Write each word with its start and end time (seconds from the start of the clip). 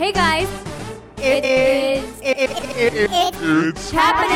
Hey 0.00 0.12
guys, 0.12 0.48
it 1.18 1.44
is 1.44 2.20
it's 2.22 3.90
happening 3.90 4.32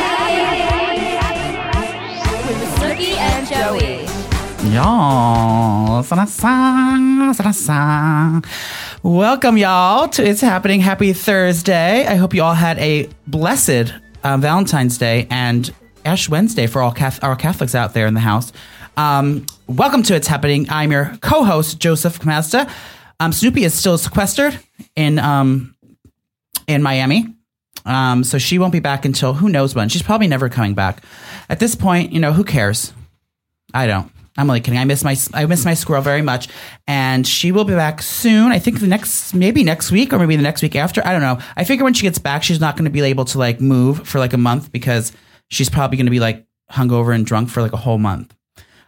with 2.45 2.59
Snooki 2.75 3.15
and 3.17 3.47
Joey. 3.47 4.05
Y'all, 4.71 6.03
sa-da-sa, 6.03 7.31
sa-da-sa. 7.33 8.41
welcome 9.01 9.57
y'all 9.57 10.07
to 10.09 10.23
It's 10.23 10.41
Happening. 10.41 10.81
Happy 10.81 11.13
Thursday. 11.13 12.05
I 12.05 12.13
hope 12.13 12.35
you 12.35 12.43
all 12.43 12.53
had 12.53 12.77
a 12.77 13.09
blessed 13.25 13.91
uh, 14.23 14.37
Valentine's 14.37 14.99
Day 14.99 15.25
and 15.31 15.73
Ash 16.05 16.29
Wednesday 16.29 16.67
for 16.67 16.83
all 16.83 16.91
Cath- 16.91 17.23
our 17.23 17.35
Catholics 17.35 17.73
out 17.73 17.95
there 17.95 18.05
in 18.05 18.13
the 18.13 18.19
house. 18.19 18.53
Um, 18.97 19.47
welcome 19.65 20.03
to 20.03 20.13
It's 20.13 20.27
Happening. 20.27 20.67
I'm 20.69 20.91
your 20.91 21.17
co-host 21.21 21.79
Joseph 21.79 22.19
Camasta. 22.19 22.71
Um, 23.19 23.31
Snooki 23.31 23.65
is 23.65 23.73
still 23.73 23.97
sequestered 23.97 24.59
in 24.95 25.19
um, 25.19 25.75
in 26.67 26.83
Miami. 26.83 27.27
Um, 27.85 28.23
so 28.23 28.37
she 28.37 28.57
won't 28.57 28.73
be 28.73 28.79
back 28.79 29.05
until 29.05 29.33
who 29.33 29.47
knows 29.47 29.75
when. 29.75 29.89
She's 29.89 30.01
probably 30.01 30.27
never 30.27 30.49
coming 30.49 30.73
back. 30.73 31.03
At 31.49 31.59
this 31.59 31.75
point, 31.75 32.11
you 32.11 32.19
know, 32.19 32.33
who 32.33 32.43
cares? 32.43 32.93
I 33.73 33.85
don't. 33.85 34.11
I'm 34.37 34.49
only 34.49 34.59
kidding. 34.59 34.79
I 34.79 34.85
miss 34.85 35.03
my 35.03 35.15
I 35.33 35.45
miss 35.45 35.63
my 35.63 35.75
squirrel 35.75 36.01
very 36.01 36.21
much, 36.21 36.49
and 36.87 37.25
she 37.25 37.53
will 37.53 37.63
be 37.63 37.73
back 37.73 38.01
soon. 38.01 38.51
I 38.51 38.59
think 38.59 38.79
the 38.79 38.87
next 38.87 39.33
maybe 39.33 39.63
next 39.63 39.91
week 39.91 40.11
or 40.11 40.19
maybe 40.19 40.35
the 40.35 40.43
next 40.43 40.61
week 40.61 40.75
after. 40.75 41.05
I 41.05 41.13
don't 41.13 41.21
know. 41.21 41.39
I 41.55 41.63
figure 41.63 41.85
when 41.85 41.93
she 41.93 42.01
gets 42.01 42.19
back, 42.19 42.43
she's 42.43 42.59
not 42.59 42.75
going 42.75 42.85
to 42.85 42.91
be 42.91 43.01
able 43.01 43.25
to 43.25 43.37
like 43.37 43.61
move 43.61 44.05
for 44.05 44.19
like 44.19 44.33
a 44.33 44.37
month 44.37 44.73
because 44.73 45.13
she's 45.49 45.69
probably 45.69 45.97
going 45.97 46.07
to 46.07 46.11
be 46.11 46.19
like 46.19 46.45
hungover 46.71 47.15
and 47.15 47.25
drunk 47.25 47.49
for 47.49 47.61
like 47.61 47.71
a 47.71 47.77
whole 47.77 47.97
month 47.97 48.35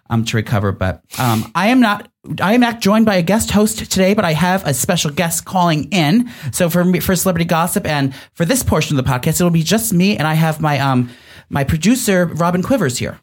um, 0.09 0.23
to 0.25 0.38
recover. 0.38 0.71
But 0.71 1.02
um, 1.20 1.52
I 1.55 1.67
am 1.67 1.79
not. 1.79 2.09
I 2.41 2.53
am 2.53 2.59
not 2.61 2.81
joined 2.81 3.05
by 3.05 3.16
a 3.16 3.21
guest 3.21 3.52
host 3.52 3.77
today, 3.89 4.13
but 4.13 4.25
I 4.25 4.33
have 4.33 4.66
a 4.67 4.73
special 4.73 5.11
guest 5.11 5.45
calling 5.45 5.85
in. 5.91 6.30
So 6.52 6.70
for 6.70 6.83
me, 6.83 6.99
for 6.99 7.16
celebrity 7.16 7.45
gossip 7.45 7.85
and 7.85 8.13
for 8.33 8.43
this 8.43 8.63
portion 8.63 8.97
of 8.97 9.05
the 9.05 9.09
podcast, 9.09 9.35
it'll 9.39 9.49
be 9.49 9.63
just 9.63 9.94
me, 9.94 10.17
and 10.17 10.28
I 10.28 10.33
have 10.33 10.59
my 10.59 10.80
um 10.80 11.09
my 11.50 11.63
producer 11.63 12.25
Robin 12.25 12.61
Quivers 12.63 12.97
here. 12.97 13.19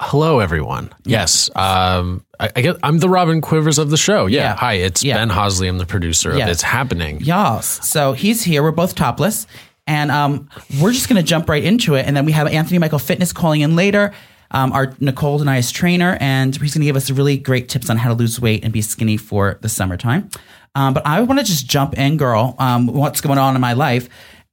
Hello, 0.00 0.40
everyone. 0.40 0.92
Yes, 1.04 1.48
um, 1.54 2.24
I, 2.40 2.50
I 2.56 2.60
get, 2.62 2.76
I'm 2.82 2.98
the 2.98 3.08
Robin 3.08 3.40
Quivers 3.40 3.78
of 3.78 3.90
the 3.90 3.96
show. 3.96 4.26
Yeah. 4.26 4.40
Yeah. 4.40 4.56
Hi, 4.56 4.72
it's 4.74 5.04
Yeah. 5.04 5.14
Ben 5.14 5.28
Hosley. 5.30 5.68
I'm 5.68 5.78
the 5.78 5.86
producer 5.86 6.36
Yeah. 6.36 6.46
of 6.46 6.50
It's 6.50 6.62
Happening. 6.62 7.20
Yes. 7.20 7.88
So 7.88 8.12
he's 8.12 8.42
here. 8.42 8.64
We're 8.64 8.72
both 8.72 8.96
topless. 8.96 9.46
And 9.86 10.10
um, 10.10 10.48
we're 10.80 10.92
just 10.92 11.08
going 11.08 11.20
to 11.22 11.26
jump 11.28 11.48
right 11.48 11.62
into 11.62 11.94
it. 11.94 12.06
And 12.06 12.16
then 12.16 12.24
we 12.24 12.32
have 12.32 12.46
Anthony 12.48 12.78
Michael 12.78 12.98
Fitness 13.00 13.32
calling 13.32 13.60
in 13.62 13.76
later, 13.76 14.12
um, 14.52 14.72
our 14.72 14.94
Nicole 15.00 15.38
Denias 15.38 15.70
trainer. 15.70 16.16
And 16.20 16.54
he's 16.56 16.74
going 16.74 16.82
to 16.82 16.86
give 16.86 16.96
us 16.96 17.10
really 17.10 17.36
great 17.36 17.68
tips 17.68 17.90
on 17.90 17.96
how 17.96 18.08
to 18.08 18.14
lose 18.14 18.40
weight 18.40 18.64
and 18.64 18.72
be 18.72 18.82
skinny 18.82 19.16
for 19.16 19.58
the 19.60 19.68
summertime. 19.68 20.30
Um, 20.74 20.94
but 20.94 21.06
I 21.06 21.20
want 21.22 21.40
to 21.40 21.44
just 21.44 21.66
jump 21.66 21.98
in, 21.98 22.16
girl. 22.16 22.54
Um, 22.58 22.86
what's 22.86 23.20
going 23.20 23.38
on 23.38 23.54
in 23.54 23.60
my 23.60 23.72
life 23.74 24.08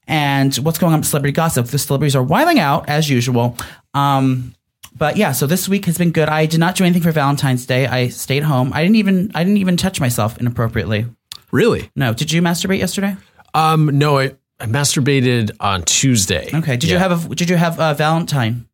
and 0.07 0.55
what's 0.57 0.77
going 0.77 0.93
on 0.93 0.99
with 0.99 1.07
celebrity 1.07 1.33
gossip? 1.33 1.67
The 1.67 1.77
celebrities 1.77 2.15
are 2.15 2.23
wiling 2.23 2.59
out 2.59 2.89
as 2.89 3.09
usual. 3.09 3.55
Um, 3.93 4.53
but 4.97 5.17
yeah, 5.17 5.31
so 5.31 5.47
this 5.47 5.69
week 5.69 5.85
has 5.85 5.97
been 5.97 6.11
good. 6.11 6.27
I 6.27 6.45
did 6.45 6.59
not 6.59 6.75
do 6.75 6.83
anything 6.83 7.03
for 7.03 7.11
Valentine's 7.11 7.65
Day. 7.65 7.87
I 7.87 8.09
stayed 8.09 8.43
home. 8.43 8.73
I 8.73 8.81
didn't 8.81 8.97
even 8.97 9.31
I 9.33 9.43
didn't 9.43 9.57
even 9.57 9.77
touch 9.77 9.99
myself 9.99 10.37
inappropriately. 10.39 11.05
Really? 11.51 11.89
No, 11.95 12.13
did 12.13 12.31
you 12.31 12.41
masturbate 12.41 12.79
yesterday? 12.79 13.15
Um, 13.53 13.97
no, 13.97 14.19
I, 14.19 14.35
I 14.59 14.65
masturbated 14.65 15.51
on 15.59 15.83
Tuesday. 15.83 16.49
Okay. 16.53 16.75
Did 16.75 16.89
you 16.89 16.97
have 16.97 17.31
a 17.31 17.35
Did 17.35 17.49
you 17.49 17.55
have 17.55 17.79
a 17.79 17.93
Valentine 17.93 18.67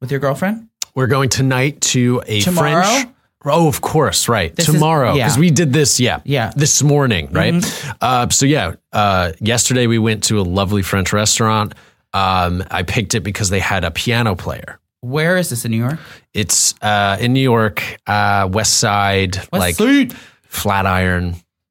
with 0.00 0.10
your 0.10 0.20
girlfriend? 0.20 0.68
We're 0.94 1.06
going 1.06 1.28
tonight 1.28 1.80
to 1.92 2.22
a 2.26 2.40
Tomorrow? 2.40 2.82
French. 2.82 3.08
Oh, 3.44 3.68
of 3.68 3.80
course, 3.80 4.28
right. 4.28 4.54
This 4.56 4.68
is- 4.68 4.74
Tomorrow, 4.74 5.14
yeah. 5.14 5.26
because 5.26 5.38
we 5.38 5.50
did 5.50 5.72
this, 5.72 6.00
yeah, 6.00 6.20
Yeah. 6.24 6.48
Mm-hmm. 6.48 6.58
this 6.60 6.82
morning, 6.82 7.28
right? 7.32 7.94
Uh, 8.00 8.28
so 8.30 8.44
yeah, 8.44 8.74
uh, 8.92 9.32
yesterday 9.40 9.86
we 9.86 9.98
went 9.98 10.24
to 10.24 10.40
a 10.40 10.42
lovely 10.42 10.82
French 10.82 11.12
restaurant. 11.12 11.74
Um, 12.12 12.64
I 12.70 12.82
picked 12.82 13.14
it 13.14 13.20
because 13.20 13.50
they 13.50 13.60
had 13.60 13.84
a 13.84 13.90
piano 13.92 14.34
player. 14.34 14.80
Where 15.00 15.36
is 15.36 15.50
this 15.50 15.64
in 15.64 15.70
New 15.70 15.76
York? 15.78 15.98
It's 16.34 16.74
uh, 16.82 17.18
in 17.20 17.34
New 17.34 17.40
York, 17.42 17.82
uh, 18.08 18.48
West 18.50 18.78
Side, 18.80 19.38
like 19.52 19.76
Side. 19.76 20.12
Flatiron. 20.48 21.24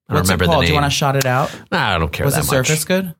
I 0.07 0.13
don't 0.13 0.19
What's 0.19 0.29
remember 0.29 0.45
the 0.45 0.61
Do 0.61 0.67
you 0.67 0.73
want 0.75 0.85
to 0.85 0.89
shout 0.91 1.15
it 1.17 1.25
out? 1.25 1.53
Nah, 1.71 1.95
I 1.95 1.97
don't 1.97 2.11
care 2.13 2.25
Was 2.25 2.35
the 2.35 2.41
much. 2.41 2.47
surface 2.67 2.85
good? 2.85 3.13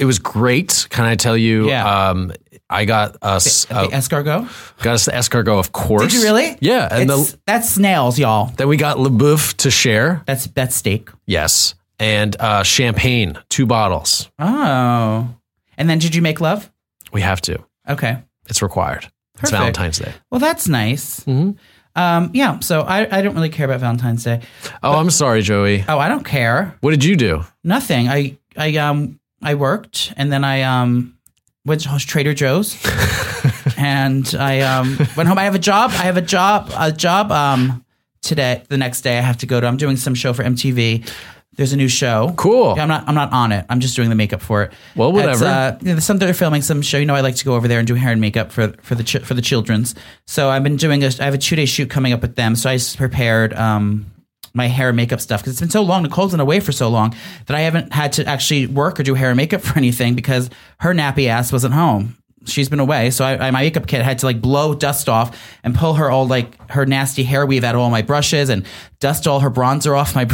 It 0.00 0.06
was 0.06 0.18
great. 0.18 0.86
Can 0.90 1.04
I 1.04 1.14
tell 1.14 1.36
you? 1.36 1.68
Yeah. 1.68 2.08
Um, 2.08 2.32
I 2.70 2.84
got 2.86 3.16
us 3.20 3.66
the 3.66 3.76
uh, 3.76 3.88
escargot. 3.88 4.82
got 4.82 4.94
us 4.94 5.04
the 5.04 5.12
escargot, 5.12 5.58
of 5.58 5.72
course. 5.72 6.04
Did 6.04 6.14
you 6.14 6.22
really? 6.22 6.56
Yeah, 6.60 6.88
and 6.90 7.10
the, 7.10 7.36
that's 7.46 7.68
snails, 7.68 8.18
y'all. 8.18 8.46
then 8.56 8.68
we 8.68 8.76
got 8.76 8.98
Le 8.98 9.10
Boeuf 9.10 9.54
to 9.58 9.70
share. 9.70 10.22
That's 10.26 10.46
that's 10.46 10.74
steak. 10.74 11.10
Yes, 11.26 11.74
and 11.98 12.34
uh, 12.40 12.62
champagne, 12.62 13.38
two 13.50 13.66
bottles. 13.66 14.30
Oh. 14.38 15.28
And 15.76 15.88
then 15.88 15.98
did 15.98 16.14
you 16.14 16.22
make 16.22 16.40
love? 16.40 16.70
We 17.12 17.20
have 17.20 17.40
to. 17.42 17.62
Okay. 17.88 18.22
It's 18.48 18.62
required. 18.62 19.04
It's 19.34 19.50
Perfect. 19.50 19.58
Valentine's 19.58 19.98
Day. 19.98 20.12
Well, 20.30 20.40
that's 20.40 20.68
nice. 20.68 21.20
Mm-hmm. 21.20 21.52
Um, 21.96 22.30
yeah. 22.34 22.58
So 22.60 22.80
I, 22.80 23.18
I 23.18 23.22
don't 23.22 23.34
really 23.34 23.48
care 23.48 23.66
about 23.66 23.80
Valentine's 23.80 24.24
Day. 24.24 24.40
Oh, 24.82 24.92
I'm 24.92 25.10
sorry, 25.10 25.42
Joey. 25.42 25.84
Oh, 25.88 25.98
I 25.98 26.08
don't 26.08 26.24
care. 26.24 26.76
What 26.80 26.90
did 26.90 27.04
you 27.04 27.16
do? 27.16 27.44
Nothing. 27.64 28.08
I 28.08 28.38
I 28.56 28.76
um 28.76 29.19
I 29.42 29.54
worked 29.54 30.12
and 30.16 30.32
then 30.32 30.44
I 30.44 30.62
um 30.62 31.16
went 31.64 31.82
to 31.82 31.98
Trader 31.98 32.34
Joe's 32.34 32.76
and 33.76 34.34
I 34.38 34.60
um 34.60 34.96
went 35.16 35.28
home. 35.28 35.38
I 35.38 35.44
have 35.44 35.54
a 35.54 35.58
job. 35.58 35.90
I 35.92 36.04
have 36.04 36.16
a 36.16 36.22
job. 36.22 36.70
A 36.76 36.92
job. 36.92 37.32
Um, 37.32 37.84
today, 38.22 38.62
the 38.68 38.76
next 38.76 39.00
day, 39.02 39.18
I 39.18 39.22
have 39.22 39.38
to 39.38 39.46
go 39.46 39.60
to. 39.60 39.66
I'm 39.66 39.76
doing 39.76 39.96
some 39.96 40.14
show 40.14 40.32
for 40.32 40.42
MTV. 40.44 41.10
There's 41.56 41.72
a 41.72 41.76
new 41.76 41.88
show. 41.88 42.32
Cool. 42.36 42.74
Yeah, 42.76 42.82
I'm 42.82 42.88
not. 42.88 43.08
I'm 43.08 43.14
not 43.14 43.32
on 43.32 43.52
it. 43.52 43.66
I'm 43.68 43.80
just 43.80 43.96
doing 43.96 44.08
the 44.08 44.14
makeup 44.14 44.40
for 44.40 44.62
it. 44.64 44.72
Well, 44.96 45.12
whatever. 45.12 45.44
Uh, 45.44 45.78
you 45.82 45.94
know, 45.94 46.00
some 46.00 46.18
they're 46.18 46.32
filming 46.32 46.62
some 46.62 46.80
show. 46.80 46.96
You 46.98 47.06
know, 47.06 47.14
I 47.14 47.20
like 47.20 47.36
to 47.36 47.44
go 47.44 47.54
over 47.54 47.68
there 47.68 47.78
and 47.78 47.88
do 47.88 47.94
hair 47.94 48.12
and 48.12 48.20
makeup 48.20 48.52
for 48.52 48.68
for 48.82 48.94
the 48.94 49.04
chi- 49.04 49.18
for 49.24 49.34
the 49.34 49.42
childrens. 49.42 49.94
So 50.26 50.48
I've 50.48 50.62
been 50.62 50.76
doing 50.76 51.02
a. 51.02 51.08
I 51.18 51.24
have 51.24 51.34
a 51.34 51.38
two 51.38 51.56
day 51.56 51.66
shoot 51.66 51.90
coming 51.90 52.12
up 52.12 52.22
with 52.22 52.36
them. 52.36 52.56
So 52.56 52.70
I 52.70 52.76
just 52.76 52.96
prepared 52.96 53.52
um 53.54 54.06
my 54.54 54.66
hair 54.66 54.88
and 54.88 54.96
makeup 54.96 55.20
stuff 55.20 55.40
because 55.40 55.52
it's 55.52 55.60
been 55.60 55.70
so 55.70 55.82
long. 55.82 56.02
Nicole's 56.02 56.32
been 56.32 56.40
away 56.40 56.60
for 56.60 56.72
so 56.72 56.88
long 56.88 57.14
that 57.46 57.56
I 57.56 57.60
haven't 57.60 57.92
had 57.92 58.12
to 58.14 58.26
actually 58.26 58.66
work 58.66 58.98
or 58.98 59.02
do 59.02 59.14
hair 59.14 59.30
and 59.30 59.36
makeup 59.36 59.60
for 59.62 59.76
anything 59.76 60.14
because 60.14 60.50
her 60.78 60.92
nappy 60.94 61.26
ass 61.26 61.52
wasn't 61.52 61.74
home. 61.74 62.16
She's 62.46 62.70
been 62.70 62.80
away, 62.80 63.10
so 63.10 63.22
I, 63.22 63.48
I, 63.48 63.50
my 63.50 63.60
makeup 63.60 63.86
kit 63.86 64.00
had 64.00 64.20
to 64.20 64.26
like 64.26 64.40
blow 64.40 64.74
dust 64.74 65.10
off 65.10 65.38
and 65.62 65.74
pull 65.74 65.94
her 65.94 66.10
all 66.10 66.26
like 66.26 66.70
her 66.70 66.86
nasty 66.86 67.22
hair 67.22 67.44
weave 67.44 67.64
out 67.64 67.74
of 67.74 67.82
all 67.82 67.90
my 67.90 68.00
brushes 68.00 68.48
and 68.48 68.64
dust 68.98 69.26
all 69.26 69.40
her 69.40 69.50
bronzer 69.50 69.94
off 69.94 70.14
my 70.14 70.24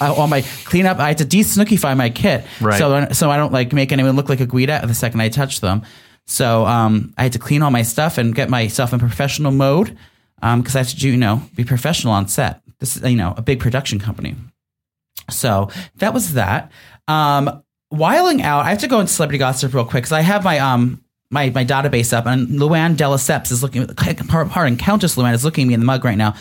all 0.00 0.26
my 0.26 0.42
cleanup. 0.64 0.98
I 0.98 1.06
had 1.08 1.18
to 1.18 1.24
de-snookify 1.24 1.96
my 1.96 2.10
kit, 2.10 2.44
Right. 2.60 2.78
So 2.78 3.08
so 3.12 3.30
I 3.30 3.36
don't 3.36 3.52
like 3.52 3.72
make 3.72 3.92
anyone 3.92 4.16
look 4.16 4.28
like 4.28 4.40
a 4.40 4.46
Guida 4.46 4.84
the 4.84 4.92
second 4.94 5.20
I 5.20 5.28
touch 5.28 5.60
them. 5.60 5.82
So 6.26 6.66
um, 6.66 7.14
I 7.16 7.22
had 7.24 7.32
to 7.34 7.38
clean 7.38 7.62
all 7.62 7.70
my 7.70 7.82
stuff 7.82 8.18
and 8.18 8.34
get 8.34 8.50
myself 8.50 8.92
in 8.92 8.98
professional 8.98 9.52
mode 9.52 9.96
because 10.40 10.74
I 10.74 10.78
have 10.78 10.88
to 10.88 10.96
do 10.96 11.10
you 11.10 11.16
know 11.16 11.42
be 11.54 11.62
professional 11.64 12.12
on 12.12 12.26
set. 12.26 12.60
This 12.82 12.96
is 12.96 13.08
you 13.08 13.16
know 13.16 13.32
a 13.36 13.42
big 13.42 13.60
production 13.60 14.00
company. 14.00 14.34
So 15.30 15.70
that 15.96 16.12
was 16.12 16.34
that. 16.34 16.72
Um, 17.06 17.62
whiling 17.90 18.42
out, 18.42 18.64
I 18.64 18.70
have 18.70 18.80
to 18.80 18.88
go 18.88 18.98
into 18.98 19.12
celebrity 19.12 19.38
gossip 19.38 19.72
real 19.72 19.84
quick 19.84 20.02
because 20.02 20.10
I 20.10 20.22
have 20.22 20.42
my 20.42 20.58
um 20.58 21.00
my 21.30 21.50
my 21.50 21.64
database 21.64 22.12
up, 22.12 22.26
and 22.26 22.48
Luann 22.48 22.96
de 22.96 23.04
Lesseps 23.04 23.52
is 23.52 23.62
looking. 23.62 23.86
Pardon, 23.86 24.76
Countess 24.76 25.14
Luann 25.14 25.32
is 25.32 25.44
looking 25.44 25.66
at 25.66 25.68
me 25.68 25.74
in 25.74 25.80
the 25.80 25.86
mug 25.86 26.04
right 26.04 26.18
now. 26.18 26.34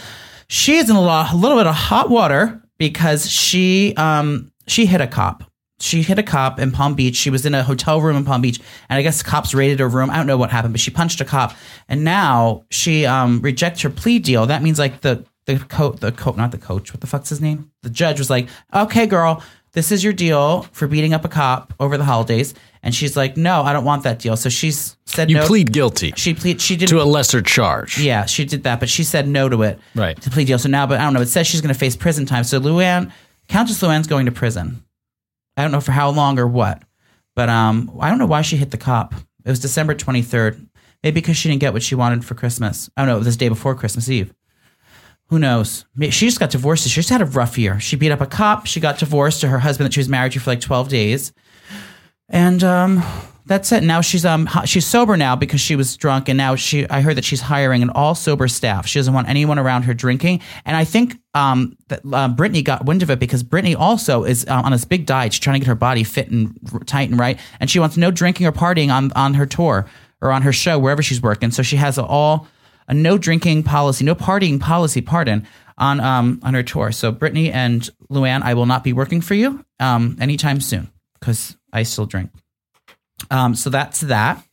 She 0.47 0.77
is 0.77 0.89
in 0.89 0.95
a, 0.95 1.01
lot, 1.01 1.31
a 1.31 1.35
little 1.35 1.59
bit 1.59 1.67
of 1.67 1.75
hot 1.75 2.09
water 2.09 2.59
because 2.79 3.29
she 3.29 3.93
um 3.95 4.51
she 4.65 4.87
hit 4.87 4.99
a 4.99 5.07
cop. 5.07 5.43
She 5.79 6.01
hit 6.01 6.17
a 6.17 6.23
cop 6.23 6.59
in 6.59 6.71
Palm 6.71 6.95
Beach. 6.95 7.15
She 7.15 7.29
was 7.29 7.45
in 7.45 7.53
a 7.53 7.63
hotel 7.63 8.01
room 8.01 8.17
in 8.17 8.25
Palm 8.25 8.41
Beach, 8.41 8.59
and 8.89 8.97
I 8.97 9.03
guess 9.03 9.21
cops 9.21 9.53
raided 9.53 9.79
her 9.79 9.87
room. 9.87 10.09
I 10.09 10.17
don't 10.17 10.25
know 10.25 10.37
what 10.37 10.49
happened, 10.49 10.73
but 10.73 10.81
she 10.81 10.89
punched 10.89 11.21
a 11.21 11.25
cop, 11.25 11.53
and 11.87 12.03
now 12.03 12.65
she 12.71 13.05
um 13.05 13.41
rejects 13.41 13.81
her 13.81 13.91
plea 13.91 14.17
deal. 14.17 14.47
That 14.47 14.63
means 14.63 14.79
like 14.79 15.01
the 15.01 15.23
the 15.55 15.65
coach, 15.65 15.99
the 15.99 16.11
coach, 16.11 16.35
not 16.37 16.51
the 16.51 16.57
coach. 16.57 16.93
What 16.93 17.01
the 17.01 17.07
fuck's 17.07 17.29
his 17.29 17.41
name? 17.41 17.71
The 17.83 17.89
judge 17.89 18.19
was 18.19 18.29
like, 18.29 18.47
"Okay, 18.73 19.05
girl, 19.07 19.43
this 19.73 19.91
is 19.91 20.03
your 20.03 20.13
deal 20.13 20.63
for 20.71 20.87
beating 20.87 21.13
up 21.13 21.23
a 21.25 21.29
cop 21.29 21.73
over 21.79 21.97
the 21.97 22.03
holidays." 22.05 22.53
And 22.83 22.95
she's 22.95 23.15
like, 23.15 23.37
"No, 23.37 23.61
I 23.63 23.73
don't 23.73 23.85
want 23.85 24.03
that 24.03 24.19
deal." 24.19 24.35
So 24.37 24.49
she's 24.49 24.97
said 25.05 25.29
You 25.29 25.37
no. 25.37 25.45
plead 25.47 25.71
guilty 25.71 26.13
She 26.15 26.33
plead. 26.33 26.59
She 26.61 26.75
did. 26.75 26.89
to 26.89 27.01
a 27.01 27.03
lesser 27.03 27.41
charge. 27.41 27.99
yeah, 27.99 28.25
she 28.25 28.45
did 28.45 28.63
that, 28.63 28.79
but 28.79 28.89
she 28.89 29.03
said 29.03 29.27
no 29.27 29.49
to 29.49 29.61
it. 29.63 29.79
Right. 29.95 30.19
To 30.21 30.29
plea 30.29 30.45
deal. 30.45 30.57
So 30.59 30.69
now, 30.69 30.87
but 30.87 30.99
I 30.99 31.03
don't 31.03 31.13
know. 31.13 31.21
It 31.21 31.27
says 31.29 31.45
she's 31.47 31.61
going 31.61 31.73
to 31.73 31.79
face 31.79 31.95
prison 31.95 32.25
time. 32.25 32.43
So 32.43 32.59
Luann, 32.59 33.11
Countess 33.47 33.81
Luann's 33.81 34.07
going 34.07 34.25
to 34.25 34.31
prison. 34.31 34.83
I 35.57 35.61
don't 35.63 35.71
know 35.71 35.81
for 35.81 35.91
how 35.91 36.09
long 36.09 36.39
or 36.39 36.47
what, 36.47 36.81
but 37.35 37.49
um, 37.49 37.91
I 37.99 38.09
don't 38.09 38.17
know 38.17 38.25
why 38.25 38.41
she 38.41 38.55
hit 38.57 38.71
the 38.71 38.77
cop. 38.77 39.13
It 39.45 39.49
was 39.49 39.59
December 39.59 39.93
twenty 39.93 40.21
third. 40.21 40.65
Maybe 41.03 41.15
because 41.19 41.35
she 41.35 41.49
didn't 41.49 41.61
get 41.61 41.73
what 41.73 41.81
she 41.81 41.95
wanted 41.95 42.23
for 42.23 42.35
Christmas. 42.35 42.87
I 42.95 43.01
don't 43.01 43.07
know. 43.09 43.15
It 43.15 43.19
was 43.19 43.25
this 43.27 43.35
day 43.35 43.49
before 43.49 43.73
Christmas 43.73 44.07
Eve. 44.07 44.31
Who 45.31 45.39
knows? 45.39 45.85
She 45.97 46.25
just 46.25 46.41
got 46.41 46.49
divorced. 46.49 46.83
She 46.87 46.95
just 46.95 47.09
had 47.09 47.21
a 47.21 47.25
rough 47.25 47.57
year. 47.57 47.79
She 47.79 47.95
beat 47.95 48.11
up 48.11 48.19
a 48.19 48.25
cop. 48.25 48.67
She 48.67 48.81
got 48.81 48.99
divorced 48.99 49.39
to 49.41 49.47
her 49.47 49.59
husband 49.59 49.85
that 49.85 49.93
she 49.93 50.01
was 50.01 50.09
married 50.09 50.33
to 50.33 50.41
for 50.41 50.51
like 50.51 50.59
12 50.59 50.89
days. 50.89 51.31
And 52.27 52.61
um, 52.65 53.01
that's 53.45 53.71
it. 53.71 53.81
Now 53.83 54.01
she's 54.01 54.25
um 54.25 54.49
she's 54.65 54.85
sober 54.85 55.15
now 55.15 55.37
because 55.37 55.61
she 55.61 55.75
was 55.75 55.95
drunk, 55.97 56.29
and 56.29 56.37
now 56.37 56.55
she 56.55 56.87
I 56.89 57.01
heard 57.01 57.15
that 57.15 57.25
she's 57.25 57.41
hiring 57.41 57.81
an 57.81 57.89
all 57.91 58.13
sober 58.13 58.47
staff. 58.47 58.87
She 58.87 58.99
doesn't 58.99 59.13
want 59.13 59.29
anyone 59.29 59.57
around 59.57 59.83
her 59.83 59.93
drinking, 59.93 60.41
and 60.65 60.77
I 60.77 60.83
think 60.83 61.19
um 61.33 61.77
that 61.87 62.01
uh, 62.11 62.27
Brittany 62.29 62.61
got 62.61 62.85
wind 62.85 63.01
of 63.01 63.09
it 63.09 63.19
because 63.19 63.41
Brittany 63.41 63.75
also 63.75 64.23
is 64.23 64.45
uh, 64.47 64.61
on 64.63 64.71
this 64.71 64.85
big 64.85 65.05
diet. 65.05 65.33
She's 65.33 65.39
trying 65.39 65.55
to 65.55 65.59
get 65.59 65.67
her 65.67 65.75
body 65.75 66.03
fit 66.03 66.29
and 66.29 66.57
tight 66.85 67.09
and 67.09 67.19
right, 67.19 67.39
and 67.59 67.69
she 67.69 67.79
wants 67.79 67.97
no 67.97 68.11
drinking 68.11 68.47
or 68.47 68.51
partying 68.51 68.93
on 68.93 69.11
on 69.13 69.33
her 69.33 69.45
tour 69.45 69.85
or 70.21 70.31
on 70.31 70.43
her 70.43 70.53
show 70.53 70.77
wherever 70.77 71.01
she's 71.01 71.21
working. 71.21 71.51
So 71.51 71.63
she 71.63 71.77
has 71.77 71.97
a 71.97 72.05
all 72.05 72.47
a 72.91 72.93
no 72.93 73.17
drinking 73.17 73.63
policy, 73.63 74.05
no 74.05 74.13
partying 74.13 74.59
policy, 74.59 75.01
pardon, 75.01 75.47
on 75.77 75.99
um 75.99 76.39
on 76.43 76.53
her 76.53 76.61
tour. 76.61 76.91
So 76.91 77.11
Brittany 77.11 77.51
and 77.51 77.89
Luann, 78.11 78.43
I 78.43 78.53
will 78.53 78.67
not 78.67 78.83
be 78.83 78.93
working 78.93 79.21
for 79.21 79.33
you 79.33 79.65
um 79.79 80.17
anytime 80.21 80.61
soon 80.61 80.91
because 81.19 81.57
I 81.73 81.83
still 81.83 82.05
drink. 82.05 82.29
Um, 83.31 83.55
so 83.55 83.69
that's 83.69 84.01
that. 84.01 84.43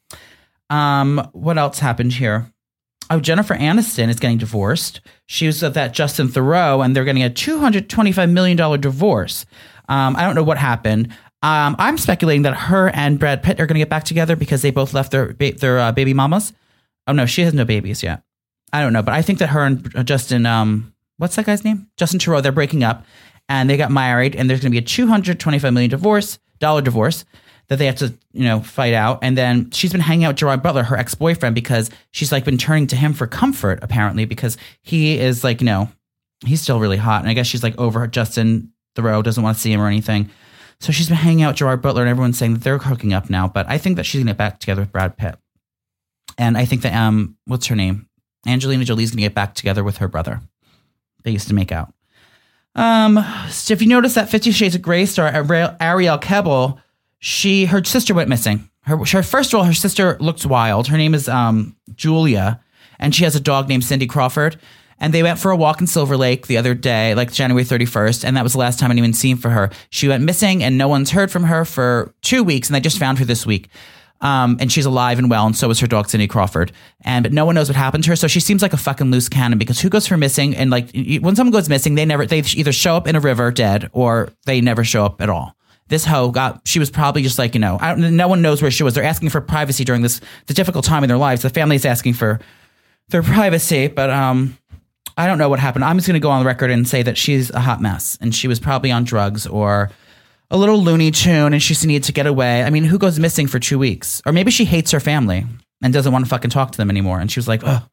Um, 0.71 1.29
what 1.33 1.59
else 1.59 1.79
happened 1.79 2.13
here? 2.13 2.53
Oh, 3.11 3.21
Jennifer 3.21 3.55
Aniston 3.55 4.09
is 4.11 4.21
getting 4.21 4.37
divorced. 4.37 5.01
She 5.27 5.47
was 5.47 5.63
with 5.63 5.75
that 5.75 5.95
Justin 5.95 6.29
Theroux, 6.29 6.85
and 6.85 6.95
they're 6.95 7.05
getting 7.05 7.23
a 7.23 7.31
two 7.31 7.59
hundred 7.59 7.89
twenty-five 7.89 8.29
million 8.29 8.57
dollar 8.57 8.79
divorce. 8.79 9.47
Um, 9.89 10.15
I 10.17 10.23
don't 10.23 10.35
know 10.35 10.43
what 10.43 10.59
happened. 10.59 11.09
Um, 11.43 11.77
I'm 11.79 11.97
speculating 11.97 12.43
that 12.43 12.55
her 12.55 12.91
and 12.91 13.19
Brad 13.19 13.43
Pitt 13.43 13.61
are 13.61 13.67
going 13.67 13.77
to 13.77 13.81
get 13.81 13.89
back 13.89 14.05
together 14.05 14.37
because 14.37 14.61
they 14.61 14.71
both 14.71 14.93
left 14.93 15.13
their 15.13 15.33
ba- 15.33 15.53
their 15.53 15.79
uh, 15.79 15.93
baby 15.93 16.13
mamas. 16.13 16.53
Oh 17.07 17.13
no, 17.13 17.25
she 17.25 17.43
has 17.43 17.55
no 17.55 17.65
babies 17.65 18.03
yet. 18.03 18.23
I 18.73 18.83
don't 18.83 18.93
know, 18.93 19.03
but 19.03 19.15
I 19.15 19.23
think 19.23 19.39
that 19.39 19.49
her 19.49 19.65
and 19.65 20.07
Justin, 20.07 20.47
um, 20.47 20.93
what's 21.17 21.37
that 21.37 21.47
guy's 21.47 21.65
name? 21.65 21.89
Justin 21.97 22.21
Theroux, 22.21 22.43
they're 22.43 22.53
breaking 22.53 22.85
up, 22.85 23.05
and 23.49 23.69
they 23.69 23.77
got 23.77 23.91
married, 23.91 24.37
and 24.37 24.49
there's 24.49 24.61
going 24.61 24.71
to 24.71 24.75
be 24.75 24.85
a 24.85 24.87
two 24.87 25.07
hundred 25.07 25.41
twenty-five 25.41 25.73
million 25.73 25.91
divorce 25.91 26.39
dollar 26.59 26.83
divorce 26.83 27.25
that 27.69 27.79
they 27.79 27.87
have 27.87 27.97
to, 27.97 28.15
you 28.33 28.45
know, 28.45 28.61
fight 28.61 28.95
out. 28.95 29.19
And 29.23 29.37
then 29.37 29.71
she's 29.71 29.93
been 29.93 30.01
hanging 30.01 30.25
out 30.25 30.31
with 30.31 30.39
Gerard 30.39 30.63
Butler, 30.63 30.83
her 30.85 30.97
ex 30.97 31.15
boyfriend, 31.15 31.55
because 31.55 31.91
she's 32.13 32.33
like 32.33 32.45
been 32.45 32.59
turning 32.59 32.87
to 32.89 32.97
him 32.97 33.13
for 33.13 33.27
comfort, 33.27 33.79
apparently, 33.83 34.25
because 34.25 34.57
he 34.83 35.19
is 35.19 35.45
like, 35.45 35.61
you 35.61 35.67
know, 35.67 35.91
he's 36.47 36.63
still 36.63 36.81
really 36.81 36.97
hot. 36.97 37.21
And 37.21 37.31
I 37.31 37.35
guess 37.35 37.47
she's 37.47 37.63
like 37.63 37.79
over 37.79 38.07
Justin 38.07 38.73
Theroux, 38.97 39.23
doesn't 39.23 39.43
want 39.43 39.57
to 39.57 39.61
see 39.61 39.73
him 39.73 39.81
or 39.81 39.87
anything. 39.87 40.31
So 40.81 40.93
she's 40.93 41.09
been 41.09 41.17
hanging 41.17 41.43
out 41.43 41.51
with 41.51 41.57
Gerard 41.59 41.83
Butler, 41.83 42.03
and 42.03 42.11
everyone's 42.11 42.39
saying 42.39 42.55
that 42.55 42.63
they're 42.63 42.79
hooking 42.79 43.13
up 43.13 43.29
now. 43.29 43.49
But 43.49 43.69
I 43.69 43.79
think 43.79 43.97
that 43.97 44.05
she's 44.05 44.21
gonna 44.23 44.31
get 44.31 44.39
back 44.39 44.61
together 44.61 44.83
with 44.83 44.93
Brad 44.93 45.17
Pitt. 45.17 45.37
And 46.39 46.57
I 46.57 46.65
think 46.65 46.83
that 46.83 46.95
um, 46.95 47.37
what's 47.47 47.67
her 47.67 47.77
name? 47.77 48.08
Angelina 48.49 48.85
Jolie's 48.85 49.11
gonna 49.11 49.23
get 49.23 49.35
back 49.35 49.55
together 49.55 49.85
with 49.85 49.99
her 49.99 50.09
brother. 50.09 50.41
They 51.25 51.31
used 51.31 51.49
to 51.49 51.55
make 51.55 51.73
out. 51.73 51.93
Um, 52.75 53.25
so 53.49 53.73
if 53.75 53.83
you 53.83 53.89
notice 53.89 54.15
that 54.15 54.31
Fifty 54.31 54.51
Shades 54.53 54.75
of 54.75 54.83
Grey 54.83 55.07
star 55.07 55.31
Arielle, 55.31 56.21
Kebbel, 56.23 56.79
she 57.19 57.67
her 57.67 57.83
sister 57.85 58.15
went 58.15 58.29
missing. 58.29 58.71
Her, 58.83 58.97
her 58.97 59.23
first 59.23 59.53
of 59.53 59.59
all, 59.59 59.65
her 59.65 59.75
sister 59.75 60.17
looks 60.21 60.47
wild. 60.47 60.89
Her 60.89 60.97
name 60.97 61.15
is 61.15 61.29
um 61.29 61.77
Julia, 61.95 62.61
and 62.99 63.15
she 63.15 63.25
has 63.25 63.37
a 63.37 63.41
dog 63.41 63.69
named 63.69 63.85
Cindy 63.85 64.07
Crawford. 64.07 64.59
And 65.01 65.15
they 65.15 65.23
went 65.23 65.39
for 65.39 65.53
a 65.53 65.57
walk 65.57 65.81
in 65.81 65.87
Silver 65.87 66.17
Lake 66.17 66.49
the 66.49 66.57
other 66.57 66.75
day, 66.75 67.15
like 67.15 67.33
January 67.33 67.65
31st, 67.65 68.25
and 68.25 68.37
that 68.37 68.43
was 68.43 68.55
the 68.55 68.59
last 68.59 68.81
time 68.81 68.91
anyone 68.91 69.13
seen 69.13 69.37
for 69.37 69.51
her. 69.51 69.71
She 69.91 70.09
went 70.09 70.25
missing, 70.25 70.61
and 70.65 70.77
no 70.77 70.89
one's 70.89 71.11
heard 71.11 71.31
from 71.31 71.45
her 71.45 71.65
for 71.65 72.13
two 72.21 72.43
weeks, 72.43 72.69
and 72.69 72.75
they 72.75 72.81
just 72.81 72.99
found 72.99 73.21
her 73.21 73.25
this 73.25 73.47
week. 73.47 73.69
Um, 74.21 74.57
and 74.61 74.71
she's 74.71 74.85
alive 74.85 75.19
and 75.19 75.31
well, 75.31 75.47
and 75.47 75.57
so 75.57 75.71
is 75.71 75.79
her 75.79 75.87
dog 75.87 76.09
Cindy 76.09 76.27
Crawford. 76.27 76.73
And 77.03 77.23
but 77.23 77.33
no 77.33 77.45
one 77.45 77.55
knows 77.55 77.69
what 77.69 77.77
happened 77.77 78.05
to 78.05 78.11
her, 78.11 78.17
so 78.17 78.27
she 78.27 78.41
seems 78.41 78.63
like 78.63 78.73
a 78.73 78.77
fucking 78.77 79.11
loose 79.11 79.29
cannon 79.29 79.59
because 79.59 79.81
who 79.81 79.89
goes 79.89 80.09
for 80.09 80.17
missing? 80.17 80.57
And 80.57 80.71
like 80.71 80.91
when 81.21 81.37
someone 81.37 81.53
goes 81.53 81.69
missing, 81.69 81.95
they 81.95 82.05
never 82.05 82.27
they 82.27 82.41
either 82.41 82.73
show 82.73 82.97
up 82.97 83.07
in 83.07 83.15
a 83.15 83.21
river 83.21 83.51
dead 83.53 83.89
or 83.93 84.31
they 84.45 84.61
never 84.61 84.83
show 84.83 85.05
up 85.05 85.21
at 85.21 85.31
all. 85.31 85.55
This 85.87 86.05
hoe 86.05 86.31
got 86.31 86.61
she 86.67 86.79
was 86.79 86.91
probably 86.91 87.23
just 87.23 87.39
like 87.39 87.55
you 87.55 87.61
know 87.61 87.79
no 87.97 88.29
one 88.29 88.43
knows 88.43 88.61
where 88.61 88.71
she 88.71 88.83
was. 88.83 88.95
They're 88.95 89.05
asking 89.05 89.29
for 89.31 89.41
privacy 89.41 89.85
during 89.85 90.03
this 90.03 90.21
the 90.47 90.55
difficult 90.55 90.85
time 90.85 91.05
in 91.05 91.09
their 91.09 91.17
lives. 91.17 91.43
The 91.43 91.51
family's 91.51 91.85
asking 91.85 92.15
for 92.15 92.41
their 93.09 93.23
privacy, 93.23 93.87
but 93.87 94.11
um. 94.11 94.59
I 95.17 95.27
don't 95.27 95.39
know 95.39 95.49
what 95.49 95.59
happened. 95.59 95.85
I'm 95.85 95.97
just 95.97 96.07
going 96.07 96.15
to 96.15 96.21
go 96.21 96.31
on 96.31 96.39
the 96.39 96.47
record 96.47 96.71
and 96.71 96.87
say 96.87 97.03
that 97.03 97.19
she's 97.19 97.51
a 97.51 97.59
hot 97.59 97.83
mess 97.83 98.17
and 98.21 98.33
she 98.33 98.47
was 98.47 98.61
probably 98.61 98.93
on 98.93 99.03
drugs 99.03 99.49
or 99.49 99.91
a 100.51 100.57
little 100.57 100.83
Looney 100.83 101.11
Tune 101.11 101.53
and 101.53 101.63
she 101.63 101.75
needed 101.87 102.05
to 102.05 102.13
get 102.13 102.27
away. 102.27 102.63
I 102.63 102.71
mean, 102.71 102.85
who 102.85 102.99
goes 102.99 103.19
missing 103.19 103.47
for 103.47 103.59
two 103.59 103.79
weeks? 103.79 104.23
Or 104.25 104.33
maybe 104.33 104.51
she 104.51 104.65
hates 104.65 104.91
her 104.93 105.01
family 105.01 105.45
and 105.83 105.93
doesn't 105.93 106.13
want 106.13 106.25
to 106.25 106.29
fucking 106.29 106.51
talk 106.51 106.73
to 106.73 106.79
them 106.79 106.91
anymore. 106.91 107.21
And 107.21 107.31
she 107.31 107.39
was 107.39 107.49
like, 107.49 107.63
oh, 107.65 107.87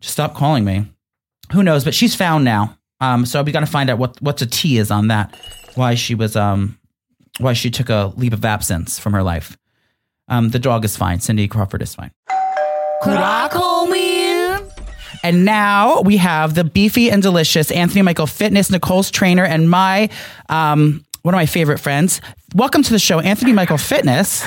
just 0.00 0.14
stop 0.14 0.34
calling 0.34 0.64
me. 0.64 0.86
Who 1.52 1.62
knows? 1.62 1.84
But 1.84 1.94
she's 1.94 2.14
found 2.14 2.44
now. 2.44 2.76
Um, 3.00 3.24
so 3.24 3.42
we 3.42 3.52
got 3.52 3.60
to 3.60 3.66
find 3.66 3.88
out 3.88 3.98
what 3.98 4.20
what 4.20 4.36
the 4.36 4.46
T 4.46 4.76
is 4.76 4.90
on 4.90 5.08
that. 5.08 5.34
Why 5.74 5.94
she 5.94 6.14
was 6.14 6.36
um, 6.36 6.78
why 7.38 7.54
she 7.54 7.70
took 7.70 7.88
a 7.88 8.12
leap 8.16 8.32
of 8.32 8.44
absence 8.44 8.98
from 8.98 9.14
her 9.14 9.22
life. 9.22 9.56
Um, 10.28 10.50
the 10.50 10.58
dog 10.58 10.84
is 10.84 10.96
fine. 10.96 11.20
Cindy 11.20 11.48
Crawford 11.48 11.82
is 11.82 11.94
fine. 11.94 12.10
Come 13.02 13.92
in? 13.94 14.70
And 15.22 15.44
now 15.44 16.02
we 16.02 16.18
have 16.18 16.54
the 16.54 16.64
beefy 16.64 17.10
and 17.10 17.22
delicious 17.22 17.70
Anthony 17.70 18.02
Michael 18.02 18.26
Fitness, 18.26 18.70
Nicole's 18.70 19.10
trainer, 19.10 19.44
and 19.44 19.68
my 19.68 20.08
um, 20.48 21.04
one 21.22 21.34
of 21.34 21.38
my 21.38 21.46
favorite 21.46 21.78
friends. 21.78 22.20
Welcome 22.54 22.82
to 22.82 22.92
the 22.92 22.98
show, 22.98 23.20
Anthony 23.20 23.52
Michael 23.52 23.78
Fitness. 23.78 24.44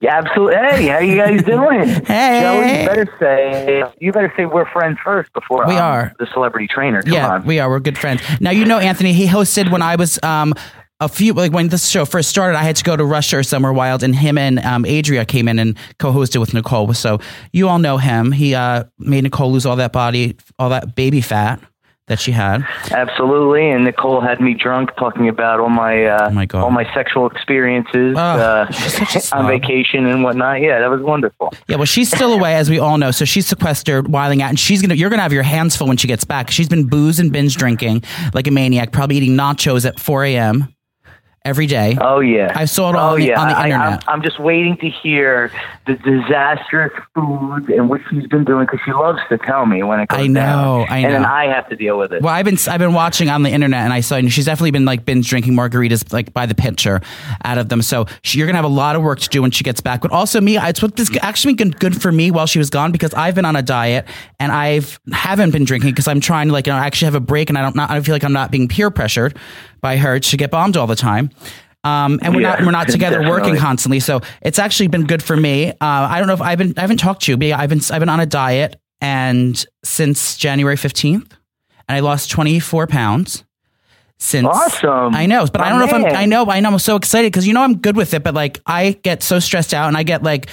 Yeah, 0.00 0.18
absolutely. 0.18 0.56
Hey, 0.56 0.86
how 0.88 0.98
you 0.98 1.16
guys 1.16 1.42
doing? 1.44 1.88
Hey. 2.06 2.40
Joey, 2.42 2.80
you 2.82 2.86
better 2.88 3.16
say 3.18 3.84
you 4.00 4.12
better 4.12 4.32
say 4.36 4.44
we're 4.44 4.70
friends 4.70 4.98
first 5.02 5.32
before 5.32 5.66
We 5.66 5.74
I'm 5.74 5.82
are. 5.82 6.12
the 6.18 6.26
celebrity 6.32 6.68
trainer. 6.68 7.02
Come 7.02 7.12
yeah, 7.12 7.30
on. 7.34 7.46
we 7.46 7.58
are. 7.58 7.70
We're 7.70 7.80
good 7.80 7.96
friends. 7.96 8.20
Now 8.40 8.50
you 8.50 8.66
know 8.66 8.78
Anthony. 8.78 9.14
He 9.14 9.26
hosted 9.26 9.70
when 9.72 9.80
I 9.80 9.96
was 9.96 10.18
um 10.22 10.52
a 11.00 11.08
few 11.08 11.32
like 11.32 11.52
when 11.52 11.68
this 11.68 11.88
show 11.88 12.04
first 12.04 12.28
started. 12.28 12.58
I 12.58 12.64
had 12.64 12.76
to 12.76 12.84
go 12.84 12.96
to 12.96 13.04
Russia 13.04 13.38
or 13.38 13.42
somewhere 13.42 13.72
wild, 13.72 14.02
and 14.02 14.14
him 14.14 14.36
and 14.36 14.58
um 14.58 14.84
Adria 14.84 15.24
came 15.24 15.48
in 15.48 15.58
and 15.58 15.78
co-hosted 15.98 16.38
with 16.38 16.52
Nicole. 16.52 16.92
So 16.92 17.18
you 17.54 17.68
all 17.68 17.78
know 17.78 17.96
him. 17.96 18.30
He 18.32 18.54
uh 18.54 18.84
made 18.98 19.24
Nicole 19.24 19.50
lose 19.52 19.64
all 19.64 19.76
that 19.76 19.92
body, 19.92 20.36
all 20.58 20.68
that 20.68 20.94
baby 20.94 21.22
fat 21.22 21.60
that 22.08 22.18
she 22.18 22.32
had. 22.32 22.66
Absolutely. 22.90 23.70
And 23.70 23.84
Nicole 23.84 24.20
had 24.20 24.40
me 24.40 24.54
drunk 24.54 24.90
talking 24.96 25.28
about 25.28 25.60
all 25.60 25.68
my 25.68 26.04
uh, 26.04 26.28
Oh 26.30 26.32
my 26.32 26.46
God. 26.46 26.64
all 26.64 26.70
my 26.70 26.84
sexual 26.94 27.28
experiences 27.30 28.16
Oh, 28.16 28.20
uh, 28.20 28.70
she's 28.70 28.92
such 29.12 29.32
a 29.32 29.36
on 29.36 29.46
vacation 29.46 30.06
and 30.06 30.22
whatnot. 30.24 30.60
Yeah, 30.60 30.80
that 30.80 30.90
was 30.90 31.00
wonderful. 31.00 31.52
Yeah, 31.68 31.76
well, 31.76 31.84
she's 31.86 32.10
still 32.10 32.32
away, 32.32 32.54
as 32.56 32.68
we 32.68 32.78
all 32.78 32.98
know. 32.98 33.10
So 33.12 33.24
she's 33.24 33.46
sequestered, 33.46 34.08
wiling 34.08 34.42
out, 34.42 34.48
and 34.50 34.58
she's 34.58 34.82
gonna. 34.82 34.94
You're 34.94 35.10
gonna 35.10 35.22
have 35.22 35.32
your 35.32 35.42
hands 35.44 35.76
full 35.76 35.86
when 35.88 35.96
she 35.96 36.08
gets 36.08 36.24
back. 36.24 36.50
She's 36.50 36.68
been 36.68 36.86
booze 36.88 37.20
and 37.20 37.32
binge 37.32 37.56
drinking 37.56 38.02
like 38.34 38.46
a 38.46 38.50
maniac, 38.50 38.92
probably 38.92 39.16
eating 39.16 39.36
nachos 39.36 39.86
at 39.86 39.98
4 40.00 40.24
a.m. 40.24 40.74
every 41.44 41.66
day. 41.66 41.96
Oh 42.00 42.20
yeah, 42.20 42.52
I 42.54 42.64
saw 42.64 42.90
it 42.90 42.96
all 42.96 43.10
oh, 43.10 43.14
on 43.14 43.20
the- 43.20 43.26
yeah. 43.26 43.40
on 43.40 43.48
the 43.48 43.56
I, 43.56 43.64
internet. 43.66 44.04
I'm, 44.06 44.14
I'm 44.14 44.22
just 44.22 44.38
waiting 44.38 44.76
to 44.78 44.88
hear 44.88 45.50
the 45.86 45.94
disastrous 45.94 46.92
food 47.14 47.68
and 47.68 47.88
what 47.88 48.00
she's 48.08 48.26
been 48.26 48.44
doing 48.44 48.66
because 48.66 48.80
she 48.84 48.92
loves 48.92 49.18
to 49.28 49.38
tell 49.38 49.66
me 49.66 49.82
when 49.82 50.00
it 50.00 50.08
comes. 50.08 50.22
I 50.22 50.26
know, 50.26 50.40
down. 50.40 50.86
I 50.88 51.02
know, 51.02 51.06
and 51.08 51.14
then. 51.14 51.24
I 51.24 51.46
have 51.46 51.68
to 51.68 51.76
deal 51.76 51.98
with 51.98 52.12
it. 52.12 52.22
Well, 52.22 52.32
I've 52.32 52.44
been 52.44 52.58
I've 52.68 52.78
been 52.78 52.94
watching 52.94 53.28
on 53.28 53.42
the 53.42 53.50
internet, 53.50 53.80
and 53.80 53.92
I 53.92 54.00
saw 54.00 54.16
and 54.16 54.32
she's 54.32 54.46
definitely 54.46 54.70
been 54.70 54.84
like 54.84 55.04
binge 55.04 55.28
drinking 55.28 55.54
margaritas 55.54 56.12
like 56.12 56.32
by 56.32 56.46
the 56.46 56.54
pitcher 56.54 57.00
out 57.44 57.58
of 57.58 57.68
them. 57.68 57.82
So 57.82 58.06
she, 58.22 58.38
you're 58.38 58.46
gonna 58.46 58.58
have 58.58 58.64
a 58.64 58.68
lot 58.68 58.96
of 58.96 59.02
work 59.02 59.20
to 59.20 59.28
do 59.28 59.42
when 59.42 59.50
she 59.50 59.64
gets 59.64 59.80
back. 59.80 60.02
But 60.02 60.12
also 60.12 60.40
me, 60.40 60.58
it's 60.58 60.82
what 60.82 60.96
this 60.96 61.10
actually 61.22 61.54
been 61.54 61.70
good 61.70 62.00
for 62.00 62.12
me 62.12 62.30
while 62.30 62.46
she 62.46 62.58
was 62.58 62.70
gone 62.70 62.92
because 62.92 63.12
I've 63.14 63.34
been 63.34 63.44
on 63.44 63.56
a 63.56 63.62
diet 63.62 64.06
and 64.38 64.52
I've 64.52 65.00
haven't 65.12 65.50
been 65.50 65.64
drinking 65.64 65.90
because 65.90 66.08
I'm 66.08 66.20
trying 66.20 66.48
to 66.48 66.52
like 66.52 66.66
you 66.66 66.72
know 66.72 66.78
actually 66.78 67.06
have 67.06 67.14
a 67.14 67.20
break 67.20 67.48
and 67.48 67.58
I 67.58 67.62
don't 67.62 67.76
not 67.76 67.90
I 67.90 68.00
feel 68.00 68.14
like 68.14 68.24
I'm 68.24 68.32
not 68.32 68.50
being 68.50 68.68
peer 68.68 68.90
pressured 68.90 69.36
by 69.82 69.98
her 69.98 70.18
to 70.18 70.36
get 70.36 70.50
bombed 70.50 70.76
all 70.76 70.86
the 70.86 70.96
time. 70.96 71.30
Um, 71.84 72.20
and 72.22 72.34
we're 72.34 72.42
Yeah, 72.42 72.50
not 72.50 72.60
we're 72.60 72.70
not 72.70 72.88
together 72.88 73.28
working 73.28 73.56
constantly, 73.56 73.98
so 74.00 74.20
it's 74.40 74.60
actually 74.60 74.86
been 74.86 75.04
good 75.04 75.22
for 75.22 75.36
me. 75.36 75.70
Uh, 75.70 75.74
I 75.80 76.18
don't 76.18 76.28
know 76.28 76.34
if 76.34 76.40
I've 76.40 76.58
been 76.58 76.72
I 76.76 76.82
haven't 76.82 76.98
talked 76.98 77.22
to 77.22 77.32
you, 77.32 77.36
but 77.36 77.50
I've 77.52 77.68
been 77.68 77.80
I've 77.90 77.98
been 78.00 78.08
on 78.08 78.20
a 78.20 78.26
diet 78.26 78.76
and 79.00 79.66
since 79.84 80.36
January 80.36 80.76
fifteenth, 80.76 81.36
and 81.88 81.96
I 81.96 82.00
lost 82.00 82.30
twenty 82.30 82.60
four 82.60 82.86
pounds 82.86 83.42
since. 84.20 84.46
Awesome. 84.46 85.12
I 85.12 85.26
know, 85.26 85.44
but 85.46 85.60
I 85.60 85.64
My 85.64 85.68
don't 85.70 85.78
know 85.80 85.84
if 85.86 85.92
I'm. 85.92 86.16
I 86.16 86.26
know, 86.26 86.46
I 86.46 86.60
know, 86.60 86.70
I'm 86.70 86.78
so 86.78 86.94
excited 86.94 87.32
because 87.32 87.48
you 87.48 87.52
know 87.52 87.62
I'm 87.62 87.78
good 87.78 87.96
with 87.96 88.14
it, 88.14 88.22
but 88.22 88.34
like 88.34 88.60
I 88.64 88.92
get 89.02 89.24
so 89.24 89.40
stressed 89.40 89.74
out 89.74 89.88
and 89.88 89.96
I 89.96 90.04
get 90.04 90.22
like. 90.22 90.46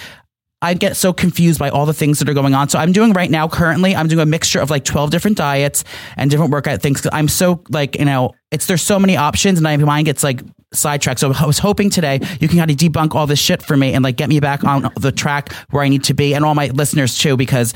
I 0.62 0.74
get 0.74 0.98
so 0.98 1.14
confused 1.14 1.58
by 1.60 1.70
all 1.70 1.86
the 1.86 1.94
things 1.94 2.20
that 2.20 2.28
are 2.28 2.34
going 2.34 2.54
on. 2.54 2.68
So 2.68 2.80
I'm 2.80 2.92
doing 2.92 3.14
right 3.14 3.32
now 3.32 3.48
currently, 3.48 3.96
I'm 3.96 4.08
doing 4.08 4.20
a 4.20 4.26
mixture 4.26 4.60
of 4.60 4.70
like 4.70 4.84
12 4.84 5.10
different 5.10 5.38
diets 5.38 5.86
and 6.18 6.30
different 6.30 6.52
workout 6.52 6.82
things. 6.82 7.08
I'm 7.14 7.30
so 7.30 7.64
like, 7.70 7.98
you 7.98 8.06
know, 8.06 8.34
it's, 8.52 8.66
there's 8.66 8.82
so 8.82 9.00
many 9.00 9.16
options 9.16 9.58
and 9.58 9.64
my 9.64 9.78
mind 9.78 10.06
gets 10.06 10.24
like 10.24 10.42
sidetracked. 10.74 11.22
So 11.22 11.34
I 11.34 11.46
was 11.46 11.60
hoping 11.60 11.90
today 11.90 12.20
you 12.40 12.48
can 12.48 12.58
kind 12.58 12.70
of 12.70 12.78
debunk 12.78 13.16
all 13.16 13.26
this 13.26 13.40
shit 13.40 13.64
for 13.64 13.78
me 13.78 13.94
and 13.94 14.04
like 14.04 14.18
get 14.18 14.28
me 14.28 14.40
back 14.40 14.64
on 14.66 14.92
the 15.00 15.12
track 15.12 15.54
where 15.72 15.84
I 15.84 15.88
need 15.88 16.04
to 16.06 16.14
be 16.14 16.36
and 16.36 16.44
all 16.44 16.56
my 16.56 16.68
listeners 16.68 17.18
too, 17.18 17.38
because 17.38 17.74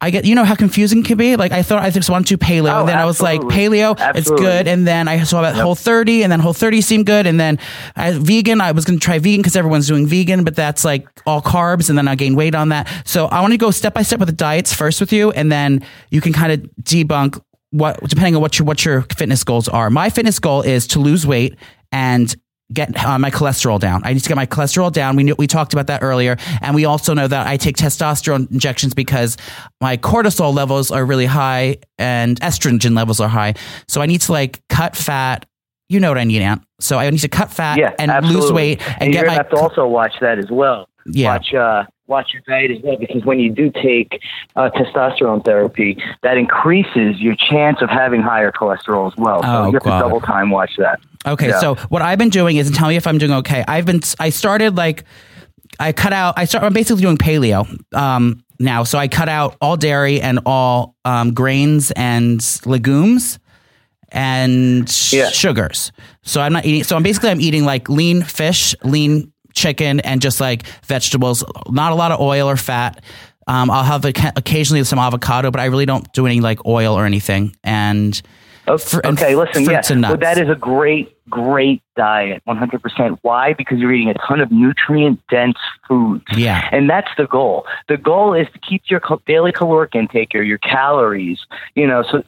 I 0.00 0.10
get, 0.10 0.24
you 0.24 0.34
know 0.34 0.44
how 0.44 0.54
confusing 0.54 1.00
it 1.00 1.06
can 1.06 1.16
be? 1.16 1.36
Like 1.36 1.52
I 1.52 1.62
thought 1.62 1.82
I 1.82 1.90
just 1.90 2.10
wanted 2.10 2.28
to 2.28 2.38
paleo 2.38 2.70
Oh, 2.72 2.80
and 2.80 2.88
then 2.88 2.98
I 2.98 3.06
was 3.06 3.20
like, 3.22 3.40
absolutely. 3.40 3.78
paleo, 3.78 4.16
it's 4.16 4.30
good. 4.30 4.68
And 4.68 4.86
then 4.86 5.08
I 5.08 5.22
saw 5.22 5.42
that 5.42 5.54
whole 5.54 5.74
30 5.74 6.22
and 6.22 6.30
then 6.30 6.40
whole 6.40 6.52
30 6.52 6.80
seemed 6.82 7.06
good. 7.06 7.26
And 7.26 7.40
then 7.40 7.58
I, 7.96 8.12
vegan, 8.12 8.60
I 8.60 8.72
was 8.72 8.84
going 8.84 8.98
to 8.98 9.04
try 9.04 9.18
vegan 9.18 9.40
because 9.40 9.56
everyone's 9.56 9.86
doing 9.86 10.06
vegan, 10.06 10.44
but 10.44 10.54
that's 10.54 10.84
like 10.84 11.08
all 11.24 11.40
carbs. 11.40 11.88
And 11.88 11.96
then 11.96 12.08
I 12.08 12.14
gained 12.14 12.36
weight 12.36 12.54
on 12.54 12.68
that. 12.68 12.88
So 13.06 13.26
I 13.26 13.40
want 13.40 13.52
to 13.52 13.58
go 13.58 13.70
step 13.70 13.94
by 13.94 14.02
step 14.02 14.20
with 14.20 14.28
the 14.28 14.34
diets 14.34 14.72
first 14.74 15.00
with 15.00 15.12
you. 15.12 15.30
And 15.30 15.50
then 15.50 15.84
you 16.10 16.20
can 16.20 16.32
kind 16.34 16.52
of 16.52 16.60
debunk 16.82 17.40
what, 17.70 17.98
depending 18.08 18.36
on 18.36 18.42
what 18.42 18.58
your, 18.58 18.66
what 18.66 18.84
your 18.84 19.02
fitness 19.16 19.44
goals 19.44 19.66
are. 19.66 19.88
My 19.88 20.10
fitness 20.10 20.38
goal 20.38 20.60
is 20.62 20.86
to 20.88 20.98
lose 20.98 21.26
weight 21.26 21.56
and 21.90 22.34
get 22.72 22.96
uh, 23.04 23.18
my 23.18 23.30
cholesterol 23.30 23.78
down. 23.78 24.02
I 24.04 24.12
need 24.12 24.20
to 24.20 24.28
get 24.28 24.36
my 24.36 24.46
cholesterol 24.46 24.90
down. 24.92 25.16
We 25.16 25.22
knew, 25.22 25.34
we 25.38 25.46
talked 25.46 25.72
about 25.72 25.86
that 25.86 26.02
earlier, 26.02 26.36
and 26.62 26.74
we 26.74 26.84
also 26.84 27.14
know 27.14 27.28
that 27.28 27.46
I 27.46 27.56
take 27.56 27.76
testosterone 27.76 28.50
injections 28.50 28.94
because 28.94 29.36
my 29.80 29.96
cortisol 29.96 30.52
levels 30.54 30.90
are 30.90 31.04
really 31.04 31.26
high 31.26 31.76
and 31.98 32.40
estrogen 32.40 32.96
levels 32.96 33.20
are 33.20 33.28
high. 33.28 33.54
So 33.88 34.00
I 34.02 34.06
need 34.06 34.20
to 34.22 34.32
like 34.32 34.62
cut 34.68 34.96
fat. 34.96 35.46
You 35.88 36.00
know 36.00 36.08
what 36.10 36.18
I 36.18 36.24
need, 36.24 36.42
Aunt. 36.42 36.62
So 36.80 36.98
I 36.98 37.08
need 37.10 37.20
to 37.20 37.28
cut 37.28 37.52
fat 37.52 37.78
Yeah, 37.78 37.94
and 37.98 38.10
absolutely. 38.10 38.42
lose 38.42 38.52
weight 38.52 38.88
and, 38.88 39.02
And 39.04 39.12
get 39.12 39.26
my. 39.26 39.34
have 39.34 39.50
to 39.50 39.56
also 39.56 39.86
watch 39.86 40.14
that 40.20 40.38
as 40.38 40.50
well. 40.50 40.88
Yeah. 41.06 41.28
Watch 41.28 41.54
uh, 41.54 41.84
watch 42.06 42.32
your 42.32 42.42
diet 42.46 42.70
as 42.70 42.78
well 42.82 42.96
because 42.96 43.24
when 43.24 43.40
you 43.40 43.50
do 43.52 43.70
take 43.70 44.20
uh, 44.54 44.70
testosterone 44.70 45.44
therapy, 45.44 45.96
that 46.22 46.36
increases 46.36 47.20
your 47.20 47.34
chance 47.34 47.78
of 47.82 47.88
having 47.90 48.20
higher 48.22 48.52
cholesterol 48.52 49.10
as 49.10 49.16
well. 49.16 49.42
So 49.42 49.48
Oh, 49.48 49.66
you 49.68 49.72
have 49.74 49.82
God. 49.82 49.98
to 49.98 50.04
double 50.04 50.20
time 50.20 50.50
watch 50.50 50.72
that. 50.78 51.00
Okay, 51.26 51.48
Yeah. 51.48 51.58
so 51.60 51.74
what 51.88 52.02
I've 52.02 52.18
been 52.18 52.28
doing 52.30 52.56
is, 52.56 52.68
and 52.68 52.76
tell 52.76 52.88
me 52.88 52.96
if 52.96 53.06
I'm 53.06 53.18
doing 53.18 53.32
okay. 53.32 53.64
I've 53.66 53.86
been, 53.86 54.00
I 54.20 54.30
started 54.30 54.76
like, 54.76 55.04
I 55.80 55.92
cut 55.92 56.12
out. 56.12 56.34
I 56.38 56.44
start. 56.46 56.64
I'm 56.64 56.72
basically 56.72 57.02
doing 57.02 57.18
paleo 57.18 57.66
um, 57.94 58.42
now. 58.58 58.84
So 58.84 58.96
I 58.98 59.08
cut 59.08 59.28
out 59.28 59.56
all 59.60 59.76
dairy 59.76 60.20
and 60.22 60.38
all 60.46 60.94
um, 61.04 61.34
grains 61.34 61.90
and 61.90 62.40
legumes 62.64 63.38
and 64.10 64.88
Yeah. 65.12 65.30
sugars. 65.30 65.92
So 66.22 66.40
I'm 66.40 66.52
not 66.52 66.64
eating. 66.64 66.84
So 66.84 66.96
I'm 66.96 67.02
basically 67.02 67.30
I'm 67.30 67.40
eating 67.40 67.64
like 67.64 67.88
lean 67.88 68.22
fish, 68.22 68.74
lean 68.84 69.32
chicken, 69.56 69.98
and 70.00 70.22
just 70.22 70.40
like 70.40 70.66
vegetables. 70.84 71.42
Not 71.68 71.90
a 71.90 71.96
lot 71.96 72.12
of 72.12 72.20
oil 72.20 72.48
or 72.48 72.56
fat. 72.56 73.02
Um, 73.48 73.70
I'll 73.70 73.84
have 73.84 74.04
occasionally 74.04 74.84
some 74.84 74.98
avocado, 74.98 75.50
but 75.50 75.60
I 75.60 75.64
really 75.66 75.86
don't 75.86 76.12
do 76.12 76.26
any 76.26 76.40
like 76.40 76.64
oil 76.66 76.94
or 76.94 77.04
anything. 77.04 77.56
And 77.64 78.20
Fr- 78.78 79.00
and 79.04 79.16
okay, 79.16 79.36
listen, 79.36 79.62
yeah. 79.62 79.68
fruits 79.68 79.90
and 79.90 80.02
Well, 80.02 80.16
that 80.16 80.38
is 80.38 80.48
a 80.48 80.56
great, 80.56 81.16
great 81.30 81.82
diet, 81.94 82.42
100%. 82.48 83.18
Why? 83.22 83.52
Because 83.52 83.78
you're 83.78 83.92
eating 83.92 84.08
a 84.08 84.14
ton 84.14 84.40
of 84.40 84.50
nutrient 84.50 85.20
dense 85.28 85.58
foods. 85.86 86.24
Yeah. 86.36 86.68
And 86.72 86.90
that's 86.90 87.10
the 87.16 87.28
goal. 87.28 87.64
The 87.86 87.96
goal 87.96 88.34
is 88.34 88.48
to 88.52 88.58
keep 88.58 88.82
your 88.88 89.00
daily 89.24 89.52
caloric 89.52 89.94
intake 89.94 90.34
or 90.34 90.42
your 90.42 90.58
calories, 90.58 91.38
you 91.76 91.86
know, 91.86 92.02
so 92.02 92.24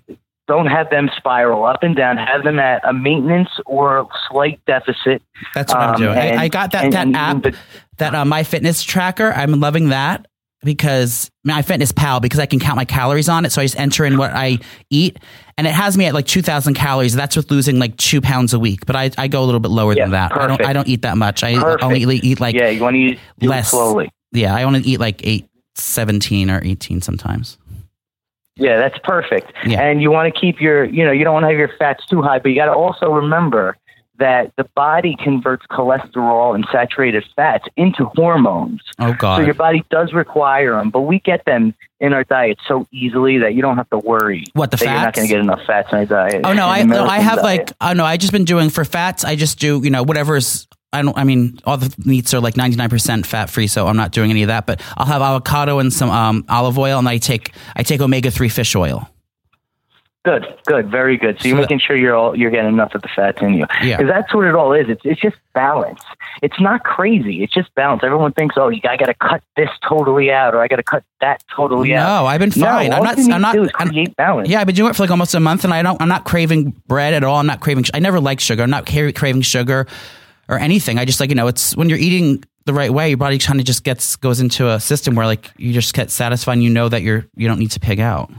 don't 0.49 0.67
have 0.67 0.90
them 0.90 1.09
spiral 1.17 1.64
up 1.64 1.83
and 1.83 1.95
down. 1.95 2.17
Have 2.17 2.43
them 2.43 2.59
at 2.59 2.81
a 2.88 2.93
maintenance 2.93 3.50
or 3.67 4.09
slight 4.31 4.61
deficit. 4.67 5.23
That's 5.55 5.73
what 5.73 5.81
I'm 5.83 5.95
Um, 5.95 6.00
doing. 6.00 6.17
and- 6.19 6.40
I, 6.40 6.45
I 6.45 6.49
got 6.49 6.73
that 6.73 6.85
and- 6.85 6.93
that 6.95 7.07
and 7.07 7.17
app, 7.17 7.43
the- 7.43 7.55
that 7.99 8.14
uh, 8.14 8.25
My 8.25 8.43
Fitness 8.43 8.83
Tracker. 8.83 9.33
I'm 9.33 9.61
loving 9.61 9.90
that 9.90 10.26
because 10.64 11.31
My 11.45 11.62
Fitness 11.62 11.93
Pal 11.93 12.19
because 12.21 12.40
I 12.40 12.47
can 12.47 12.59
count 12.59 12.76
my 12.76 12.85
calories 12.85 13.28
on 13.28 13.45
it. 13.45 13.52
So 13.52 13.61
I 13.61 13.64
just 13.64 13.78
enter 13.78 14.05
in 14.05 14.17
what 14.19 14.33
I 14.33 14.59
eat, 14.90 15.19
and 15.57 15.67
it 15.67 15.73
has 15.73 15.97
me 15.99 16.07
at 16.07 16.14
like 16.14 16.26
2,000 16.26 16.75
calories. 16.75 17.14
That's 17.14 17.37
with 17.37 17.50
losing 17.50 17.78
like 17.78 17.97
two 17.97 18.21
pounds 18.21 18.55
a 18.55 18.59
week. 18.59 18.87
But 18.87 18.97
I, 18.97 19.11
I 19.19 19.28
go 19.28 19.43
a 19.43 19.47
little 19.47 19.61
bit 19.61 19.71
lower 19.71 19.93
Yeah, 19.95 20.05
than 20.05 20.12
that. 20.12 20.33
I 20.33 20.38
don't 20.38 20.49
perfect. 20.57 20.69
I 20.69 20.73
don't 20.73 20.88
eat 20.88 21.02
that 21.02 21.17
much. 21.17 21.45
I 21.45 21.55
Perfect. 21.61 21.85
only 21.85 22.17
eat 22.17 22.40
like 22.40 22.55
yeah, 22.57 22.69
you 22.71 22.83
want 22.83 22.95
to 22.95 23.00
eat 23.00 23.19
less 23.40 23.71
slowly. 23.71 24.11
Yeah, 24.33 24.55
I 24.55 24.64
only 24.64 24.81
eat 24.81 24.99
like 25.00 25.21
eight, 25.26 25.49
17 25.76 26.50
or 26.50 26.61
18 26.64 27.02
sometimes. 27.02 27.57
Yeah, 28.59 28.77
that's 28.77 28.99
perfect. 28.99 29.53
Yeah. 29.65 29.81
And 29.81 30.03
you 30.03 30.11
want 30.11 30.33
to 30.33 30.41
keep 30.41 30.61
your, 30.61 30.85
you 30.85 31.05
know, 31.05 31.12
you 31.12 31.25
don't 31.25 31.35
want 31.35 31.45
to 31.45 31.49
have 31.49 31.59
your 31.59 31.71
fats 31.79 32.05
too 32.07 32.23
high, 32.23 32.38
but 32.38 32.50
you 32.50 32.55
got 32.55 32.67
to 32.67 32.75
also 32.75 33.11
remember 33.11 33.77
that 34.19 34.53
the 34.57 34.65
body 34.75 35.17
converts 35.23 35.65
cholesterol 35.71 36.55
and 36.55 36.67
saturated 36.73 37.25
fats 37.37 37.65
into 37.77 38.05
hormones. 38.17 38.83
Oh 38.99 39.15
God. 39.17 39.38
So 39.38 39.43
your 39.45 39.55
body 39.55 39.85
does 39.91 40.12
require 40.12 40.73
them, 40.73 40.91
but 40.91 41.03
we 41.03 41.21
get 41.21 41.45
them 41.45 41.75
in 42.00 42.12
our 42.12 42.25
diet 42.25 42.59
so 42.67 42.87
easily 42.93 43.38
that 43.38 43.55
you 43.55 43.62
don't 43.62 43.77
have 43.77 43.91
to 43.91 43.99
worry 43.99 44.45
What, 44.55 44.71
the 44.71 44.77
that 44.79 44.85
you're 44.85 44.93
not 44.93 45.15
going 45.15 45.29
to 45.29 45.35
get 45.35 45.41
enough 45.41 45.65
fats 45.67 45.93
in 45.93 45.99
our 45.99 46.07
diet. 46.07 46.41
Oh 46.45 46.53
no, 46.53 46.67
I 46.67 46.83
no, 46.83 47.05
I 47.05 47.19
have 47.19 47.37
diet. 47.37 47.45
like 47.45 47.73
oh 47.81 47.93
no, 47.93 48.05
I 48.05 48.17
just 48.17 48.33
been 48.33 48.45
doing 48.45 48.71
for 48.71 48.85
fats. 48.85 49.25
I 49.25 49.37
just 49.37 49.59
do 49.59 49.81
you 49.83 49.91
know 49.91 50.03
whatever's. 50.03 50.67
I 50.92 51.02
don't. 51.02 51.16
I 51.18 51.25
mean, 51.25 51.59
all 51.64 51.76
the 51.76 51.95
meats 52.07 52.33
are 52.33 52.40
like 52.40 52.57
ninety 52.57 52.76
nine 52.76 52.88
percent 52.88 53.26
fat 53.26 53.50
free, 53.50 53.66
so 53.66 53.87
I'm 53.88 53.97
not 53.97 54.11
doing 54.12 54.30
any 54.30 54.42
of 54.42 54.49
that. 54.49 54.66
But 54.66 54.80
I'll 54.97 55.04
have 55.07 55.21
avocado 55.21 55.78
and 55.80 55.92
some 55.92 56.09
um, 56.11 56.45
olive 56.49 56.78
oil, 56.78 56.99
and 56.99 57.09
I 57.09 57.18
take 57.18 57.52
I 57.76 57.83
take 57.83 58.00
omega 58.00 58.30
three 58.30 58.49
fish 58.49 58.75
oil. 58.75 59.09
Good, 60.25 60.45
good, 60.66 60.90
very 60.90 61.16
good. 61.16 61.40
So 61.40 61.49
you're 61.49 61.57
So- 61.57 61.61
making 61.62 61.78
sure 61.78 61.97
you're 61.97 62.14
all 62.16 62.37
you're 62.37 62.50
getting 62.50 62.68
enough 62.73 62.95
of 62.95 63.02
the 63.02 63.09
fats 63.09 63.40
in 63.40 63.54
you. 63.54 63.66
Yeah. 63.83 63.97
Because 63.99 64.11
that's 64.12 64.35
what 64.35 64.47
it 64.47 64.54
all 64.54 64.73
is. 64.73 64.88
It's 64.88 65.00
it's 65.04 65.21
just 65.21 65.37
balance. 65.54 66.00
It's 66.42 66.59
not 66.61 66.85
crazy. 66.85 67.42
It's 67.42 67.52
just 67.52 67.75
balance. 67.75 68.02
Everyone 68.04 68.33
thinks, 68.33 68.57
oh, 68.59 68.68
you, 68.68 68.80
I 68.88 68.97
got 68.97 69.07
to 69.07 69.14
cut 69.14 69.42
this 69.57 69.71
totally 69.88 70.30
out, 70.30 70.54
or 70.54 70.61
I 70.62 70.68
got 70.68 70.76
to 70.76 70.83
cut 70.83 71.02
that 71.21 71.42
totally 71.54 71.95
out. 71.95 72.23
No, 72.23 72.26
I've 72.26 72.40
been 72.40 72.52
No, 72.57 72.64
fine. 72.66 72.92
I'm 72.92 72.99
all 72.99 73.04
not. 73.04 73.16
you 73.18 73.25
need 73.25 73.33
I'm 73.35 73.40
not. 73.42 73.52
to 73.52 73.59
do 73.59 73.64
is 73.64 73.71
I'm- 73.78 73.88
create 73.88 74.16
balance. 74.16 74.49
yeah, 74.49 74.61
I've 74.61 74.66
been 74.66 74.76
doing 74.76 74.90
it 74.90 74.97
for 74.97 75.02
like 75.02 75.11
almost 75.11 75.35
a 75.35 75.40
month, 75.40 75.64
and 75.64 75.73
I 75.75 75.83
don't. 75.83 76.00
I'm 76.00 76.09
not 76.09 76.25
craving 76.25 76.71
bread 76.88 77.12
at 77.14 77.25
all. 77.25 77.37
I'm 77.38 77.47
not 77.47 77.61
craving. 77.61 77.85
I 77.95 77.99
never 78.00 78.21
liked 78.21 78.40
sugar. 78.40 78.62
I'm 78.62 78.71
not 78.71 78.87
craving 78.87 79.42
sugar 79.42 79.87
or 80.49 80.59
anything. 80.59 80.99
I 80.99 81.05
just 81.05 81.21
like 81.21 81.31
you 81.31 81.37
know, 81.37 81.47
it's 81.47 81.76
when 81.76 81.88
you're 81.88 81.99
eating 81.99 82.45
the 82.64 82.75
right 82.75 82.93
way, 82.93 83.09
your 83.09 83.19
body 83.19 83.38
kind 83.38 83.59
of 83.61 83.67
just 83.67 83.85
gets 83.85 84.17
goes 84.17 84.40
into 84.40 84.69
a 84.69 84.81
system 84.81 85.14
where 85.14 85.26
like 85.26 85.50
you 85.57 85.73
just 85.73 85.95
get 85.95 86.11
satisfied. 86.11 86.55
and 86.55 86.62
You 86.62 86.71
know 86.71 86.88
that 86.88 87.02
you're 87.02 87.26
you 87.37 87.49
don't 87.49 87.59
need 87.59 87.71
to 87.73 87.81
pig 87.81 88.00
out. 88.00 88.31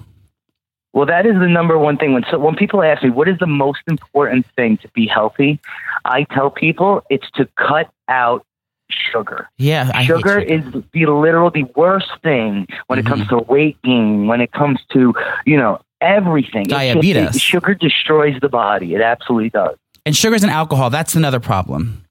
Well, 0.93 1.05
that 1.05 1.25
is 1.25 1.33
the 1.33 1.47
number 1.47 1.77
one 1.77 1.97
thing. 1.97 2.13
When 2.13 2.23
so 2.31 2.39
when 2.39 2.55
people 2.55 2.83
ask 2.83 3.03
me 3.03 3.09
what 3.09 3.27
is 3.27 3.37
the 3.39 3.47
most 3.47 3.81
important 3.87 4.45
thing 4.55 4.77
to 4.77 4.87
be 4.89 5.07
healthy, 5.07 5.59
I 6.05 6.23
tell 6.23 6.49
people 6.49 7.03
it's 7.09 7.29
to 7.35 7.47
cut 7.57 7.91
out 8.07 8.45
sugar. 8.89 9.47
Yeah, 9.57 9.91
I 9.93 10.05
sugar 10.05 10.39
is 10.39 10.63
the 10.93 11.05
literal 11.05 11.51
the 11.51 11.65
worst 11.75 12.09
thing 12.23 12.67
when 12.87 12.99
it 12.99 13.05
comes 13.05 13.23
mm-hmm. 13.23 13.37
to 13.37 13.43
weight 13.43 13.81
gain, 13.83 14.27
when 14.27 14.41
it 14.41 14.51
comes 14.51 14.79
to 14.93 15.13
you 15.45 15.57
know 15.57 15.79
everything. 16.01 16.61
It's 16.61 16.71
just- 16.71 16.93
Diabetes. 16.93 17.35
it- 17.35 17.41
sugar 17.41 17.75
destroys 17.75 18.39
the 18.41 18.49
body. 18.49 18.95
It 18.95 19.01
absolutely 19.01 19.49
does. 19.49 19.77
And 20.09 20.17
sugars 20.17 20.41
and 20.41 20.51
alcohol, 20.51 20.89
that's 20.89 21.13
another 21.13 21.39
problem. 21.39 22.03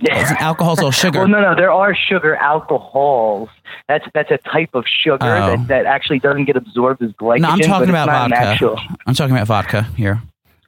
Isn't 0.00 0.40
alcohol's 0.40 0.78
all 0.84 0.92
sugar? 0.92 1.18
Well, 1.18 1.26
no, 1.26 1.40
no, 1.40 1.56
there 1.56 1.72
are 1.72 1.92
sugar 1.92 2.36
alcohols. 2.36 3.48
That's 3.88 4.04
that's 4.14 4.30
a 4.30 4.38
type 4.38 4.70
of 4.74 4.84
sugar 4.86 5.16
Oh. 5.22 5.56
that, 5.56 5.66
that 5.66 5.86
actually 5.86 6.20
doesn't 6.20 6.44
get 6.44 6.54
absorbed 6.56 7.02
as 7.02 7.10
glycogen. 7.14 7.40
no, 7.40 7.48
I'm 7.48 7.58
talking 7.58 7.88
it's 7.88 7.90
about 7.90 8.06
vodka. 8.06 8.28
Natural. 8.44 8.80
I'm 9.08 9.14
talking 9.14 9.34
about 9.34 9.48
vodka 9.48 9.82
here 9.96 10.22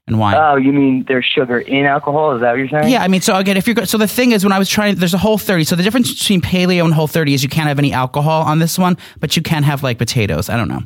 and 0.09 0.19
wine. 0.19 0.35
Oh, 0.37 0.57
you 0.57 0.73
mean 0.73 1.05
there's 1.07 1.25
sugar 1.25 1.61
in 1.61 1.87
alcohol? 1.87 2.35
Is 2.35 2.41
that 2.41 2.51
what 2.51 2.59
you're 2.59 2.69
saying? 2.69 2.89
yeah, 2.93 3.05
I 3.05 3.07
mean, 3.07 3.21
so 3.21 3.37
again, 3.37 3.57
if 3.57 3.69
you're 3.69 3.87
so 3.87 3.99
the 3.99 4.09
thing 4.09 4.33
is, 4.33 4.43
when 4.43 4.53
I 4.53 4.59
was 4.59 4.69
trying, 4.69 4.97
there's 4.97 5.15
a 5.15 5.19
whole 5.19 5.39
30. 5.39 5.63
So 5.63 5.77
the 5.77 5.85
difference 5.85 6.13
between 6.19 6.41
paleo 6.41 6.85
and 6.85 6.93
whole 6.93 7.07
30 7.07 7.35
is 7.35 7.45
you 7.45 7.49
can't 7.49 7.69
have 7.69 7.79
any 7.79 7.93
alcohol 7.93 8.43
on 8.43 8.59
this 8.59 8.81
one, 8.81 8.99
but 9.21 9.37
you 9.37 9.43
can 9.43 9.63
have 9.63 9.85
like 9.85 9.97
potatoes. 9.97 10.49
I 10.49 10.57
don't 10.57 10.69
know. 10.69 10.81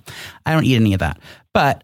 I 0.45 0.53
don't 0.53 0.65
eat 0.67 0.77
any 0.77 0.93
of 0.93 1.01
that. 1.01 1.19
But 1.55 1.83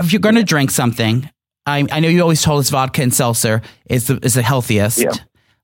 if 0.00 0.12
you're 0.12 0.18
going 0.20 0.34
to 0.34 0.42
drink 0.42 0.72
something, 0.72 1.30
I, 1.66 1.86
I 1.90 2.00
know 2.00 2.08
you 2.08 2.22
always 2.22 2.42
told 2.42 2.60
us 2.60 2.70
vodka 2.70 3.02
and 3.02 3.14
seltzer 3.14 3.62
is 3.86 4.08
the 4.08 4.18
is 4.22 4.34
the 4.34 4.42
healthiest. 4.42 4.98
Yeah. 4.98 5.12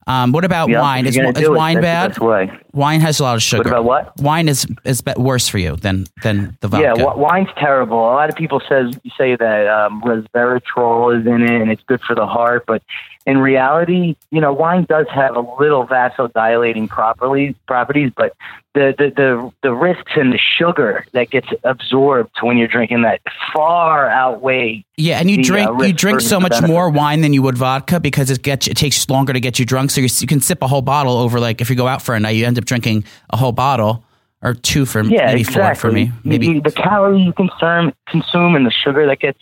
Um, 0.06 0.32
what 0.32 0.44
about 0.44 0.70
Yeah, 0.70 0.80
wine? 0.80 1.06
Is, 1.06 1.16
is 1.16 1.32
do 1.34 1.52
it, 1.52 1.56
wine 1.56 1.80
that's 1.80 2.18
the 2.18 2.20
bad? 2.20 2.62
Wine 2.72 3.00
has 3.00 3.20
a 3.20 3.22
lot 3.22 3.36
of 3.36 3.42
sugar. 3.42 3.58
What 3.58 3.66
about 3.66 3.84
what? 3.84 4.20
Wine 4.20 4.48
is 4.48 4.66
is 4.84 5.02
worse 5.16 5.48
for 5.48 5.58
you 5.58 5.76
than 5.76 6.06
than 6.22 6.56
the 6.60 6.68
vodka. 6.68 6.84
Yeah, 6.84 6.94
w- 6.94 7.20
wine's 7.20 7.48
terrible. 7.56 7.98
A 7.98 8.14
lot 8.14 8.28
of 8.28 8.36
people 8.36 8.60
says 8.68 8.94
say 9.16 9.36
that 9.36 9.66
um, 9.66 10.02
resveratrol 10.02 11.18
is 11.18 11.26
in 11.26 11.42
it 11.42 11.60
and 11.62 11.70
it's 11.70 11.82
good 11.84 12.00
for 12.02 12.14
the 12.14 12.26
heart, 12.26 12.64
but 12.66 12.82
in 13.28 13.36
reality, 13.36 14.16
you 14.30 14.40
know, 14.40 14.54
wine 14.54 14.86
does 14.88 15.06
have 15.14 15.36
a 15.36 15.40
little 15.60 15.86
vasodilating 15.86 16.88
properly 16.88 17.54
properties, 17.66 18.10
but 18.16 18.34
the, 18.72 18.94
the 18.96 19.10
the 19.16 19.52
the 19.62 19.74
risks 19.74 20.12
and 20.16 20.32
the 20.32 20.38
sugar 20.38 21.04
that 21.12 21.28
gets 21.28 21.48
absorbed 21.64 22.30
when 22.40 22.56
you're 22.56 22.68
drinking 22.68 23.02
that 23.02 23.20
far 23.52 24.08
outweigh. 24.08 24.82
Yeah, 24.96 25.18
and 25.18 25.30
you 25.30 25.36
the, 25.36 25.42
uh, 25.42 25.44
drink 25.44 25.82
you 25.82 25.92
drink 25.92 26.20
so 26.22 26.40
much 26.40 26.62
more 26.62 26.88
wine 26.88 27.20
than 27.20 27.34
you 27.34 27.42
would 27.42 27.58
vodka 27.58 28.00
because 28.00 28.30
it 28.30 28.42
gets 28.42 28.66
it 28.66 28.78
takes 28.78 29.08
longer 29.10 29.34
to 29.34 29.40
get 29.40 29.58
you 29.58 29.66
drunk. 29.66 29.90
So 29.90 30.00
you 30.00 30.08
you 30.20 30.26
can 30.26 30.40
sip 30.40 30.62
a 30.62 30.66
whole 30.66 30.82
bottle 30.82 31.18
over 31.18 31.38
like 31.38 31.60
if 31.60 31.68
you 31.68 31.76
go 31.76 31.86
out 31.86 32.00
for 32.00 32.14
a 32.14 32.20
night, 32.20 32.30
you 32.30 32.46
end 32.46 32.56
up 32.56 32.64
drinking 32.68 33.04
a 33.30 33.36
whole 33.36 33.52
bottle 33.52 34.04
or 34.42 34.54
two 34.54 34.86
for 34.86 35.02
Yeah, 35.02 35.26
maybe 35.26 35.40
exactly. 35.40 35.62
four 35.62 35.74
for 35.74 35.92
me. 35.92 36.12
Maybe 36.22 36.46
you- 36.46 36.60
the 36.60 36.70
calories 36.70 37.24
you 37.26 37.32
consume 37.32 37.92
consume 38.06 38.54
and 38.54 38.64
the 38.64 38.70
sugar 38.70 39.06
that 39.06 39.18
gets 39.18 39.40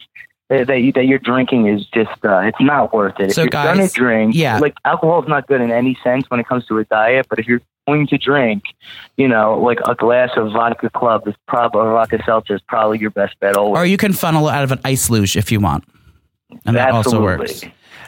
that 0.49 0.68
that, 0.68 0.80
you, 0.80 0.92
that 0.92 1.06
you're 1.06 1.18
drinking 1.18 1.66
is 1.66 1.85
just 1.87 2.25
uh, 2.25 2.38
it's 2.38 2.61
not 2.61 2.95
worth 2.95 3.18
it. 3.18 3.33
So, 3.33 3.42
if 3.42 3.45
you're 3.47 3.50
guys, 3.50 3.76
gonna 3.76 3.88
drink, 3.88 4.35
yeah. 4.35 4.59
like 4.59 4.75
alcohol 4.85 5.21
is 5.23 5.28
not 5.28 5.49
good 5.49 5.61
in 5.61 5.71
any 5.73 5.99
sense 6.04 6.25
when 6.30 6.38
it 6.40 6.47
comes 6.47 6.64
to 6.66 6.78
a 6.78 6.85
diet. 6.85 7.26
But 7.28 7.40
if 7.40 7.47
you're 7.49 7.61
going 7.88 8.06
to 8.06 8.16
drink, 8.16 8.62
you 9.16 9.26
know, 9.26 9.59
like 9.59 9.80
a 9.88 9.95
glass 9.97 10.30
of 10.37 10.52
vodka 10.52 10.88
club 10.90 11.26
is 11.26 11.35
probably 11.49 11.80
or 11.80 11.92
vodka 11.92 12.21
seltzer 12.25 12.54
is 12.54 12.61
probably 12.68 12.99
your 13.00 13.11
best 13.11 13.38
bet 13.40 13.56
always. 13.56 13.76
or 13.78 13.87
you 13.87 13.97
can 13.97 14.12
funnel 14.12 14.47
out 14.49 14.62
of 14.62 14.71
an 14.71 14.78
ice 14.85 15.11
luge 15.11 15.37
if 15.37 15.50
you 15.50 15.59
want, 15.59 15.83
and 16.64 16.76
that 16.76 16.92
also 16.92 17.21
works. 17.21 17.64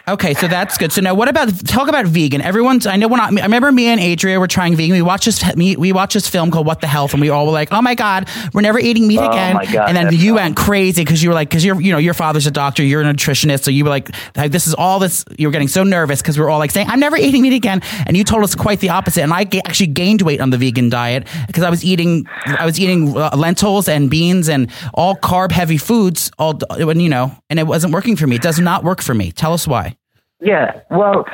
Okay, 0.08 0.32
so 0.32 0.48
that's 0.48 0.78
good. 0.78 0.90
So 0.90 1.02
now, 1.02 1.12
what 1.14 1.28
about 1.28 1.48
talk 1.66 1.88
about 1.88 2.06
vegan? 2.06 2.40
Everyone's. 2.40 2.86
I 2.86 2.96
know 2.96 3.08
we're 3.08 3.18
not. 3.18 3.38
I 3.38 3.42
remember 3.42 3.70
me 3.70 3.86
and 3.88 4.00
Adria 4.00 4.40
were 4.40 4.46
trying 4.46 4.74
vegan. 4.74 4.92
We 4.92 5.02
watched 5.02 5.26
this 5.26 5.44
we 5.54 5.92
watched 5.92 6.14
this 6.14 6.26
film 6.28 6.50
called 6.50 6.66
What 6.66 6.80
the 6.80 6.86
Health, 6.86 7.12
and 7.12 7.20
we 7.20 7.28
all 7.28 7.44
were 7.44 7.52
like, 7.52 7.68
"Oh 7.72 7.82
my 7.82 7.94
god, 7.94 8.28
we're 8.54 8.62
never 8.62 8.78
eating 8.78 9.06
meat 9.06 9.18
Oh 9.18 9.28
again." 9.28 9.56
God, 9.56 9.88
and 9.88 9.96
then 9.96 10.12
you 10.14 10.34
went 10.34 10.56
crazy 10.56 11.02
because 11.04 11.22
you 11.22 11.28
were 11.28 11.34
like, 11.34 11.50
because 11.50 11.62
you're, 11.64 11.78
you 11.80 11.92
know, 11.92 11.98
your 11.98 12.14
father's 12.14 12.46
a 12.46 12.50
doctor, 12.50 12.82
you're 12.82 13.02
a 13.02 13.04
nutritionist, 13.04 13.64
so 13.64 13.70
you 13.70 13.84
were 13.84 13.90
like, 13.90 14.10
like, 14.34 14.50
"This 14.50 14.66
is 14.66 14.74
all 14.74 14.98
this." 14.98 15.26
You 15.36 15.46
were 15.48 15.52
getting 15.52 15.68
so 15.68 15.84
nervous 15.84 16.22
because 16.22 16.38
we 16.38 16.44
are 16.44 16.48
all 16.48 16.58
like 16.58 16.70
saying, 16.70 16.88
"I'm 16.88 17.00
never 17.00 17.18
eating 17.18 17.42
meat 17.42 17.52
again," 17.54 17.82
and 18.06 18.16
you 18.16 18.24
told 18.24 18.42
us 18.44 18.54
quite 18.54 18.80
the 18.80 18.88
opposite. 18.88 19.22
And 19.22 19.32
I 19.32 19.46
actually 19.66 19.88
gained 19.88 20.22
weight 20.22 20.40
on 20.40 20.48
the 20.48 20.58
vegan 20.58 20.88
diet 20.88 21.26
because 21.46 21.64
I 21.64 21.70
was 21.70 21.84
eating, 21.84 22.26
I 22.46 22.64
was 22.64 22.80
eating 22.80 23.14
uh, 23.14 23.36
lentils 23.36 23.88
and 23.88 24.08
beans 24.08 24.48
and 24.48 24.70
all 24.94 25.16
carb 25.16 25.52
heavy 25.52 25.76
foods, 25.76 26.30
all 26.38 26.54
when 26.78 26.98
you 26.98 27.10
know, 27.10 27.36
and 27.50 27.58
it 27.58 27.66
wasn't 27.66 27.92
working 27.92 28.16
for 28.16 28.26
me. 28.26 28.36
It 28.36 28.42
does 28.42 28.58
not 28.58 28.84
work 28.84 29.02
for 29.02 29.12
me. 29.12 29.32
Tell 29.32 29.52
us 29.52 29.68
why. 29.68 29.97
Yeah, 30.40 30.80
well, 30.90 31.26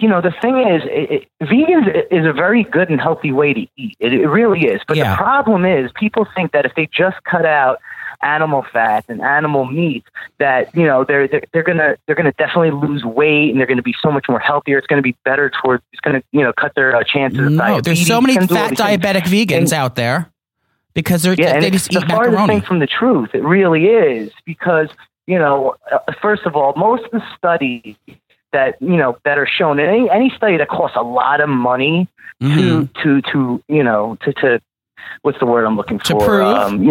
you 0.00 0.08
know, 0.08 0.20
the 0.20 0.32
thing 0.42 0.58
is, 0.58 0.82
it, 0.84 1.10
it, 1.40 1.46
vegans 1.46 1.88
is 2.10 2.26
a 2.26 2.32
very 2.32 2.64
good 2.64 2.90
and 2.90 3.00
healthy 3.00 3.32
way 3.32 3.52
to 3.54 3.60
eat. 3.76 3.96
It, 4.00 4.12
it 4.12 4.26
really 4.28 4.66
is. 4.66 4.80
But 4.86 4.96
Yeah. 4.96 5.10
the 5.12 5.16
problem 5.16 5.64
is, 5.64 5.90
people 5.94 6.26
think 6.34 6.52
that 6.52 6.64
if 6.64 6.74
they 6.74 6.88
just 6.92 7.16
cut 7.24 7.44
out 7.46 7.78
animal 8.22 8.64
fat 8.72 9.04
and 9.08 9.20
animal 9.20 9.64
meat, 9.66 10.04
that 10.38 10.74
you 10.74 10.86
know 10.86 11.04
they're 11.04 11.28
they're, 11.28 11.42
they're 11.52 11.62
gonna 11.62 11.96
they're 12.06 12.16
gonna 12.16 12.32
definitely 12.32 12.70
lose 12.70 13.04
weight 13.04 13.50
and 13.50 13.58
they're 13.60 13.66
gonna 13.66 13.82
be 13.82 13.94
so 14.00 14.10
much 14.10 14.26
more 14.28 14.38
healthier. 14.40 14.78
It's 14.78 14.86
gonna 14.86 15.02
be 15.02 15.16
better 15.24 15.50
towards. 15.62 15.82
It's 15.92 16.00
gonna 16.00 16.22
you 16.32 16.42
know 16.42 16.52
cut 16.52 16.72
their 16.74 16.96
uh, 16.96 17.02
chances. 17.04 17.40
of 17.40 17.52
No, 17.52 17.80
there's 17.80 18.06
so 18.06 18.20
many 18.20 18.34
can 18.34 18.46
do 18.46 18.54
all 18.56 18.62
fat 18.62 18.70
these 18.70 18.78
things. 18.78 19.02
diabetic 19.02 19.22
vegans 19.24 19.56
And- 19.56 19.72
out 19.74 19.96
there 19.96 20.30
because 20.94 21.22
they're 21.22 21.34
Yeah, 21.34 21.60
they 21.60 21.70
just 21.70 21.92
eat 21.92 22.00
the 22.00 22.06
macaroni. 22.06 22.46
thing 22.54 22.60
from 22.62 22.78
the 22.78 22.86
truth. 22.86 23.30
It 23.34 23.44
really 23.44 23.86
is 23.86 24.30
because 24.44 24.88
you 25.26 25.38
know, 25.38 25.74
uh, 25.92 25.98
first 26.22 26.46
of 26.46 26.54
all, 26.56 26.72
most 26.76 27.04
of 27.04 27.10
the 27.10 27.22
studies 27.36 27.96
that 28.52 28.76
you 28.80 28.96
know 28.96 29.16
that 29.24 29.38
are 29.38 29.46
shown 29.46 29.78
any 29.80 30.08
any 30.10 30.30
study 30.30 30.56
that 30.56 30.68
costs 30.68 30.96
a 30.96 31.02
lot 31.02 31.40
of 31.40 31.48
money 31.48 32.08
Mhm. 32.42 32.92
to 32.94 33.20
to 33.22 33.22
to 33.32 33.62
you 33.68 33.82
know 33.82 34.16
to 34.22 34.32
to 34.34 34.60
what's 35.22 35.38
the 35.38 35.46
word 35.46 35.64
I'm 35.64 35.76
looking 35.76 35.98
To 36.00 36.12
for? 36.14 36.24
prove? 36.26 36.46
Um, 36.56 36.84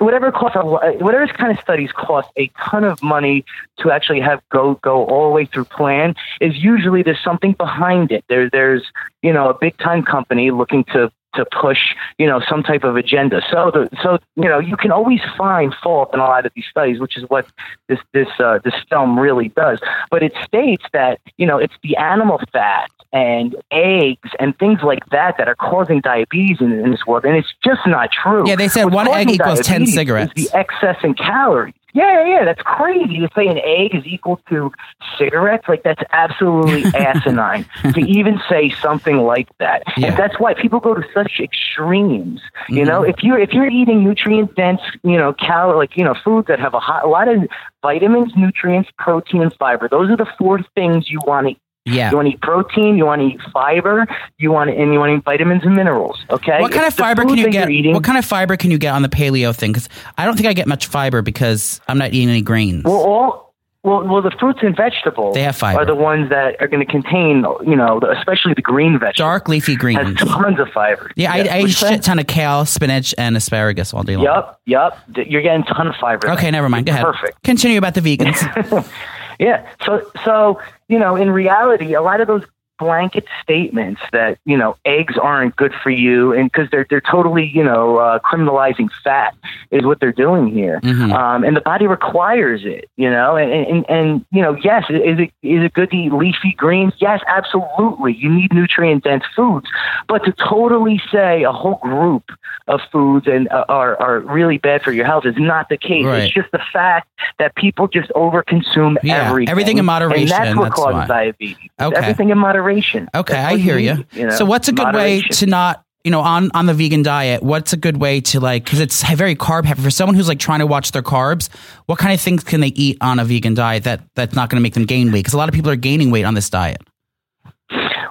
whatever 0.00 0.30
costs 0.30 0.56
a, 0.56 0.62
whatever 0.62 1.26
kind 1.28 1.50
of 1.52 1.58
studies 1.62 1.90
cost 1.92 2.28
a 2.36 2.50
ton 2.70 2.84
of 2.84 3.02
money 3.02 3.44
to 3.78 3.90
actually 3.90 4.20
have 4.20 4.40
go 4.50 4.74
go 4.82 5.04
all 5.06 5.28
the 5.28 5.34
way 5.34 5.44
through 5.46 5.64
plan 5.64 6.14
is 6.40 6.56
usually 6.62 7.02
there's 7.02 7.22
something 7.22 7.52
behind 7.52 8.12
it. 8.12 8.24
There 8.28 8.48
there's 8.50 8.90
you 9.22 9.32
know 9.32 9.48
a 9.48 9.54
big 9.54 9.76
time 9.78 10.02
company 10.02 10.50
looking 10.50 10.84
to 10.92 11.10
to 11.34 11.44
push 11.60 11.94
you 12.18 12.26
know 12.26 12.40
some 12.48 12.62
type 12.62 12.84
of 12.84 12.96
agenda. 12.96 13.42
So 13.50 13.70
the 13.72 13.88
so 14.02 14.18
you 14.36 14.48
know 14.48 14.58
you 14.58 14.76
can 14.76 14.90
always 14.90 15.20
find 15.36 15.74
fault 15.82 16.10
in 16.12 16.20
a 16.20 16.24
lot 16.24 16.46
of 16.46 16.52
these 16.54 16.66
studies, 16.70 17.00
which 17.00 17.16
is 17.16 17.24
what 17.28 17.46
this 17.88 17.98
this 18.12 18.28
uh, 18.38 18.58
this 18.64 18.74
film 18.88 19.18
really 19.18 19.48
does. 19.48 19.80
But 20.10 20.22
it 20.22 20.32
states 20.44 20.84
that 20.92 21.20
you 21.36 21.46
know 21.46 21.58
it's 21.58 21.74
the 21.82 21.96
animal 21.96 22.40
fat 22.52 22.90
and 23.12 23.56
eggs 23.72 24.30
and 24.38 24.56
things 24.58 24.80
like 24.82 25.04
that 25.10 25.36
that 25.38 25.48
are 25.48 25.56
causing 25.56 26.00
diabetes 26.00 26.58
in, 26.60 26.72
in 26.72 26.90
this 26.90 27.04
world, 27.06 27.24
and 27.24 27.36
it's 27.36 27.52
just 27.62 27.80
not 27.86 28.10
true. 28.12 28.48
Yeah, 28.48 28.56
they 28.56 28.68
said 28.68 28.86
What's 28.86 29.08
one 29.08 29.18
egg 29.18 29.30
equals 29.30 29.60
10 29.60 29.86
cigarettes. 29.86 30.32
The 30.34 30.48
excess 30.52 30.96
in 31.02 31.14
calories. 31.14 31.74
Yeah, 31.92 32.24
yeah, 32.24 32.28
yeah, 32.38 32.44
that's 32.44 32.62
crazy 32.62 33.18
to 33.20 33.28
say 33.34 33.46
an 33.48 33.58
egg 33.58 33.94
is 33.94 34.04
equal 34.06 34.40
to 34.48 34.72
cigarettes. 35.18 35.68
Like 35.68 35.82
that's 35.82 36.02
absolutely 36.12 36.84
asinine 36.94 37.66
to 37.94 38.00
even 38.00 38.40
say 38.48 38.70
something 38.82 39.18
like 39.18 39.48
that. 39.58 39.82
Yeah. 39.96 40.08
And 40.08 40.16
that's 40.16 40.38
why 40.38 40.54
people 40.54 40.80
go 40.80 40.94
to 40.94 41.02
such 41.14 41.40
extremes. 41.40 42.40
You 42.68 42.80
Mm-hmm. 42.80 42.88
know, 42.88 43.02
if 43.02 43.16
you're 43.22 43.38
if 43.38 43.52
you're 43.52 43.68
eating 43.68 44.04
nutrient 44.04 44.54
dense, 44.54 44.80
you 45.02 45.16
know, 45.16 45.32
cal 45.32 45.76
like 45.76 45.96
you 45.96 46.04
know, 46.04 46.14
foods 46.24 46.46
that 46.48 46.60
have 46.60 46.74
a, 46.74 46.80
hot, 46.80 47.04
a 47.04 47.08
lot 47.08 47.28
of 47.28 47.42
vitamins, 47.82 48.32
nutrients, 48.36 48.90
protein, 48.98 49.42
and 49.42 49.52
fiber. 49.54 49.88
Those 49.88 50.10
are 50.10 50.16
the 50.16 50.26
four 50.38 50.60
things 50.74 51.10
you 51.10 51.20
want 51.26 51.48
to 51.48 51.54
Yeah. 51.86 52.10
you 52.10 52.16
want 52.16 52.28
to 52.28 52.34
eat 52.34 52.40
protein, 52.42 52.96
you 52.98 53.06
want 53.06 53.20
to 53.22 53.26
eat 53.28 53.40
fiber, 53.52 54.06
you 54.38 54.52
want 54.52 54.70
to, 54.70 54.76
and 54.76 54.92
you 54.92 54.98
want 54.98 55.10
to 55.10 55.16
eat 55.16 55.24
vitamins 55.24 55.64
and 55.64 55.74
minerals. 55.74 56.18
Okay. 56.30 56.60
What 56.60 56.72
kind 56.72 56.84
It's 56.86 56.94
of 56.94 56.98
fiber 56.98 57.24
can 57.24 57.38
you 57.38 57.50
get? 57.50 57.70
Eating. 57.70 57.94
What 57.94 58.04
kind 58.04 58.18
of 58.18 58.24
fiber 58.24 58.56
can 58.56 58.70
you 58.70 58.78
get 58.78 58.92
on 58.94 59.02
the 59.02 59.08
paleo 59.08 59.54
thing? 59.56 59.72
Because 59.72 59.88
I 60.18 60.24
don't 60.26 60.36
think 60.36 60.46
I 60.46 60.52
get 60.52 60.68
much 60.68 60.86
fiber 60.88 61.22
because 61.22 61.80
I'm 61.88 61.96
not 61.98 62.12
eating 62.12 62.28
any 62.28 62.42
grains. 62.42 62.84
well, 62.84 62.94
all 62.96 63.50
well, 63.82 64.06
well, 64.06 64.20
the 64.20 64.30
fruits 64.38 64.58
and 64.62 64.76
vegetables 64.76 65.34
They 65.34 65.42
have 65.42 65.56
fiber. 65.56 65.80
are 65.80 65.86
the 65.86 65.94
ones 65.94 66.28
that 66.28 66.60
are 66.60 66.68
going 66.68 66.84
to 66.84 66.92
contain, 66.92 67.46
you 67.66 67.74
know, 67.74 67.98
the, 67.98 68.10
especially 68.10 68.52
the 68.52 68.60
green 68.60 68.98
vegetables. 68.98 69.16
Dark 69.16 69.48
leafy 69.48 69.72
has 69.72 69.78
greens. 69.80 70.18
tons 70.20 70.60
of 70.60 70.68
fiber. 70.68 71.10
Yeah, 71.16 71.32
I, 71.32 71.38
I 71.50 71.60
eat 71.60 71.64
a 71.64 71.68
shit 71.68 72.02
ton 72.02 72.18
of 72.18 72.26
kale, 72.26 72.66
spinach, 72.66 73.14
and 73.16 73.38
asparagus 73.38 73.94
all 73.94 74.02
day 74.02 74.16
long. 74.16 74.26
Yep, 74.26 74.60
yup. 74.66 74.98
D- 75.12 75.24
You're 75.30 75.40
getting 75.40 75.62
a 75.62 75.64
ton 75.74 75.86
of 75.86 75.94
fiber. 75.98 76.30
Okay, 76.32 76.50
never 76.50 76.68
mind. 76.68 76.84
Go 76.84 76.92
ahead. 76.92 77.06
Perfect. 77.06 77.42
Continue 77.42 77.78
about 77.78 77.94
the 77.94 78.02
vegans. 78.02 78.36
Yeah. 79.40 79.66
So, 79.86 80.08
so 80.22 80.60
you 80.88 80.98
know, 80.98 81.16
in 81.16 81.30
reality, 81.30 81.94
a 81.94 82.02
lot 82.02 82.20
of 82.20 82.28
those 82.28 82.44
blanket 82.80 83.24
statements 83.42 84.00
that 84.12 84.38
you 84.44 84.56
know 84.56 84.76
eggs 84.84 85.16
aren't 85.22 85.54
good 85.54 85.72
for 85.82 85.90
you, 85.90 86.32
and 86.32 86.50
because 86.50 86.68
they're 86.70 86.86
they're 86.90 87.00
totally 87.02 87.46
you 87.46 87.62
know 87.62 87.98
uh, 87.98 88.18
criminalizing 88.20 88.88
fat 89.04 89.34
is 89.70 89.84
what 89.84 90.00
they're 90.00 90.10
doing 90.10 90.48
here, 90.48 90.80
Mhm. 90.82 91.12
um, 91.12 91.44
and 91.44 91.56
the 91.56 91.60
body 91.60 91.86
requires 91.86 92.62
it. 92.64 92.88
You 92.96 93.10
know, 93.10 93.36
and 93.36 93.52
and, 93.52 93.90
and 93.90 94.24
you 94.32 94.42
know, 94.42 94.56
yes, 94.64 94.84
is 94.88 95.18
it 95.20 95.30
is 95.42 95.62
it 95.64 95.72
good 95.74 95.90
to 95.90 95.96
eat 95.96 96.12
leafy 96.12 96.52
greens? 96.56 96.94
Yes, 96.98 97.20
absolutely. 97.28 98.14
You 98.14 98.28
need 98.32 98.52
nutrient 98.52 99.04
dense 99.04 99.24
foods, 99.36 99.66
but 100.08 100.24
to 100.24 100.32
totally 100.32 101.00
say 101.12 101.42
a 101.44 101.52
whole 101.52 101.76
group 101.82 102.24
of 102.66 102.80
foods 102.90 103.26
and 103.26 103.48
uh, 103.50 103.64
are 103.68 104.00
are 104.00 104.20
really 104.20 104.56
bad 104.58 104.82
for 104.82 104.92
your 104.92 105.04
health 105.04 105.26
is 105.26 105.34
not 105.36 105.68
the 105.68 105.76
case. 105.76 106.04
Right. 106.06 106.22
It's 106.24 106.32
just 106.34 106.50
the 106.52 106.60
fact 106.72 107.08
that 107.38 107.54
people 107.56 107.88
just 107.88 108.10
overconsume 108.16 108.96
Yeah, 109.02 109.28
everything. 109.28 109.50
everything 109.50 109.78
in 109.78 109.84
moderation, 109.84 110.22
And 110.22 110.30
that's 110.30 110.56
what 110.56 110.64
that's 110.64 110.74
causes 110.76 110.94
why. 110.94 111.06
diabetes. 111.06 111.56
Okay. 111.80 111.96
Everything 111.96 112.30
in 112.30 112.38
moderation. 112.38 112.69
Okay, 113.14 113.36
I 113.36 113.56
hear 113.56 113.78
you 113.78 113.88
you. 113.90 113.94
need, 113.96 114.06
you 114.12 114.26
know, 114.26 114.34
So, 114.36 114.44
what's 114.44 114.68
a 114.68 114.72
good 114.72 114.94
way 114.94 115.22
to 115.22 115.46
not, 115.46 115.84
you 116.04 116.10
know, 116.10 116.20
on 116.20 116.50
on 116.54 116.66
the 116.66 116.74
vegan 116.74 117.02
diet? 117.02 117.42
What's 117.42 117.72
a 117.72 117.76
good 117.76 117.96
way 117.98 118.20
to 118.22 118.40
like? 118.40 118.64
Because 118.64 118.80
it's 118.80 119.02
very 119.14 119.34
carb 119.36 119.64
heavy 119.64 119.82
for 119.82 119.90
someone 119.90 120.14
who's 120.14 120.28
like 120.28 120.38
trying 120.38 120.60
to 120.60 120.66
watch 120.66 120.92
their 120.92 121.02
carbs. 121.02 121.48
What 121.86 121.98
kind 121.98 122.12
of 122.14 122.20
things 122.20 122.44
can 122.44 122.60
they 122.60 122.68
eat 122.68 122.98
on 123.00 123.18
a 123.18 123.24
vegan 123.24 123.54
diet 123.54 123.84
that 123.84 124.02
that's 124.14 124.34
not 124.34 124.50
going 124.50 124.56
to 124.58 124.62
make 124.62 124.74
them 124.74 124.84
gain 124.86 125.12
weight? 125.12 125.20
Because 125.20 125.34
a 125.34 125.38
lot 125.38 125.48
of 125.48 125.54
people 125.54 125.70
are 125.70 125.76
gaining 125.76 126.10
weight 126.10 126.24
on 126.24 126.34
this 126.34 126.48
diet. 126.50 126.80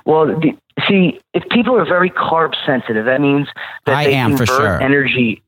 Well, 0.05 0.25
the, 0.27 0.51
see, 0.87 1.19
if 1.33 1.43
people 1.49 1.75
are 1.77 1.85
very 1.85 2.09
carb 2.09 2.53
sensitive, 2.65 3.05
that 3.05 3.21
means 3.21 3.47
that 3.85 3.95
I 3.95 4.05
they 4.05 4.13
am, 4.15 4.31
for 4.37 4.45
convert 4.45 4.47
sure. 4.47 4.81
energy. 4.81 5.43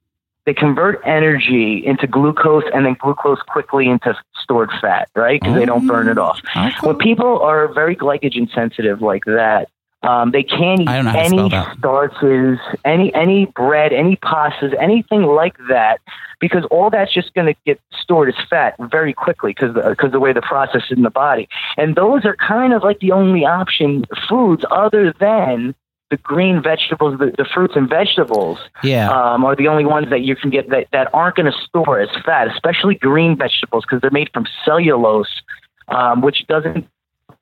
They 0.52 0.60
convert 0.60 1.00
energy 1.06 1.82
into 1.86 2.08
glucose 2.08 2.66
and 2.74 2.86
then 2.86 2.98
glucose 3.00 3.40
quickly 3.48 3.88
into 3.88 4.14
stored 4.44 4.70
fat, 4.82 5.08
right? 5.16 5.40
Because 5.40 5.56
they 5.56 5.64
don't 5.64 5.88
burn 5.88 6.10
it 6.10 6.18
off. 6.18 6.42
Okay. 6.50 6.74
When 6.82 6.98
people 6.98 7.40
are 7.40 7.72
very 7.72 7.96
glycogen 7.96 8.54
sensitive 8.54 9.02
like 9.02 9.24
that, 9.28 9.70
um, 10.04 10.32
they 10.32 10.44
can't 10.44 10.82
eat 10.82 10.90
I 10.90 10.98
don't 10.98 11.06
know 11.06 11.12
how 11.12 11.22
to 11.22 11.26
any 11.26 11.78
starches, 11.78 12.60
any 12.84 13.14
any 13.14 13.46
bread, 13.46 13.94
any 13.94 14.18
pastas, 14.18 14.76
anything 14.78 15.24
like 15.24 15.56
that, 15.70 16.02
because 16.42 16.66
all 16.66 16.90
that's 16.90 17.14
just 17.14 17.34
going 17.34 17.54
to 17.54 17.58
get 17.66 17.80
stored 17.98 18.28
as 18.28 18.36
fat 18.50 18.76
very 18.78 19.14
quickly 19.14 19.54
because 19.54 19.74
because 19.74 20.12
the 20.12 20.20
way 20.20 20.34
the 20.34 20.42
process 20.42 20.82
is 20.92 20.98
in 20.98 21.04
the 21.04 21.12
body, 21.12 21.48
and 21.78 21.96
those 21.96 22.26
are 22.26 22.36
kind 22.36 22.74
of 22.74 22.84
like 22.84 23.00
the 23.00 23.14
only 23.14 23.46
option 23.46 24.04
foods 24.28 24.66
other 24.70 25.14
than 25.18 25.76
the 26.12 26.18
green 26.18 26.62
vegetables, 26.62 27.18
the, 27.18 27.34
the 27.38 27.46
fruits 27.46 27.74
and 27.76 27.90
vegetables 27.90 28.60
Yeah. 28.84 29.10
um, 29.10 29.44
are 29.44 29.56
the 29.56 29.68
only 29.68 29.86
ones 29.86 30.10
that 30.12 30.22
you 30.22 30.36
can 30.36 30.52
get 30.52 30.70
that, 30.70 30.88
that 30.92 31.10
aren't 31.14 31.38
going 31.38 31.52
to 31.52 31.58
store 31.66 32.00
as 32.00 32.10
fat, 32.24 32.48
especially 32.50 32.96
green 32.96 33.36
vegetables 33.36 33.86
because 33.86 34.02
they're 34.02 34.12
made 34.12 34.30
from 34.34 34.46
cellulose, 34.64 35.42
um, 35.88 36.22
which 36.22 36.46
doesn't 36.48 36.88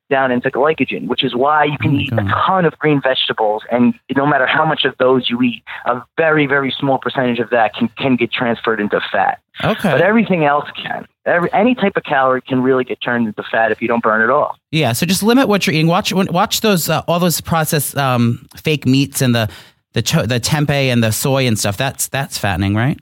down 0.10 0.32
into 0.32 0.50
glycogen, 0.50 1.08
which 1.08 1.24
is 1.24 1.36
why 1.36 1.66
you 1.66 1.78
can 1.78 1.96
Oh 1.96 2.00
eat 2.00 2.12
a 2.14 2.24
ton 2.46 2.66
of 2.66 2.78
green 2.80 3.02
vegetables, 3.02 3.64
and 3.72 3.94
no 4.16 4.26
matter 4.26 4.46
how 4.46 4.66
much 4.66 4.86
of 4.86 4.96
those 4.98 5.30
you 5.30 5.42
eat, 5.42 5.64
a 5.86 6.02
very 6.18 6.46
very 6.48 6.74
small 6.78 6.98
percentage 6.98 7.40
of 7.40 7.50
that 7.52 7.74
can 7.74 7.88
can 7.98 8.16
get 8.16 8.32
transferred 8.32 8.80
into 8.80 9.00
fat. 9.12 9.40
okay. 9.64 9.92
But 9.92 10.02
everything 10.02 10.46
else 10.46 10.70
can. 10.76 11.08
Every, 11.26 11.52
any 11.54 11.76
type 11.76 11.96
of 11.96 12.04
calorie 12.04 12.42
can 12.42 12.64
really 12.64 12.84
get 12.84 13.00
turned 13.02 13.28
into 13.28 13.44
fat 13.52 13.72
if 13.72 13.82
you 13.82 13.88
don't 13.88 14.02
burn 14.02 14.22
it 14.22 14.32
off. 14.32 14.58
Yeah, 14.72 14.94
so 14.94 15.06
just 15.06 15.22
limit 15.22 15.48
what 15.48 15.68
you're 15.68 15.76
eating. 15.76 15.88
Watch 15.88 16.12
watch 16.14 16.62
those 16.62 16.90
uh, 16.90 17.04
all 17.08 17.20
those 17.20 17.40
processed 17.42 17.96
um, 17.98 18.48
fake 18.56 18.86
meats 18.86 19.22
and 19.22 19.36
the 19.36 19.50
the 19.94 20.02
cho- 20.02 20.26
the 20.26 20.40
tempeh 20.40 20.72
and 20.92 21.04
the 21.04 21.12
soy 21.12 21.46
and 21.48 21.58
stuff. 21.58 21.78
That's 21.78 22.08
that's 22.08 22.38
fattening, 22.38 22.76
right? 22.76 23.00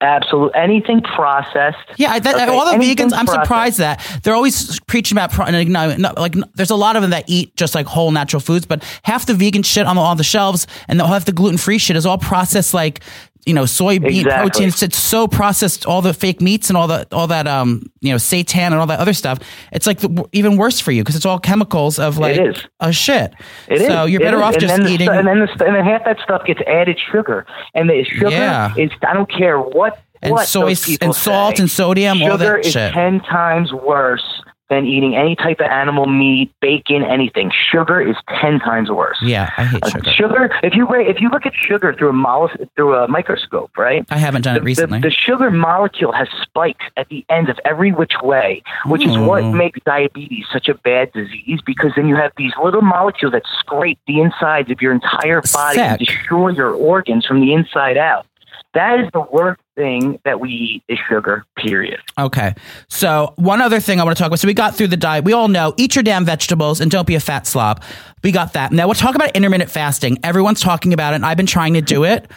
Absolutely, 0.00 0.50
anything 0.54 1.00
processed. 1.00 1.78
Yeah, 1.96 2.12
I, 2.12 2.18
that, 2.18 2.34
Okay, 2.34 2.46
all 2.46 2.66
the 2.66 2.72
anything 2.74 3.08
vegans. 3.08 3.12
I'm 3.14 3.24
processed. 3.24 3.44
surprised 3.44 3.78
that 3.78 4.20
they're 4.22 4.34
always 4.34 4.78
preaching 4.80 5.16
about 5.16 5.30
pro- 5.32 5.46
like, 5.46 5.68
no, 5.68 5.96
no, 5.96 6.12
like 6.16 6.34
there's 6.54 6.70
a 6.70 6.76
lot 6.76 6.96
of 6.96 7.02
them 7.02 7.12
that 7.12 7.24
eat 7.26 7.56
just 7.56 7.74
like 7.74 7.86
whole 7.86 8.10
natural 8.10 8.40
foods, 8.40 8.66
but 8.66 8.84
half 9.04 9.24
the 9.24 9.34
vegan 9.34 9.62
shit 9.62 9.86
on 9.86 9.96
the, 9.96 10.02
on 10.02 10.16
the 10.18 10.24
shelves 10.24 10.66
and 10.88 11.00
the, 11.00 11.06
half 11.06 11.24
the 11.24 11.32
gluten 11.32 11.56
free 11.56 11.78
shit 11.78 11.96
is 11.96 12.04
all 12.04 12.18
processed 12.18 12.74
like 12.74 13.00
you 13.46 13.54
know 13.54 13.64
soybean 13.64 14.20
Exactly. 14.20 14.50
protein. 14.50 14.68
It's, 14.68 14.98
so 14.98 15.26
processed. 15.28 15.86
All 15.86 16.02
the 16.02 16.14
fake 16.14 16.40
meats 16.40 16.70
and 16.70 16.76
all 16.76 16.86
the 16.86 17.06
all 17.12 17.26
that 17.28 17.46
um 17.46 17.82
you 18.00 18.10
know 18.10 18.16
seitan 18.16 18.66
and 18.66 18.74
all 18.74 18.86
that 18.86 19.00
other 19.00 19.12
stuff. 19.12 19.38
It's 19.72 19.86
like 19.86 19.98
the, 20.00 20.26
even 20.32 20.56
worse 20.56 20.80
for 20.80 20.92
you 20.92 21.02
because 21.02 21.16
it's 21.16 21.26
all 21.26 21.38
chemicals 21.38 21.98
of 21.98 22.18
like 22.18 22.38
is. 22.40 22.56
a 22.80 22.92
shit. 22.92 23.34
It 23.68 23.80
is. 23.82 23.86
so 23.88 24.04
you're 24.06 24.20
better 24.20 24.38
is. 24.38 24.42
off 24.42 24.58
just 24.58 24.80
eating. 24.80 25.06
stu- 25.08 25.18
and 25.18 25.26
then 25.28 25.40
the, 25.40 25.48
stu- 25.54 25.64
and 25.64 25.76
then 25.76 25.84
half 25.84 26.04
that 26.04 26.18
stuff 26.22 26.44
gets 26.46 26.60
added 26.66 26.98
sugar, 27.12 27.46
and 27.74 27.88
the 27.90 28.04
sugar 28.04 28.30
Yeah. 28.30 28.74
is 28.76 28.90
I 29.06 29.12
don't 29.14 29.30
care 29.30 29.58
what 29.58 30.00
And 30.22 30.32
what 30.32 30.46
soy 30.48 30.74
and 31.00 31.14
salt 31.14 31.56
say. 31.56 31.62
and 31.62 31.70
sodium, 31.70 32.22
all 32.22 32.30
Sugar 32.32 32.38
that 32.56 32.66
is 32.66 32.72
shit. 32.72 32.92
ten 32.92 33.20
times 33.20 33.72
worse 33.72 34.24
than 34.70 34.86
eating 34.86 35.14
any 35.14 35.36
type 35.36 35.60
of 35.60 35.66
animal 35.66 36.06
meat, 36.06 36.50
bacon, 36.60 37.02
anything. 37.04 37.52
Sugar 37.70 38.00
is 38.00 38.16
ten 38.40 38.58
times 38.60 38.90
worse. 38.90 39.18
yeah, 39.22 39.50
I 39.58 39.64
hate 39.64 39.84
Uh, 39.84 39.88
sugar. 39.90 40.10
Sugar. 40.12 40.50
If 40.62 40.74
you 40.74 40.88
if 40.94 41.20
you 41.20 41.28
look 41.28 41.44
at 41.46 41.52
sugar 41.54 41.92
through 41.94 42.08
a 42.10 42.12
mole- 42.14 42.50
through 42.74 42.94
a 42.94 43.06
microscope, 43.08 43.76
right? 43.76 44.04
I 44.10 44.16
haven't 44.18 44.42
done 44.42 44.54
the, 44.54 44.60
it 44.60 44.64
recently. 44.64 45.00
The, 45.00 45.08
the 45.08 45.14
sugar 45.14 45.50
molecule 45.50 46.12
has 46.12 46.28
spikes 46.42 46.84
at 46.96 47.08
the 47.08 47.24
end 47.28 47.48
of 47.50 47.58
every 47.64 47.92
which 47.92 48.14
way, 48.22 48.62
which 48.86 49.04
is 49.04 49.16
what 49.18 49.44
makes 49.44 49.78
diabetes 49.84 50.46
such 50.52 50.68
a 50.68 50.74
bad 50.74 51.12
disease 51.12 51.60
because 51.66 51.92
then 51.96 52.08
you 52.08 52.16
have 52.16 52.32
these 52.36 52.52
little 52.62 52.82
molecules 52.82 53.32
that 53.32 53.42
scrape 53.58 53.98
the 54.06 54.20
insides 54.20 54.70
of 54.70 54.80
your 54.80 54.92
entire 54.92 55.42
body 55.52 55.78
and 55.80 55.98
destroy 55.98 56.48
your 56.48 56.70
organs 56.72 57.26
from 57.26 57.40
the 57.40 57.52
inside 57.52 57.96
out. 57.98 58.26
That 58.72 58.98
is 59.00 59.08
the 59.12 59.20
worst 59.20 59.60
thing 59.76 60.20
that 60.24 60.40
we 60.40 60.50
eat 60.50 60.82
is 60.88 60.98
sugar. 61.08 61.44
Period. 61.56 62.00
Okay. 62.18 62.54
So 62.88 63.32
one 63.36 63.60
other 63.60 63.80
thing 63.80 64.00
I 64.00 64.04
want 64.04 64.16
to 64.16 64.20
talk 64.20 64.28
about. 64.28 64.38
So 64.40 64.46
we 64.46 64.54
got 64.54 64.74
through 64.74 64.88
the 64.88 64.96
diet. 64.96 65.24
We 65.24 65.32
all 65.32 65.48
know 65.48 65.74
eat 65.76 65.94
your 65.94 66.02
damn 66.02 66.24
vegetables 66.24 66.80
and 66.80 66.90
don't 66.90 67.06
be 67.06 67.14
a 67.14 67.20
fat 67.20 67.46
slob. 67.46 67.82
We 68.22 68.32
got 68.32 68.54
that. 68.54 68.72
Now 68.72 68.86
we'll 68.86 68.94
talk 68.94 69.14
about 69.14 69.34
intermittent 69.36 69.70
fasting. 69.70 70.18
Everyone's 70.22 70.60
talking 70.60 70.92
about 70.92 71.12
it. 71.12 71.16
And 71.16 71.26
I've 71.26 71.36
been 71.36 71.46
trying 71.46 71.74
to 71.74 71.82
do 71.82 72.04
it. 72.04 72.30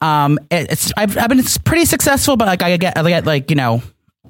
Um, 0.00 0.38
it's 0.50 0.92
I've, 0.96 1.16
I've 1.18 1.28
been 1.28 1.42
pretty 1.64 1.84
successful, 1.84 2.36
but 2.36 2.46
like 2.46 2.62
I 2.62 2.76
get 2.76 2.96
I 2.96 3.08
get 3.08 3.26
like 3.26 3.50
you 3.50 3.56
know. 3.56 3.82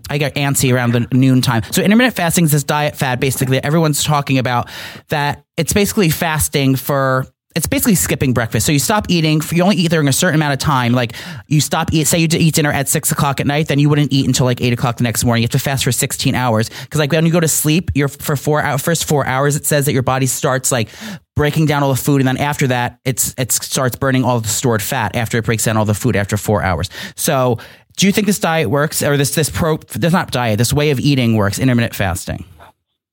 I 0.08 0.18
get 0.18 0.34
antsy 0.34 0.74
around 0.74 0.90
the 0.92 1.06
noon 1.12 1.40
time. 1.40 1.62
So 1.70 1.82
intermittent 1.82 2.16
fasting 2.16 2.44
is 2.44 2.50
this 2.50 2.64
diet 2.64 2.96
fad 2.96 3.20
basically 3.20 3.62
everyone's 3.62 4.02
talking 4.02 4.38
about 4.38 4.68
that 5.08 5.44
it's 5.56 5.72
basically 5.72 6.10
fasting 6.10 6.74
for 6.74 7.26
it's 7.56 7.66
basically 7.66 7.96
skipping 7.96 8.32
breakfast. 8.32 8.64
So 8.64 8.70
you 8.70 8.78
stop 8.78 9.06
eating. 9.08 9.40
You 9.50 9.64
only 9.64 9.76
eat 9.76 9.90
during 9.90 10.06
a 10.06 10.12
certain 10.12 10.36
amount 10.36 10.52
of 10.52 10.60
time. 10.60 10.92
Like 10.92 11.14
you 11.48 11.60
stop 11.60 11.92
eat. 11.92 12.06
Say 12.06 12.18
you 12.18 12.28
eat 12.30 12.54
dinner 12.54 12.70
at 12.70 12.88
six 12.88 13.10
o'clock 13.10 13.40
at 13.40 13.46
night, 13.46 13.66
then 13.66 13.80
you 13.80 13.88
wouldn't 13.88 14.12
eat 14.12 14.26
until 14.26 14.46
like 14.46 14.60
eight 14.60 14.72
o'clock 14.72 14.98
the 14.98 15.02
next 15.02 15.24
morning. 15.24 15.42
You 15.42 15.46
have 15.46 15.50
to 15.50 15.58
fast 15.58 15.82
for 15.82 15.90
sixteen 15.90 16.34
hours 16.34 16.68
because 16.68 17.00
like 17.00 17.10
when 17.10 17.26
you 17.26 17.32
go 17.32 17.40
to 17.40 17.48
sleep, 17.48 17.90
you're 17.94 18.08
for 18.08 18.36
four 18.36 18.62
hour, 18.62 18.78
first 18.78 19.04
four 19.04 19.26
hours. 19.26 19.56
It 19.56 19.66
says 19.66 19.86
that 19.86 19.92
your 19.92 20.02
body 20.02 20.26
starts 20.26 20.70
like 20.70 20.90
breaking 21.34 21.66
down 21.66 21.82
all 21.82 21.90
the 21.90 21.96
food, 21.96 22.20
and 22.20 22.28
then 22.28 22.36
after 22.36 22.68
that, 22.68 23.00
it's 23.04 23.34
it 23.36 23.50
starts 23.50 23.96
burning 23.96 24.22
all 24.24 24.40
the 24.40 24.48
stored 24.48 24.82
fat 24.82 25.16
after 25.16 25.38
it 25.38 25.44
breaks 25.44 25.64
down 25.64 25.76
all 25.76 25.84
the 25.84 25.94
food 25.94 26.14
after 26.14 26.36
four 26.36 26.62
hours. 26.62 26.88
So 27.16 27.58
do 27.96 28.06
you 28.06 28.12
think 28.12 28.28
this 28.28 28.38
diet 28.38 28.70
works, 28.70 29.02
or 29.02 29.16
this 29.16 29.34
this 29.34 29.50
pro? 29.50 29.76
This 29.76 30.12
not 30.12 30.30
diet. 30.30 30.58
This 30.58 30.72
way 30.72 30.90
of 30.90 31.00
eating 31.00 31.34
works. 31.34 31.58
Intermittent 31.58 31.96
fasting. 31.96 32.44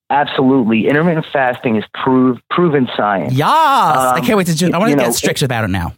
Absolutely, 0.09 0.87
intermittent 0.87 1.25
fasting 1.25 1.75
is 1.75 1.83
prove, 1.93 2.39
proven 2.49 2.87
science. 2.95 3.33
Yes, 3.33 3.47
I 3.49 4.21
can't 4.23 4.37
wait 4.37 4.47
to. 4.47 4.55
Ju- 4.55 4.71
I 4.73 4.77
want 4.77 4.83
Um, 4.85 4.89
to 4.91 4.95
know, 5.03 5.03
get 5.09 5.13
strict 5.15 5.41
about 5.41 5.65
it 5.65 5.69
now. 5.69 5.93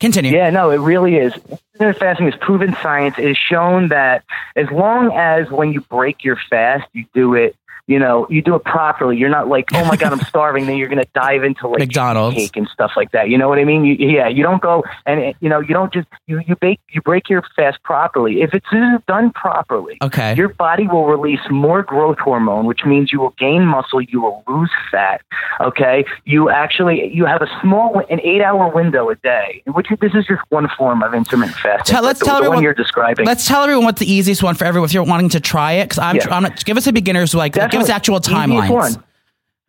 Continue. 0.00 0.32
Yeah, 0.32 0.50
no, 0.50 0.70
it 0.70 0.78
really 0.80 1.16
is. 1.16 1.32
Intermittent 1.74 1.98
fasting 1.98 2.26
is 2.28 2.34
proven 2.40 2.76
science. 2.82 3.14
It 3.18 3.30
is 3.30 3.36
shown 3.38 3.88
that 3.88 4.24
as 4.56 4.68
long 4.70 5.12
as 5.14 5.50
when 5.50 5.72
you 5.72 5.80
break 5.82 6.24
your 6.24 6.36
fast, 6.50 6.86
you 6.92 7.04
do 7.14 7.34
it, 7.34 7.54
you 7.86 7.98
know, 7.98 8.26
you 8.30 8.42
do 8.42 8.54
it 8.56 8.64
properly. 8.64 9.16
You're 9.16 9.28
not 9.30 9.48
like, 9.48 9.66
oh 9.74 9.84
my 9.84 9.96
god, 9.96 10.12
I'm 10.12 10.20
starving. 10.26 10.66
Then 10.66 10.76
you're 10.76 10.88
going 10.88 11.02
to 11.02 11.08
dive 11.14 11.44
into 11.44 11.68
like 11.68 11.78
McDonald's. 11.78 12.36
cake 12.36 12.56
and 12.56 12.68
stuff 12.68 12.92
like 12.96 13.12
that. 13.12 13.28
You 13.28 13.38
know 13.38 13.48
what 13.48 13.58
I 13.58 13.64
mean? 13.64 13.84
You, 13.84 13.94
yeah, 13.94 14.28
you 14.28 14.42
don't 14.42 14.60
go 14.62 14.84
and 15.06 15.34
you 15.40 15.48
know 15.48 15.60
you 15.60 15.68
don't 15.74 15.92
just 15.92 16.08
you 16.26 16.40
you 16.46 16.56
bake 16.56 16.80
you 16.90 17.00
break 17.02 17.28
your 17.28 17.42
fast 17.54 17.82
properly. 17.82 18.42
If 18.42 18.54
it's 18.54 18.66
done 19.06 19.30
properly, 19.32 19.98
Okay. 20.02 20.34
your 20.34 20.48
body 20.48 20.86
will 20.86 21.06
release 21.06 21.40
more 21.50 21.82
growth 21.82 22.18
hormone, 22.18 22.66
which 22.66 22.84
means 22.84 23.12
you 23.12 23.20
will 23.20 23.34
gain 23.38 23.64
muscle, 23.64 24.00
you 24.00 24.20
will 24.20 24.42
lose 24.48 24.70
fat. 24.90 25.20
Okay, 25.60 26.04
you 26.24 26.50
actually 26.50 27.12
you 27.14 27.24
have 27.24 27.42
a 27.42 27.48
small 27.62 28.02
an 28.10 28.20
eight 28.20 28.42
hour 28.42 28.68
window 28.68 29.10
a 29.10 29.14
day, 29.16 29.62
which 29.66 29.86
this 30.00 30.12
is 30.14 30.26
just 30.26 30.42
one 30.48 30.68
form 30.76 31.02
of 31.02 31.14
intermittent 31.14 31.56
fasting. 31.58 31.94
Tell- 31.94 32.02
let's 32.02 32.18
the, 32.20 32.26
tell 32.26 32.34
the 32.36 32.38
everyone- 32.40 32.56
one 32.56 32.62
you're 32.64 32.74
describing. 32.74 33.26
Let's 33.26 33.46
tell 33.46 33.62
everyone 33.62 33.84
what's 33.84 34.00
the 34.00 34.10
easiest 34.10 34.42
one 34.42 34.54
for 34.54 34.64
everyone 34.64 34.86
if 34.88 34.92
you're 34.94 35.04
wanting 35.04 35.28
to 35.30 35.40
try 35.40 35.72
it. 35.72 35.84
Because 35.84 35.98
I'm, 35.98 36.16
Yeah. 36.16 36.26
I'm 36.30 36.52
give 36.64 36.76
us 36.76 36.86
a 36.86 36.92
beginner's 36.92 37.34
like 37.34 37.54
give 37.76 37.84
us 37.84 37.90
oh, 37.90 37.94
actual 37.94 38.16
Easiest 38.16 38.36
timelines. 38.36 39.02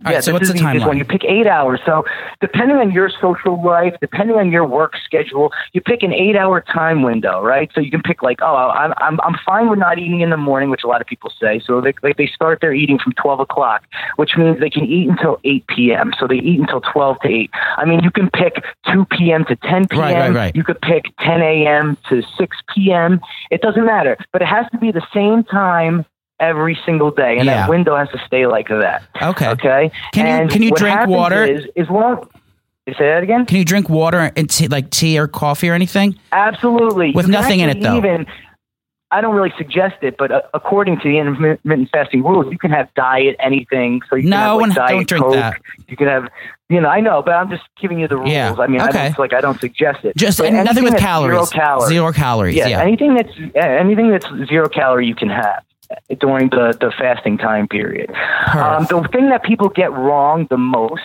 All 0.05 0.11
right, 0.11 0.17
yeah, 0.17 0.19
so 0.19 0.31
what's 0.31 0.47
the 0.47 0.53
timeline? 0.53 0.85
one. 0.85 0.97
You 0.99 1.05
pick 1.05 1.23
eight 1.23 1.47
hours. 1.47 1.79
So 1.83 2.05
depending 2.39 2.77
on 2.77 2.91
your 2.91 3.09
social 3.09 3.59
life, 3.65 3.95
depending 3.99 4.35
on 4.35 4.51
your 4.51 4.63
work 4.63 4.93
schedule, 5.03 5.51
you 5.73 5.81
pick 5.81 6.03
an 6.03 6.13
eight-hour 6.13 6.61
time 6.61 7.01
window, 7.01 7.41
right? 7.41 7.71
So 7.73 7.81
you 7.81 7.89
can 7.89 8.03
pick 8.03 8.21
like, 8.21 8.37
oh, 8.43 8.55
I'm 8.55 8.93
I'm 8.97 9.19
I'm 9.21 9.35
fine 9.43 9.71
with 9.71 9.79
not 9.79 9.97
eating 9.97 10.21
in 10.21 10.29
the 10.29 10.37
morning, 10.37 10.69
which 10.69 10.83
a 10.83 10.87
lot 10.87 11.01
of 11.01 11.07
people 11.07 11.33
say. 11.41 11.59
So 11.65 11.81
they 11.81 11.95
like 12.03 12.15
they 12.17 12.27
start 12.27 12.61
their 12.61 12.73
eating 12.73 12.99
from 12.99 13.13
12 13.13 13.39
o'clock, 13.39 13.85
which 14.17 14.37
means 14.37 14.59
they 14.59 14.69
can 14.69 14.85
eat 14.85 15.09
until 15.09 15.39
8 15.43 15.65
p.m. 15.65 16.13
So 16.19 16.27
they 16.27 16.35
eat 16.35 16.59
until 16.59 16.81
12 16.81 17.19
to 17.21 17.27
8. 17.27 17.49
I 17.77 17.85
mean, 17.85 18.03
you 18.03 18.11
can 18.11 18.29
pick 18.29 18.63
2 18.93 19.03
p.m. 19.05 19.45
to 19.45 19.55
10 19.55 19.87
p.m. 19.87 19.99
Right, 19.99 20.13
right, 20.13 20.31
right. 20.31 20.55
You 20.55 20.63
could 20.63 20.79
pick 20.81 21.05
10 21.21 21.41
a.m. 21.41 21.97
to 22.09 22.21
6 22.37 22.57
p.m. 22.75 23.19
It 23.49 23.61
doesn't 23.61 23.83
matter, 23.83 24.15
but 24.31 24.43
it 24.43 24.47
has 24.47 24.69
to 24.73 24.77
be 24.77 24.91
the 24.91 25.05
same 25.11 25.43
time 25.43 26.05
every 26.39 26.77
single 26.85 27.11
day, 27.11 27.37
and 27.37 27.45
Yeah. 27.45 27.61
that 27.61 27.69
window 27.69 27.95
has 27.95 28.09
to 28.09 28.19
stay 28.27 28.45
like 28.47 28.67
that. 28.69 29.03
Okay. 29.21 29.47
Okay. 29.49 29.91
Can 30.13 30.25
you- 30.25 30.31
And 30.31 30.49
can 30.49 30.61
you 30.61 30.71
drink 30.71 31.07
water? 31.07 31.43
Is, 31.43 31.65
is 31.75 31.89
long. 31.89 32.27
You 32.85 32.93
say 32.93 33.07
that 33.09 33.23
again? 33.23 33.45
Can 33.45 33.57
you 33.57 33.65
drink 33.65 33.89
water 33.89 34.31
and 34.35 34.49
tea, 34.49 34.67
like 34.67 34.89
tea 34.91 35.19
or 35.19 35.27
coffee 35.27 35.69
or 35.69 35.73
anything? 35.73 36.15
Absolutely. 36.31 37.11
With 37.11 37.25
You 37.27 37.33
nothing 37.33 37.59
in 37.59 37.69
it, 37.69 37.81
though. 37.81 37.97
Even 37.97 38.25
I 39.09 39.21
don't 39.21 39.35
really 39.35 39.53
suggest 39.57 39.95
it, 40.01 40.15
but 40.17 40.31
uh, 40.31 40.41
according 40.53 40.99
to 40.99 41.03
the 41.09 41.17
intermittent 41.17 41.89
fasting 41.91 42.23
rules, 42.23 42.51
you 42.51 42.57
can 42.57 42.71
have 42.71 42.93
diet 42.93 43.35
anything. 43.39 44.01
So 44.09 44.15
you 44.17 44.23
can 44.23 44.31
No, 44.31 44.37
have 44.59 44.69
like, 44.69 44.75
diet 44.75 44.89
don't 44.89 45.07
drink 45.07 45.23
Coke. 45.25 45.33
that. 45.33 45.61
You 45.87 45.95
can 45.97 46.07
have, 46.07 46.27
you 46.69 46.79
know, 46.81 46.89
I 46.89 46.99
know, 46.99 47.21
but 47.21 47.31
I'm 47.33 47.49
just 47.49 47.63
giving 47.79 47.99
you 47.99 48.07
the 48.09 48.17
rules. 48.17 48.29
Yeah, 48.31 48.53
I 48.57 48.67
mean, 48.67 48.79
I 48.81 48.87
okay. 48.89 49.03
don't, 49.07 49.19
like 49.19 49.33
I 49.33 49.39
don't 49.41 49.59
suggest 49.59 50.03
it. 50.05 50.15
Just 50.17 50.39
and 50.41 50.63
nothing 50.65 50.83
with 50.83 50.97
calories. 50.97 51.35
Zero 51.35 51.45
calories. 51.45 51.87
Zero 51.89 52.11
calories. 52.11 52.55
Yeah, 52.55 52.67
Yeah. 52.67 52.81
anything 52.81 53.15
that's 53.15 53.31
anything 53.55 54.11
that's 54.11 54.27
zero 54.47 54.67
calorie 54.69 55.07
you 55.07 55.15
can 55.15 55.29
have 55.29 55.63
during 56.19 56.49
the, 56.49 56.77
the 56.79 56.91
fasting 56.97 57.37
time 57.37 57.67
period. 57.67 58.11
Um, 58.53 58.85
the 58.85 59.07
thing 59.11 59.29
that 59.29 59.43
people 59.43 59.69
get 59.69 59.91
wrong 59.91 60.47
the 60.49 60.57
most 60.57 61.01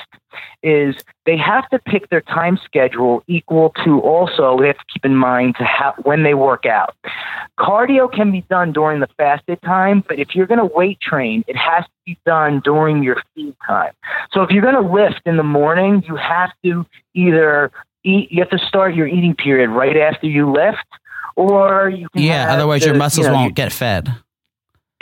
is 0.63 0.97
they 1.27 1.37
have 1.37 1.69
to 1.71 1.79
pick 1.79 2.09
their 2.09 2.21
time 2.21 2.59
schedule 2.65 3.23
equal 3.27 3.71
to 3.85 4.01
also 4.01 4.59
they 4.59 4.69
have 4.69 4.79
to 4.79 4.85
keep 4.93 5.05
in 5.05 5.15
mind 5.17 5.57
to 5.57 5.65
how, 5.65 5.95
when 6.03 6.23
they 6.23 6.35
work 6.35 6.67
out. 6.67 6.95
Cardio 7.59 8.13
can 8.13 8.31
be 8.33 8.43
done 8.43 8.73
during 8.73 9.01
the 9.01 9.09
fasted 9.17 9.61
time, 9.63 10.03
but 10.09 10.19
if 10.19 10.35
you're 10.35 10.47
going 10.47 10.59
to 10.59 10.65
weight 10.75 11.01
train, 11.01 11.45
it 11.47 11.57
has 11.57 11.85
to 11.85 11.91
be 12.07 12.19
done 12.25 12.61
during 12.65 13.03
your 13.03 13.23
feed 13.35 13.55
time. 13.67 13.93
So 14.33 14.43
if 14.43 14.51
you're 14.51 14.63
going 14.63 14.83
to 14.83 14.93
lift 14.93 15.21
in 15.27 15.37
the 15.37 15.43
morning, 15.43 16.03
you 16.07 16.17
have 16.17 16.51
to 16.65 16.87
either 17.15 17.71
eat. 18.05 18.33
You 18.33 18.41
have 18.41 18.51
to 18.51 18.67
start 18.67 18.95
your 18.95 19.07
eating 19.07 19.35
period 19.35 19.71
right 19.71 19.97
after 19.97 20.27
you 20.27 20.51
lift, 20.51 20.79
or 21.37 21.91
you 21.91 22.09
can 22.09 22.23
yeah. 22.23 22.53
Otherwise, 22.53 22.81
the- 22.81 22.87
your 22.87 22.95
you 22.95 22.99
muscles 22.99 23.27
know, 23.27 23.35
won't 23.35 23.55
get 23.55 23.73
fed. 23.73 24.09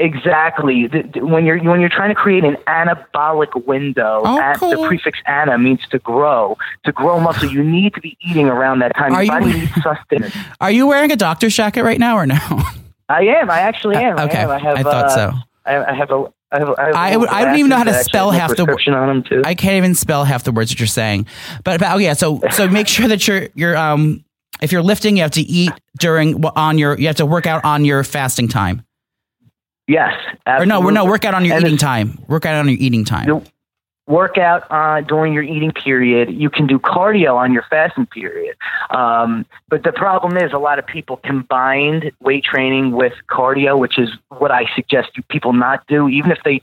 Exactly. 0.00 0.86
The- 0.86 1.02
the- 1.02 1.20
When 1.26 1.44
you're 1.44 1.58
when 1.62 1.78
you're 1.80 1.90
trying 1.90 2.08
to 2.08 2.14
create 2.14 2.42
an 2.42 2.56
anabolic 2.66 3.66
window, 3.66 4.22
Oh, 4.24 4.40
at- 4.40 4.58
the 4.58 4.84
prefix 4.88 5.18
ana 5.26 5.58
means 5.58 5.80
to 5.90 5.98
grow. 5.98 6.56
To 6.84 6.92
grow 6.92 7.20
muscle, 7.20 7.48
you 7.50 7.62
need 7.62 7.94
to 7.94 8.00
be 8.00 8.16
eating 8.20 8.46
around 8.48 8.78
that 8.80 8.96
time. 8.96 9.12
Are 9.12 9.22
Your 9.22 9.34
you- 9.40 9.40
body 9.46 9.60
needs 9.60 9.72
sustenance. 9.82 10.34
Are 10.60 10.70
you 10.70 10.86
wearing 10.86 11.12
a 11.12 11.16
doctor's 11.16 11.54
jacket 11.54 11.82
right 11.84 11.98
now 12.00 12.16
or 12.16 12.26
no? 12.26 12.38
I 13.10 13.22
am. 13.24 13.50
I 13.50 13.60
actually 13.60 13.96
am. 13.96 14.18
okay. 14.18 14.38
I, 14.38 14.42
am. 14.42 14.50
I 14.50 14.58
have. 14.58 14.76
I 14.78 14.82
thought 14.82 15.04
uh, 15.06 15.08
so. 15.08 15.32
I, 15.66 15.84
I 15.84 15.94
have 15.94 16.10
a. 16.10 16.24
I, 16.52 16.58
have, 16.58 16.68
I, 16.78 16.84
have 16.86 16.94
I 16.96 17.16
would- 17.16 17.28
I 17.28 17.44
don't 17.44 17.56
even 17.58 17.68
know 17.68 17.76
how 17.76 17.84
to 17.84 18.02
spell 18.02 18.30
half 18.30 18.56
the 18.56 18.62
wo- 18.62 18.66
prescription 18.66 18.94
on 18.94 19.06
them 19.08 19.22
too. 19.22 19.42
I 19.44 19.54
can't 19.54 19.74
even 19.74 19.94
spell 19.94 20.24
half 20.24 20.42
the 20.44 20.50
words 20.52 20.70
that 20.70 20.80
you're 20.80 20.86
saying. 20.88 21.26
But, 21.62 21.78
but 21.78 21.92
oh 21.92 21.98
yeah, 21.98 22.14
so 22.14 22.40
so 22.52 22.66
make 22.68 22.88
sure 22.88 23.06
that 23.06 23.28
you're 23.28 23.48
you're 23.54 23.76
um 23.76 24.24
if 24.62 24.72
you're 24.72 24.82
lifting, 24.82 25.16
you 25.16 25.22
have 25.22 25.30
to 25.32 25.42
eat 25.42 25.72
during 25.98 26.42
on 26.44 26.78
your 26.78 26.98
you 26.98 27.06
have 27.06 27.16
to 27.16 27.26
work 27.26 27.46
out 27.46 27.64
on 27.64 27.84
your 27.84 28.02
fasting 28.02 28.48
time. 28.48 28.84
Yes. 29.90 30.12
Or 30.46 30.66
no, 30.66 30.76
absolutely. 30.76 30.94
no, 30.94 31.04
work 31.06 31.24
out 31.24 31.34
on 31.34 31.44
your 31.44 31.56
And 31.56 31.64
eating 31.64 31.78
time. 31.78 32.18
Work 32.28 32.46
out 32.46 32.54
on 32.54 32.68
your 32.68 32.78
eating 32.78 33.04
time. 33.04 33.26
You 33.26 33.44
work 34.10 34.38
out 34.38 34.66
uh, 34.70 35.00
during 35.02 35.32
your 35.32 35.42
eating 35.42 35.70
period. 35.72 36.30
You 36.30 36.50
can 36.50 36.66
do 36.66 36.78
cardio 36.78 37.36
on 37.36 37.52
your 37.52 37.64
fasting 37.70 38.06
period. 38.06 38.56
Um, 38.90 39.46
but 39.68 39.84
the 39.84 39.92
problem 39.92 40.36
is, 40.36 40.52
a 40.52 40.58
lot 40.58 40.78
of 40.78 40.86
people 40.86 41.18
combined 41.18 42.10
weight 42.20 42.44
training 42.44 42.92
with 42.92 43.12
cardio, 43.30 43.78
which 43.78 43.98
is 43.98 44.10
what 44.36 44.50
I 44.50 44.64
suggest 44.74 45.10
people 45.28 45.52
not 45.52 45.86
do, 45.86 46.08
even 46.08 46.32
if 46.32 46.38
they 46.44 46.60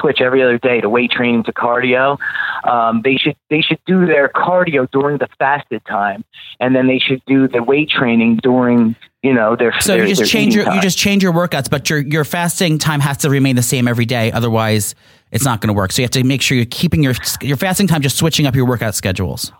switch 0.00 0.20
every 0.20 0.42
other 0.42 0.58
day 0.58 0.80
to 0.80 0.88
weight 0.88 1.10
training 1.10 1.44
to 1.44 1.52
cardio. 1.52 2.18
Um, 2.64 3.02
they 3.02 3.16
should 3.16 3.36
they 3.50 3.60
should 3.60 3.80
do 3.86 4.06
their 4.06 4.28
cardio 4.28 4.90
during 4.90 5.18
the 5.18 5.28
fasted 5.38 5.84
time, 5.86 6.24
and 6.60 6.74
then 6.74 6.86
they 6.86 6.98
should 6.98 7.22
do 7.26 7.48
the 7.48 7.62
weight 7.62 7.90
training 7.90 8.36
during 8.42 8.96
you 9.22 9.32
know 9.32 9.56
their. 9.56 9.78
So 9.80 9.96
their, 9.96 10.06
you 10.06 10.14
just 10.14 10.30
change 10.30 10.54
your 10.54 10.72
you 10.72 10.80
just 10.80 10.98
change 10.98 11.22
your 11.22 11.32
workouts, 11.32 11.70
but 11.70 11.88
your 11.90 12.00
your 12.00 12.24
fasting 12.24 12.78
time 12.78 13.00
has 13.00 13.18
to 13.18 13.30
remain 13.30 13.56
the 13.56 13.62
same 13.62 13.88
every 13.88 14.06
day. 14.06 14.32
Otherwise, 14.32 14.94
it's 15.30 15.44
not 15.44 15.60
going 15.60 15.68
to 15.68 15.74
work. 15.74 15.92
So 15.92 16.02
you 16.02 16.04
have 16.04 16.12
to 16.12 16.24
make 16.24 16.42
sure 16.42 16.56
you're 16.56 16.66
keeping 16.66 17.02
your 17.02 17.14
your 17.40 17.56
fasting 17.56 17.86
time, 17.86 18.02
just 18.02 18.16
switching 18.16 18.46
up 18.46 18.54
your 18.54 18.66
workout 18.66 18.94
schedules. 18.94 19.52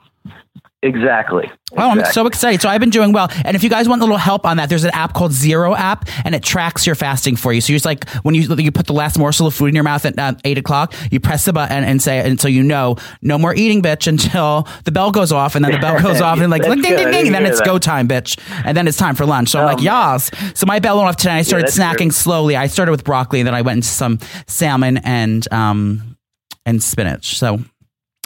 Exactly. 0.82 1.50
Oh, 1.74 1.88
I'm 1.88 2.04
so 2.12 2.26
excited. 2.26 2.60
So 2.60 2.68
I've 2.68 2.80
been 2.80 2.90
doing 2.90 3.12
well. 3.12 3.28
And 3.46 3.56
if 3.56 3.62
you 3.64 3.70
guys 3.70 3.88
want 3.88 4.02
a 4.02 4.04
little 4.04 4.18
help 4.18 4.44
on 4.44 4.58
that, 4.58 4.68
there's 4.68 4.84
an 4.84 4.90
app 4.90 5.14
called 5.14 5.32
Zero 5.32 5.74
app 5.74 6.06
and 6.22 6.34
it 6.34 6.42
tracks 6.42 6.86
your 6.86 6.94
fasting 6.94 7.34
for 7.34 7.50
you. 7.50 7.62
So 7.62 7.72
you're 7.72 7.76
just 7.76 7.86
like 7.86 8.06
when 8.24 8.34
you 8.34 8.42
you 8.56 8.70
put 8.70 8.86
the 8.86 8.92
last 8.92 9.18
morsel 9.18 9.46
of 9.46 9.54
food 9.54 9.68
in 9.68 9.74
your 9.74 9.84
mouth 9.84 10.04
at 10.04 10.18
uh, 10.18 10.34
eight 10.44 10.58
o'clock, 10.58 10.92
you 11.10 11.18
press 11.18 11.46
the 11.46 11.52
button 11.54 11.82
and 11.82 12.02
say 12.02 12.18
until 12.28 12.50
you 12.50 12.62
know 12.62 12.96
no 13.22 13.38
more 13.38 13.54
eating, 13.54 13.80
bitch, 13.80 14.06
until 14.06 14.68
the 14.84 14.92
bell 14.92 15.10
goes 15.12 15.32
off, 15.32 15.54
and 15.54 15.64
then 15.64 15.72
the 15.72 15.78
bell 15.78 15.98
goes 16.02 16.20
off 16.20 16.38
and 16.40 16.50
like 16.50 16.62
ding 16.62 16.82
ding 16.82 16.96
ding, 17.10 17.26
and 17.26 17.34
then 17.34 17.46
it's 17.46 17.60
that. 17.60 17.64
go 17.66 17.78
time, 17.78 18.06
bitch, 18.06 18.38
and 18.66 18.76
then 18.76 18.86
it's 18.86 18.98
time 18.98 19.14
for 19.14 19.24
lunch. 19.24 19.48
So 19.48 19.60
I'm 19.60 19.64
Oh, 19.64 19.72
like, 19.72 19.82
yas. 19.82 20.30
So 20.54 20.66
my 20.66 20.78
bell 20.78 20.98
went 20.98 21.08
off 21.08 21.16
today. 21.16 21.32
I 21.32 21.42
started 21.42 21.68
that's 21.68 21.78
snacking 21.78 21.96
true. 21.96 22.10
slowly. 22.10 22.54
I 22.54 22.66
started 22.66 22.90
with 22.92 23.02
broccoli, 23.04 23.40
and 23.40 23.46
then 23.46 23.54
I 23.54 23.62
went 23.62 23.78
into 23.78 23.88
some 23.88 24.18
salmon 24.46 24.98
and 24.98 25.50
um 25.52 26.18
and 26.66 26.82
spinach. 26.82 27.38
So 27.38 27.60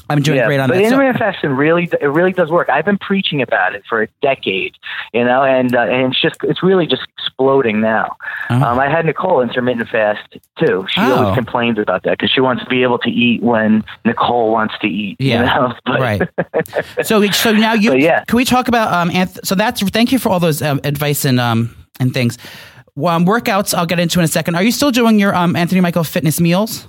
I'm 0.09 0.23
doing 0.23 0.38
yeah, 0.38 0.47
great 0.47 0.61
on 0.61 0.69
but 0.69 0.75
that. 0.77 0.81
So- 0.83 0.87
intermittent 0.88 1.19
fasting 1.19 1.51
really, 1.51 1.88
it 2.01 2.07
really 2.07 2.33
does 2.33 2.51
work. 2.51 2.69
I've 2.69 2.85
been 2.85 2.99
preaching 2.99 3.42
about 3.42 3.75
it 3.75 3.83
for 3.88 4.03
a 4.03 4.09
decade, 4.23 4.75
you 5.12 5.25
know, 5.25 5.42
and 5.42 5.75
uh, 5.75 5.81
and 5.81 6.12
it's 6.12 6.21
just, 6.21 6.37
it's 6.45 6.62
really 6.62 6.87
just 6.87 7.03
exploding 7.19 7.81
now. 7.81 8.16
Oh. 8.51 8.55
Um, 8.62 8.79
I 8.79 8.88
had 8.88 9.05
Nicole 9.07 9.40
intermittent 9.40 9.88
fast 9.88 10.37
too. 10.59 10.87
She 10.88 11.01
Oh. 11.01 11.14
always 11.16 11.35
complains 11.35 11.79
about 11.79 12.03
that 12.05 12.12
because 12.12 12.31
she 12.31 12.40
wants 12.40 12.62
to 12.64 12.69
be 12.71 12.83
able 12.83 12.99
to 13.01 13.11
eat 13.11 13.42
when 13.42 13.85
Nicole 14.05 14.53
wants 14.53 14.75
to 14.81 14.87
eat. 14.87 15.16
you 15.21 15.31
Yeah, 15.31 15.42
know? 15.42 15.75
But- 15.87 16.01
right. 16.01 16.23
So, 17.05 17.25
so 17.31 17.53
now 17.53 17.75
you 17.75 17.90
But 17.90 18.01
yeah. 18.01 18.25
can 18.25 18.37
we 18.37 18.45
talk 18.45 18.69
about 18.69 18.92
um? 18.92 19.11
Anth- 19.11 19.45
so 19.45 19.55
that's 19.55 19.83
thank 19.90 20.12
you 20.12 20.19
for 20.19 20.29
all 20.31 20.40
those 20.40 20.62
um, 20.62 20.81
advice 20.85 21.25
and 21.25 21.38
um 21.40 21.75
and 22.01 22.12
things. 22.14 22.38
Um, 22.97 23.27
workouts 23.27 23.75
I'll 23.75 23.87
get 23.87 23.99
into 24.01 24.19
in 24.19 24.25
a 24.25 24.29
second. 24.29 24.55
Are 24.55 24.62
you 24.62 24.73
still 24.73 24.90
doing 24.90 25.19
your 25.19 25.35
um 25.35 25.55
Anthony 25.57 25.81
Michael 25.81 26.05
fitness 26.05 26.40
meals? 26.40 26.88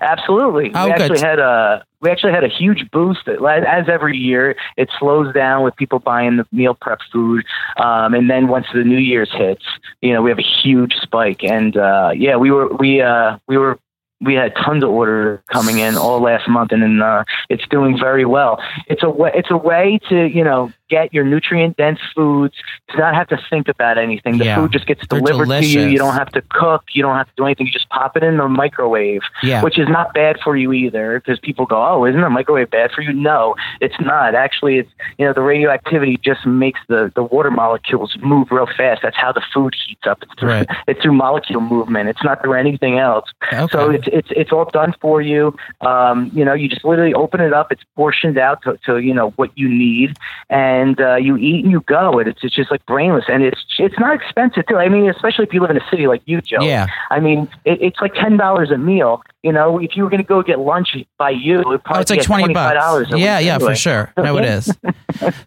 Absolutely. 0.00 0.70
Oh, 0.74 0.86
we 0.86 0.92
good. 0.92 1.02
actually 1.02 1.20
had 1.20 1.38
a 1.38 1.84
we 2.00 2.10
actually 2.10 2.32
had 2.32 2.44
a 2.44 2.48
huge 2.48 2.90
boost. 2.90 3.26
As 3.28 3.88
every 3.88 4.16
year, 4.16 4.56
it 4.76 4.88
slows 4.98 5.34
down 5.34 5.64
with 5.64 5.74
people 5.76 5.98
buying 5.98 6.36
the 6.36 6.46
meal 6.52 6.74
prep 6.74 7.00
food, 7.12 7.44
um, 7.76 8.14
and 8.14 8.30
then 8.30 8.48
once 8.48 8.66
the 8.72 8.84
New 8.84 8.98
Year's 8.98 9.30
hits, 9.32 9.64
you 10.00 10.12
know, 10.12 10.22
we 10.22 10.30
have 10.30 10.38
a 10.38 10.62
huge 10.62 10.94
spike. 11.02 11.42
And 11.42 11.76
uh, 11.76 12.12
yeah, 12.14 12.36
we 12.36 12.50
were 12.50 12.68
we 12.76 13.00
uh, 13.00 13.38
we 13.48 13.56
were 13.56 13.78
we 14.20 14.34
had 14.34 14.54
tons 14.56 14.82
of 14.82 14.90
order 14.90 15.42
coming 15.52 15.78
in 15.78 15.96
all 15.96 16.20
last 16.20 16.48
month, 16.48 16.72
and 16.72 16.82
then 16.82 17.00
uh, 17.02 17.24
it's 17.48 17.66
doing 17.68 17.96
very 17.98 18.24
well. 18.24 18.60
It's 18.88 19.02
a 19.02 19.10
way, 19.10 19.30
it's 19.34 19.50
a 19.50 19.56
way 19.56 20.00
to 20.08 20.26
you 20.26 20.42
know 20.44 20.72
get 20.90 21.12
your 21.12 21.22
nutrient 21.22 21.76
dense 21.76 21.98
foods 22.16 22.54
to 22.88 22.96
not 22.96 23.14
have 23.14 23.28
to 23.28 23.38
think 23.50 23.68
about 23.68 23.98
anything. 23.98 24.38
The 24.38 24.46
Yeah. 24.46 24.56
food 24.56 24.72
just 24.72 24.86
gets 24.86 25.06
They're 25.06 25.20
delivered 25.20 25.46
to 25.48 25.66
you. 25.66 25.82
You 25.82 25.98
don't 25.98 26.14
have 26.14 26.30
to 26.30 26.40
cook. 26.48 26.82
You 26.94 27.02
don't 27.02 27.16
have 27.16 27.26
to 27.26 27.32
do 27.36 27.44
anything. 27.44 27.66
You 27.66 27.72
just 27.72 27.90
pop 27.90 28.16
it 28.16 28.22
in 28.22 28.38
the 28.38 28.48
microwave 28.48 29.20
Yeah. 29.42 29.62
which 29.62 29.78
is 29.78 29.86
not 29.86 30.14
bad 30.14 30.38
for 30.42 30.56
you 30.56 30.72
either 30.72 31.20
because 31.20 31.38
people 31.40 31.66
go, 31.66 31.76
oh, 31.86 32.06
isn't 32.06 32.18
the 32.20 32.30
microwave 32.30 32.70
bad 32.70 32.90
for 32.92 33.02
you? 33.02 33.12
No, 33.12 33.54
it's 33.82 34.00
not. 34.00 34.34
Actually, 34.34 34.78
it's 34.78 34.90
you 35.18 35.26
know 35.26 35.34
the 35.34 35.42
radioactivity 35.42 36.16
just 36.24 36.46
makes 36.46 36.80
the 36.88 37.12
the 37.14 37.22
water 37.22 37.50
molecules 37.50 38.16
move 38.22 38.48
real 38.50 38.66
fast. 38.66 39.02
That's 39.02 39.16
how 39.16 39.30
the 39.32 39.42
food 39.52 39.74
heats 39.86 40.06
up. 40.06 40.22
It's 40.22 40.32
through, 40.40 40.48
Right. 40.48 40.66
it's 40.88 41.02
through 41.02 41.12
molecule 41.12 41.60
movement. 41.60 42.08
It's 42.08 42.24
not 42.24 42.40
through 42.42 42.54
anything 42.54 42.98
else. 42.98 43.26
Okay. 43.52 43.66
So 43.70 43.90
it's 43.90 44.07
it's 44.12 44.28
it's 44.30 44.52
all 44.52 44.64
done 44.66 44.94
for 45.00 45.20
you. 45.20 45.56
Um, 45.80 46.30
you 46.34 46.44
know, 46.44 46.54
you 46.54 46.68
just 46.68 46.84
literally 46.84 47.14
open 47.14 47.40
it 47.40 47.52
up. 47.52 47.72
It's 47.72 47.82
portioned 47.96 48.38
out 48.38 48.62
to, 48.62 48.78
to 48.86 48.98
you 48.98 49.14
know 49.14 49.30
what 49.30 49.56
you 49.56 49.68
need, 49.68 50.18
and 50.50 51.00
uh, 51.00 51.16
you 51.16 51.36
eat 51.36 51.64
and 51.64 51.72
you 51.72 51.80
go. 51.82 52.18
And 52.18 52.28
it's 52.28 52.42
it's 52.42 52.54
just 52.54 52.70
like 52.70 52.84
brainless, 52.86 53.24
and 53.28 53.42
it's 53.42 53.64
it's 53.78 53.98
not 53.98 54.14
expensive 54.14 54.66
too. 54.66 54.76
I 54.76 54.88
mean, 54.88 55.08
especially 55.08 55.44
if 55.44 55.52
you 55.52 55.60
live 55.60 55.70
in 55.70 55.76
a 55.76 55.88
city 55.90 56.06
like 56.06 56.22
you, 56.26 56.40
Joe. 56.40 56.60
Yeah. 56.60 56.86
I 57.10 57.20
mean, 57.20 57.48
it, 57.64 57.80
it's 57.80 58.00
like 58.00 58.14
ten 58.14 58.36
dollars 58.36 58.70
a 58.70 58.78
meal. 58.78 59.22
You 59.48 59.54
know, 59.54 59.78
if 59.78 59.96
you 59.96 60.02
were 60.04 60.10
going 60.10 60.20
to 60.20 60.26
go 60.28 60.42
get 60.42 60.58
lunch 60.58 60.94
by 61.16 61.30
you, 61.30 61.60
it 61.60 61.66
would 61.66 61.80
Oh, 61.86 62.00
it's 62.00 62.10
like 62.10 62.20
twenty 62.20 62.52
dollars. 62.52 63.08
Yeah, 63.10 63.38
yeah, 63.38 63.56
for 63.56 63.74
sure. 63.74 64.12
No, 64.18 64.36
it 64.36 64.44
is. 64.44 64.70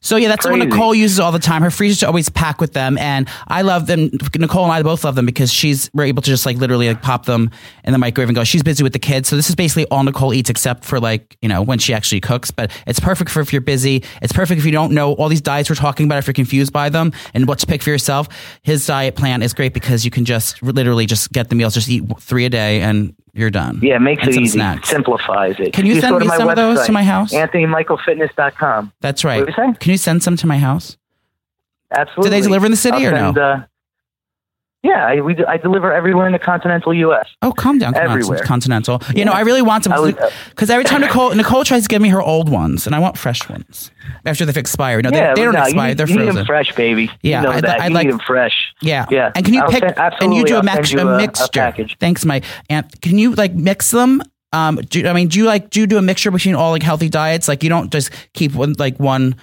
So 0.01 0.17
yeah, 0.17 0.27
that's 0.27 0.45
what 0.45 0.57
Nicole 0.57 0.93
uses 0.95 1.19
all 1.19 1.31
the 1.31 1.39
time. 1.39 1.61
Her 1.61 1.69
freezer's 1.69 2.03
always 2.03 2.27
packed 2.29 2.59
with 2.59 2.73
them, 2.73 2.97
and 2.97 3.29
I 3.47 3.61
love 3.61 3.85
them. 3.85 4.09
Nicole 4.35 4.63
and 4.63 4.73
I 4.73 4.81
both 4.81 5.03
love 5.05 5.15
them 5.15 5.25
because 5.25 5.53
she's 5.53 5.89
we're 5.93 6.05
able 6.05 6.21
to 6.23 6.29
just 6.29 6.45
like 6.45 6.57
literally 6.57 6.87
like 6.87 7.01
pop 7.01 7.25
them 7.25 7.51
in 7.83 7.93
the 7.93 7.99
microwave 7.99 8.27
and 8.27 8.35
go. 8.35 8.43
She's 8.43 8.63
busy 8.63 8.83
with 8.83 8.91
the 8.93 8.99
kids, 8.99 9.29
so 9.29 9.35
this 9.35 9.47
is 9.49 9.55
basically 9.55 9.85
all 9.91 10.03
Nicole 10.03 10.33
eats 10.33 10.49
except 10.49 10.83
for 10.83 10.99
like 10.99 11.37
you 11.41 11.47
know 11.47 11.61
when 11.61 11.77
she 11.79 11.93
actually 11.93 12.19
cooks. 12.19 12.51
But 12.51 12.71
it's 12.87 12.99
perfect 12.99 13.29
for 13.29 13.39
if 13.39 13.53
you're 13.53 13.61
busy. 13.61 14.03
It's 14.21 14.33
perfect 14.33 14.59
if 14.59 14.65
you 14.65 14.71
don't 14.71 14.91
know 14.91 15.13
all 15.13 15.29
these 15.29 15.41
diets 15.41 15.69
we're 15.69 15.75
talking 15.75 16.07
about. 16.07 16.17
If 16.17 16.27
you're 16.27 16.33
confused 16.33 16.73
by 16.73 16.89
them 16.89 17.13
and 17.33 17.47
what 17.47 17.59
to 17.59 17.67
pick 17.67 17.83
for 17.83 17.91
yourself, 17.91 18.27
his 18.63 18.85
diet 18.85 19.15
plan 19.15 19.41
is 19.43 19.53
great 19.53 19.73
because 19.73 20.03
you 20.03 20.11
can 20.11 20.25
just 20.25 20.61
literally 20.63 21.05
just 21.05 21.31
get 21.31 21.49
the 21.49 21.55
meals, 21.55 21.75
just 21.75 21.87
eat 21.87 22.03
three 22.19 22.45
a 22.45 22.49
day, 22.49 22.81
and 22.81 23.15
you're 23.33 23.49
done. 23.49 23.79
Yeah, 23.81 23.95
it 23.95 23.99
makes 23.99 24.23
And 24.23 24.35
it 24.35 24.41
easy, 24.41 24.57
snacks. 24.57 24.89
simplifies 24.89 25.55
it. 25.59 25.73
Can 25.73 25.85
you 25.85 25.93
Just 25.95 26.05
send 26.07 26.17
me 26.19 26.27
some 26.27 26.49
of 26.49 26.55
those 26.55 26.85
to 26.85 26.91
my 26.91 27.03
house? 27.03 27.33
AnthonyMichaelFitness.com. 27.33 28.93
That's 29.01 29.23
right. 29.23 29.39
What 29.39 29.47
did 29.47 29.57
you 29.57 29.73
say? 29.73 29.77
Can 29.79 29.91
you 29.91 29.97
send 29.97 30.23
some 30.23 30.35
to 30.37 30.47
my 30.47 30.57
house? 30.57 30.97
Absolutely. 31.91 32.23
Do 32.23 32.29
they 32.29 32.41
deliver 32.41 32.65
in 32.65 32.71
the 32.71 32.77
city 32.77 33.05
I'll 33.05 33.13
or 33.15 33.33
no? 33.33 33.41
Uh, 33.41 33.63
yeah, 34.83 35.05
I, 35.05 35.21
we, 35.21 35.35
I 35.45 35.57
deliver 35.57 35.93
everywhere 35.93 36.25
in 36.25 36.33
the 36.33 36.39
continental 36.39 36.93
U.S. 36.93 37.27
Oh, 37.41 37.51
calm 37.51 37.77
down, 37.77 37.93
Continental. 37.93 38.17
Everywhere. 38.19 38.43
Continental. 38.43 39.01
You 39.15 39.25
know, 39.25 39.31
I 39.31 39.41
really 39.41 39.61
want 39.61 39.87
I 39.87 39.95
some 39.95 40.15
because 40.49 40.69
every 40.69 40.85
time 40.85 41.01
Nicole 41.01 41.35
Nicole 41.35 41.63
tries 41.63 41.83
to 41.83 41.87
give 41.87 42.01
me 42.01 42.09
her 42.09 42.21
old 42.21 42.49
ones, 42.49 42.87
and 42.87 42.95
I 42.95 42.99
want 42.99 43.17
fresh 43.17 43.47
ones 43.47 43.91
after 44.25 44.43
they've 44.45 44.57
expired. 44.57 45.03
No, 45.05 45.11
they, 45.11 45.17
yeah, 45.17 45.33
they 45.35 45.43
don't 45.43 45.53
no, 45.53 45.63
expire; 45.63 45.87
need, 45.89 45.97
they're 45.97 46.07
you 46.07 46.15
need 46.15 46.19
frozen. 46.23 46.35
them 46.35 46.45
fresh, 46.45 46.75
baby. 46.75 47.11
Yeah, 47.21 47.41
you 47.41 47.45
know 47.47 47.51
I'd- 47.53 47.61
that. 47.67 47.81
I'd 47.81 47.87
you 47.89 47.93
like- 47.93 48.05
need 48.07 48.13
them 48.13 48.21
fresh. 48.25 48.73
Yeah, 48.81 49.05
yeah. 49.11 49.31
And 49.35 49.45
can 49.45 49.53
you 49.53 49.61
I'll 49.61 49.69
pick? 49.69 49.83
send- 49.83 50.13
and 50.21 50.33
you 50.33 50.43
do 50.45 50.57
a, 50.57 50.63
mix, 50.63 50.91
you 50.91 50.99
a 50.99 51.05
a- 51.05 51.13
a 51.13 51.17
mixture. 51.17 51.47
package. 51.53 51.97
Thanks, 51.99 52.25
Mike. 52.25 52.43
And 52.69 52.85
can 53.01 53.17
you 53.19 53.35
like 53.35 53.53
mix 53.53 53.91
them? 53.91 54.21
Um, 54.53 54.77
do, 54.77 55.07
I 55.07 55.13
mean, 55.13 55.27
do 55.29 55.37
you 55.39 55.45
like 55.45 55.69
do 55.69 55.79
you 55.79 55.87
do 55.87 55.97
a 55.97 56.01
mixture 56.01 56.31
between 56.31 56.55
all 56.55 56.71
like 56.71 56.83
healthy 56.83 57.07
diets? 57.07 57.47
Like 57.47 57.63
you 57.63 57.69
don't 57.69 57.91
just 57.91 58.09
keep 58.33 58.53
one 58.55 58.73
like 58.79 58.99
one 58.99 59.35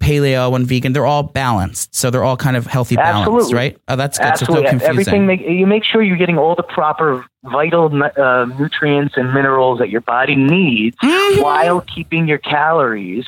paleo, 0.00 0.54
and 0.54 0.66
vegan. 0.66 0.92
They're 0.92 1.06
all 1.06 1.22
balanced, 1.22 1.94
so 1.94 2.10
they're 2.10 2.24
all 2.24 2.36
kind 2.36 2.56
of 2.56 2.66
healthy 2.66 2.96
Absolutely. 2.96 3.54
right? 3.54 3.78
Oh, 3.88 3.96
that's 3.96 4.18
good. 4.18 4.26
Absolutely, 4.26 4.56
So 4.56 4.62
no 4.64 4.70
confusing. 4.70 4.90
everything. 4.90 5.26
Make, 5.26 5.40
you 5.42 5.66
make 5.66 5.84
sure 5.84 6.02
you're 6.02 6.16
getting 6.16 6.38
all 6.38 6.54
the 6.54 6.62
proper 6.62 7.24
vital 7.44 7.90
uh, 8.02 8.44
nutrients 8.58 9.14
and 9.16 9.32
minerals 9.34 9.78
that 9.80 9.90
your 9.90 10.00
body 10.02 10.36
needs 10.36 10.96
Mm-hmm. 11.02 11.42
while 11.42 11.80
keeping 11.80 12.26
your 12.28 12.38
calories, 12.38 13.24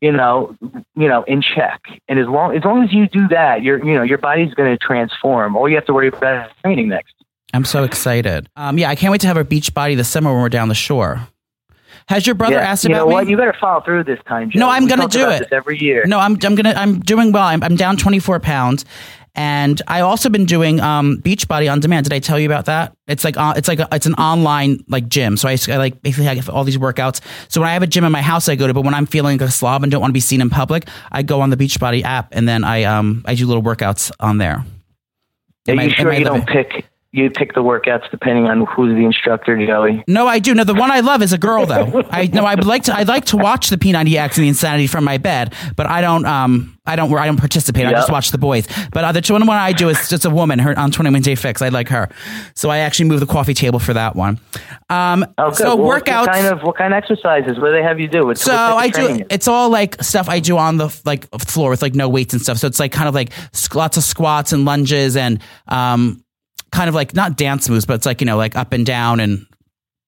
you 0.00 0.12
know, 0.12 0.56
you 0.94 1.08
know, 1.08 1.22
in 1.24 1.42
check. 1.42 1.80
And 2.08 2.18
as 2.18 2.26
long 2.26 2.56
as 2.56 2.64
long 2.64 2.82
as 2.84 2.92
you 2.92 3.08
do 3.08 3.28
that, 3.28 3.62
your 3.62 3.84
you 3.84 3.94
know 3.94 4.02
your 4.02 4.18
body's 4.18 4.54
going 4.54 4.70
to 4.70 4.78
transform. 4.78 5.56
All 5.56 5.68
you 5.68 5.74
have 5.76 5.86
to 5.86 5.92
worry 5.92 6.08
about 6.08 6.46
is 6.50 6.52
training 6.62 6.88
next. 6.88 7.14
I'm 7.52 7.64
so 7.64 7.82
excited. 7.84 8.48
Um, 8.56 8.78
yeah, 8.78 8.88
I 8.90 8.94
can't 8.94 9.10
wait 9.10 9.20
to 9.22 9.26
have 9.26 9.36
a 9.36 9.44
beach 9.44 9.74
body 9.74 9.96
this 9.96 10.08
summer 10.08 10.32
when 10.32 10.40
we're 10.40 10.48
down 10.48 10.68
the 10.68 10.74
shore. 10.74 11.26
Has 12.10 12.26
your 12.26 12.34
brother 12.34 12.54
Yeah. 12.56 12.68
asked 12.70 12.82
you 12.84 12.90
about 12.90 12.98
know 13.04 13.06
me? 13.08 13.12
what? 13.14 13.28
You 13.28 13.36
better 13.36 13.54
follow 13.60 13.80
through 13.82 14.02
this 14.04 14.18
time. 14.26 14.50
Joe. 14.50 14.58
No, 14.58 14.68
I'm 14.68 14.86
gonna 14.88 15.06
do 15.08 15.22
about 15.22 15.42
it. 15.42 15.48
every 15.52 15.78
year. 15.78 16.04
No, 16.06 16.18
I'm 16.18 16.36
I'm 16.44 16.56
gonna 16.56 16.74
I'm 16.76 16.98
doing 16.98 17.30
well. 17.30 17.44
I'm, 17.44 17.62
I'm 17.62 17.76
down 17.76 17.96
24 17.96 18.40
pounds, 18.40 18.84
and 19.36 19.80
I 19.86 20.00
also 20.00 20.28
been 20.28 20.44
doing 20.44 20.80
um 20.80 21.18
Beachbody 21.22 21.70
on 21.70 21.78
demand. 21.78 22.04
Did 22.04 22.12
I 22.12 22.18
tell 22.18 22.36
you 22.36 22.46
about 22.46 22.64
that? 22.64 22.96
It's 23.06 23.22
like 23.22 23.36
uh, 23.36 23.54
it's 23.56 23.68
like 23.68 23.78
a, 23.78 23.86
it's 23.92 24.06
an 24.06 24.14
online 24.14 24.82
like 24.88 25.08
gym. 25.08 25.36
So 25.36 25.48
I, 25.48 25.56
I 25.68 25.76
like 25.76 26.02
basically 26.02 26.28
I 26.28 26.40
all 26.52 26.64
these 26.64 26.78
workouts. 26.78 27.20
So 27.48 27.60
when 27.60 27.70
I 27.70 27.74
have 27.74 27.84
a 27.84 27.86
gym 27.86 28.02
in 28.04 28.10
my 28.10 28.22
house, 28.22 28.48
I 28.48 28.56
go 28.56 28.66
to. 28.66 28.74
But 28.74 28.82
when 28.84 28.92
I'm 28.94 29.06
feeling 29.06 29.38
like 29.38 29.48
a 29.48 29.52
slob 29.52 29.84
and 29.84 29.92
don't 29.92 30.00
want 30.00 30.10
to 30.10 30.14
be 30.14 30.18
seen 30.20 30.40
in 30.40 30.50
public, 30.50 30.88
I 31.12 31.22
go 31.22 31.40
on 31.42 31.50
the 31.50 31.56
Beachbody 31.56 32.02
app 32.02 32.30
and 32.32 32.48
then 32.48 32.64
I 32.64 32.82
um 32.82 33.22
I 33.24 33.36
do 33.36 33.46
little 33.46 33.62
workouts 33.62 34.10
on 34.18 34.38
there. 34.38 34.56
Are 34.56 34.64
I- 35.68 35.72
you 35.74 35.80
am 35.80 35.90
sure 35.90 36.12
you 36.12 36.24
don't 36.24 36.44
pick? 36.48 36.86
You 37.12 37.28
pick 37.28 37.54
the 37.54 37.62
workouts 37.62 38.08
depending 38.12 38.46
on 38.46 38.64
who's 38.66 38.94
the 38.94 39.04
instructor, 39.04 39.56
Joey. 39.66 40.04
No, 40.06 40.28
I 40.28 40.38
do. 40.38 40.54
No, 40.54 40.62
the 40.62 40.74
one 40.74 40.92
I 40.92 41.00
love 41.00 41.22
is 41.22 41.32
a 41.32 41.38
girl 41.38 41.66
though. 41.66 42.04
I 42.10 42.26
no, 42.32 42.44
I 42.44 42.54
like 42.54 42.84
to. 42.84 42.94
I'd 42.96 43.08
like 43.08 43.24
to 43.26 43.36
watch 43.36 43.68
the 43.68 43.76
P90X 43.76 44.36
and 44.36 44.44
the 44.44 44.48
Insanity 44.48 44.86
from 44.86 45.02
my 45.02 45.18
bed, 45.18 45.52
but 45.74 45.86
I 45.86 46.02
don't. 46.02 46.24
Um, 46.24 46.78
I 46.86 46.94
don't. 46.94 47.12
I 47.16 47.26
don't 47.26 47.36
participate. 47.36 47.84
I 47.86 47.90
just 47.90 48.12
watch 48.12 48.30
the 48.30 48.38
boys. 48.38 48.68
But 48.92 49.04
uh, 49.04 49.10
the 49.10 49.26
one 49.32 49.44
one 49.44 49.56
I 49.56 49.72
do 49.72 49.88
is 49.88 50.08
just 50.08 50.24
a 50.24 50.30
woman. 50.30 50.60
Her 50.60 50.78
on 50.78 50.92
Twenty 50.92 51.10
One 51.10 51.20
Day 51.20 51.34
Fix. 51.34 51.60
I 51.62 51.70
like 51.70 51.88
her, 51.88 52.10
so 52.54 52.70
I 52.70 52.78
actually 52.78 53.08
move 53.08 53.18
the 53.18 53.26
coffee 53.26 53.54
table 53.54 53.80
for 53.80 53.92
that 53.94 54.14
one. 54.14 54.38
Um, 54.88 55.26
Oh, 55.36 55.48
good. 55.50 55.56
so 55.56 55.64
Well, 55.76 55.78
what 55.88 56.04
workouts. 56.04 56.26
kind 56.32 56.46
of 56.46 56.62
what 56.62 56.76
kind 56.76 56.94
of 56.94 56.98
exercises? 56.98 57.58
What 57.58 57.70
do 57.70 57.72
they 57.72 57.82
have 57.82 57.98
you 57.98 58.06
do? 58.06 58.26
What's, 58.26 58.42
So 58.42 58.52
what 58.52 58.84
I 58.84 58.88
do. 58.88 59.06
is? 59.08 59.22
It's 59.30 59.48
all 59.48 59.68
like 59.68 60.00
stuff 60.02 60.28
I 60.28 60.38
do 60.38 60.58
on 60.58 60.76
the 60.76 60.96
like 61.04 61.28
floor 61.40 61.70
with 61.70 61.82
like 61.82 61.96
no 61.96 62.08
weights 62.08 62.34
and 62.34 62.40
stuff. 62.40 62.58
So 62.58 62.68
it's 62.68 62.78
like 62.78 62.92
kind 62.92 63.08
of 63.08 63.16
like 63.16 63.32
lots 63.74 63.96
of 63.96 64.04
squats 64.04 64.52
and 64.52 64.64
lunges 64.64 65.16
and 65.16 65.40
um, 65.66 66.22
kind 66.72 66.88
of 66.88 66.94
like 66.94 67.14
not 67.14 67.36
dance 67.36 67.68
moves, 67.68 67.86
but 67.86 67.94
it's 67.94 68.06
like 68.06 68.20
you 68.20 68.26
know 68.26 68.36
like 68.36 68.56
up 68.56 68.72
and 68.72 68.84
down 68.86 69.20
and 69.20 69.46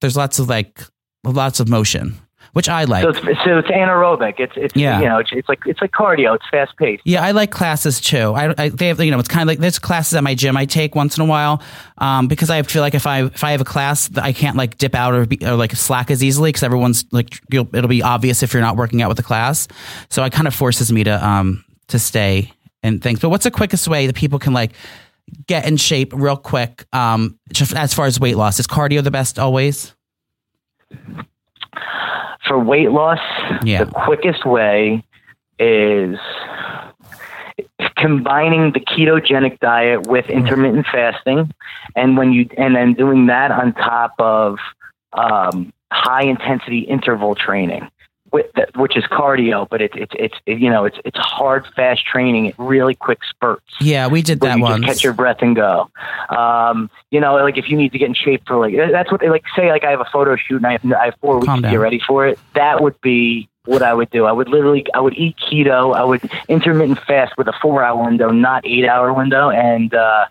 there's 0.01 0.16
lots 0.16 0.38
of 0.38 0.48
like 0.48 0.83
lots 1.25 1.61
of 1.61 1.68
motion, 1.68 2.16
which 2.55 2.68
I 2.68 2.85
like. 2.85 3.03
So 3.05 3.11
it's, 3.11 3.20
so 3.44 3.59
it's 3.59 3.68
anaerobic. 3.68 4.35
It's 4.38 4.53
it's 4.57 4.75
Yeah. 4.77 5.01
you 5.01 5.09
know 5.09 5.18
it's, 5.18 5.31
it's 5.33 5.48
like 5.48 5.61
it's 5.66 5.81
like 5.81 5.92
cardio. 5.92 6.35
It's 6.35 6.44
fast 6.51 6.77
paced. 6.77 7.03
Yeah, 7.05 7.22
I 7.25 7.31
like 7.31 7.51
classes 7.53 8.01
too. 8.01 8.33
I, 8.35 8.55
I 8.59 8.68
they 8.68 8.88
have 8.88 9.01
you 9.01 9.11
know 9.11 9.18
it's 9.18 9.29
kind 9.29 9.42
of 9.42 9.48
like 9.48 9.59
there's 9.61 9.79
classes 9.79 10.14
at 10.14 10.25
my 10.25 10.35
gym 10.35 10.57
I 10.57 10.66
take 10.66 10.94
once 10.94 11.16
in 11.16 11.22
a 11.22 11.27
while 11.27 11.62
um, 11.98 12.27
because 12.29 12.51
I 12.51 12.62
feel 12.62 12.83
like 12.83 12.94
if 12.94 13.07
I 13.07 13.25
if 13.25 13.44
I 13.44 13.53
have 13.53 13.61
a 13.61 13.64
class 13.64 14.11
I 14.16 14.33
can't 14.33 14.57
like 14.57 14.77
dip 14.79 14.94
out 14.94 15.14
or, 15.14 15.27
be, 15.27 15.38
or 15.46 15.55
like 15.55 15.72
slack 15.72 16.11
as 16.11 16.22
easily 16.25 16.48
because 16.48 16.64
everyone's 16.64 17.05
like 17.12 17.40
you'll, 17.51 17.68
it'll 17.75 17.88
be 17.88 18.03
obvious 18.03 18.42
if 18.42 18.53
you're 18.53 18.62
not 18.62 18.77
working 18.77 19.03
out 19.03 19.09
with 19.09 19.16
the 19.18 19.22
class. 19.22 19.68
So 20.11 20.25
it 20.25 20.33
kind 20.33 20.48
of 20.48 20.55
forces 20.55 20.92
me 20.92 21.05
to 21.05 21.25
um 21.27 21.64
to 21.88 21.98
stay 21.98 22.53
and 22.83 23.01
things. 23.01 23.20
But 23.20 23.29
what's 23.29 23.44
the 23.44 23.51
quickest 23.53 23.87
way 23.87 24.09
that 24.09 24.16
people 24.16 24.40
can 24.40 24.53
like 24.53 24.72
get 25.47 25.66
in 25.66 25.77
shape 25.77 26.12
real 26.14 26.37
quick? 26.37 26.85
Um, 26.92 27.38
just 27.53 27.75
as 27.75 27.92
far 27.95 28.07
as 28.07 28.18
weight 28.21 28.37
loss, 28.37 28.59
is 28.61 28.66
cardio 28.66 29.03
the 29.03 29.11
best 29.11 29.38
always? 29.38 29.95
For 32.47 32.59
weight 32.59 32.90
loss, 32.90 33.21
Yeah. 33.62 33.85
the 33.85 33.90
quickest 33.90 34.45
way 34.45 35.05
is 35.59 36.18
combining 37.97 38.73
the 38.73 38.81
ketogenic 38.81 39.59
diet 39.61 40.07
with 40.07 40.27
Mm-hmm. 40.27 40.38
intermittent 40.38 40.87
fasting, 40.90 41.53
and 41.97 42.16
when 42.16 42.33
you 42.33 42.49
and 42.59 42.75
then 42.75 42.95
doing 42.95 43.27
that 43.27 43.51
on 43.51 43.73
top 43.75 44.14
of 44.18 44.59
um, 45.12 45.73
high 45.92 46.25
intensity 46.25 46.81
interval 46.81 47.35
training. 47.35 47.88
Which 48.33 48.97
is 48.97 49.05
cardio, 49.05 49.68
but 49.68 49.83
it's 49.83 49.95
it's 49.97 50.12
it's 50.16 50.35
you 50.47 50.71
know 50.71 50.85
it's 50.85 50.99
it's 51.05 51.18
hard, 51.18 51.66
fast 51.77 52.05
training 52.07 52.49
at 52.49 52.55
really 52.59 52.95
quick 52.95 53.18
spurts. 53.29 53.66
Yeah, 53.81 54.07
we 54.09 54.23
did 54.23 54.40
that 54.40 54.59
one. 54.59 54.83
catch 54.83 55.05
your 55.05 55.12
breath 55.12 55.38
and 55.40 55.55
go. 55.55 55.90
Um, 56.31 56.90
you 57.11 57.21
know, 57.21 57.35
like 57.37 57.59
if 57.59 57.68
you 57.68 57.77
need 57.77 57.92
to 57.92 57.99
get 57.99 58.09
in 58.09 58.14
shape 58.14 58.42
for 58.47 58.57
like 58.57 58.75
that's 58.90 59.12
what 59.12 59.23
like 59.27 59.45
say 59.55 59.71
like 59.71 59.85
I 59.85 59.90
have 59.90 60.01
a 60.01 60.09
photo 60.11 60.37
shoot 60.37 60.57
and 60.57 60.66
I 60.66 60.73
have, 60.73 60.92
I 60.92 61.05
have 61.07 61.14
four 61.21 61.37
weeks 61.37 61.47
Calm 61.47 61.59
to 61.59 61.62
down. 61.62 61.73
get 61.73 61.81
ready 61.81 62.01
for 62.07 62.27
it. 62.27 62.38
That 62.55 62.83
would 62.83 62.99
be 63.03 63.51
what 63.66 63.83
I 63.83 63.92
would 63.92 64.11
do. 64.11 64.25
I 64.25 64.33
would 64.33 64.49
literally 64.49 64.87
I 64.95 65.01
would 65.01 65.14
eat 65.14 65.37
keto. 65.37 65.95
I 65.95 66.05
would 66.05 66.23
intermittent 66.49 67.01
fast 67.01 67.37
with 67.37 67.49
a 67.49 67.55
four 67.61 67.85
hour 67.85 68.03
window, 68.05 68.31
not 68.31 68.66
eight 68.66 68.87
hour 68.87 69.12
window, 69.12 69.51
and 69.51 69.92
uh, 69.95 70.27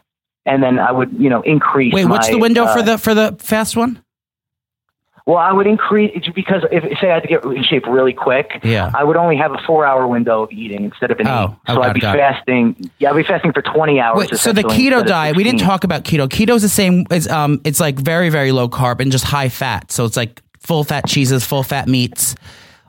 and 0.46 0.64
then 0.64 0.80
I 0.80 0.92
would 0.92 1.14
you 1.14 1.30
know 1.30 1.42
increase. 1.42 1.94
Wait, 1.94 2.06
what's 2.06 2.28
my, 2.28 2.34
the 2.34 2.40
window 2.40 2.64
uh, 2.64 2.76
for 2.76 2.82
the 2.82 2.98
for 2.98 3.14
the 3.14 3.36
fast 3.40 3.78
one? 3.78 4.04
Well, 5.28 5.38
I 5.38 5.52
would 5.52 5.68
increase 5.68 6.28
because 6.34 6.64
if 6.72 6.84
say 7.00 7.12
I 7.12 7.14
had 7.16 7.24
to 7.24 7.28
get 7.30 7.44
in 7.46 7.64
shape 7.64 7.86
really 7.88 8.14
quick, 8.14 8.60
Yeah. 8.64 8.92
I 8.94 9.04
would 9.04 9.16
only 9.18 9.38
have 9.38 9.52
a 9.52 9.60
four 9.68 9.86
hour 9.86 10.08
window 10.08 10.44
of 10.44 10.52
eating 10.52 10.84
instead 10.84 11.12
of 11.12 11.20
an 11.20 11.28
Oh, 11.28 11.32
eight. 11.32 11.50
oh, 11.70 11.74
So 11.74 11.76
got 11.76 11.90
I'd 11.90 11.94
be 11.94 12.00
it. 12.00 12.04
fasting. 12.04 12.76
Yeah, 13.00 13.12
I'd 13.12 13.16
be 13.16 13.24
fasting 13.24 13.54
for 13.54 13.62
twenty 13.62 14.00
hours. 14.00 14.32
Wait, 14.32 14.40
so 14.40 14.52
the 14.52 14.64
keto 14.64 15.06
diet, 15.06 15.36
we 15.36 15.44
didn't 15.44 15.60
talk 15.62 15.84
about 15.84 16.04
keto. 16.04 16.28
Keto 16.28 16.56
is 16.56 16.64
the 16.64 16.70
same. 16.70 17.06
It's 17.12 17.30
um, 17.30 17.62
it's 17.64 17.80
like 17.80 18.00
very 18.00 18.30
very 18.30 18.52
low 18.52 18.68
carb 18.68 19.00
and 19.00 19.12
just 19.12 19.24
high 19.26 19.50
fat. 19.50 19.92
So 19.92 20.06
it's 20.06 20.18
like 20.18 20.42
full 20.60 20.84
fat 20.84 21.08
cheeses, 21.08 21.46
full 21.46 21.64
fat 21.64 21.88
meats, 21.88 22.36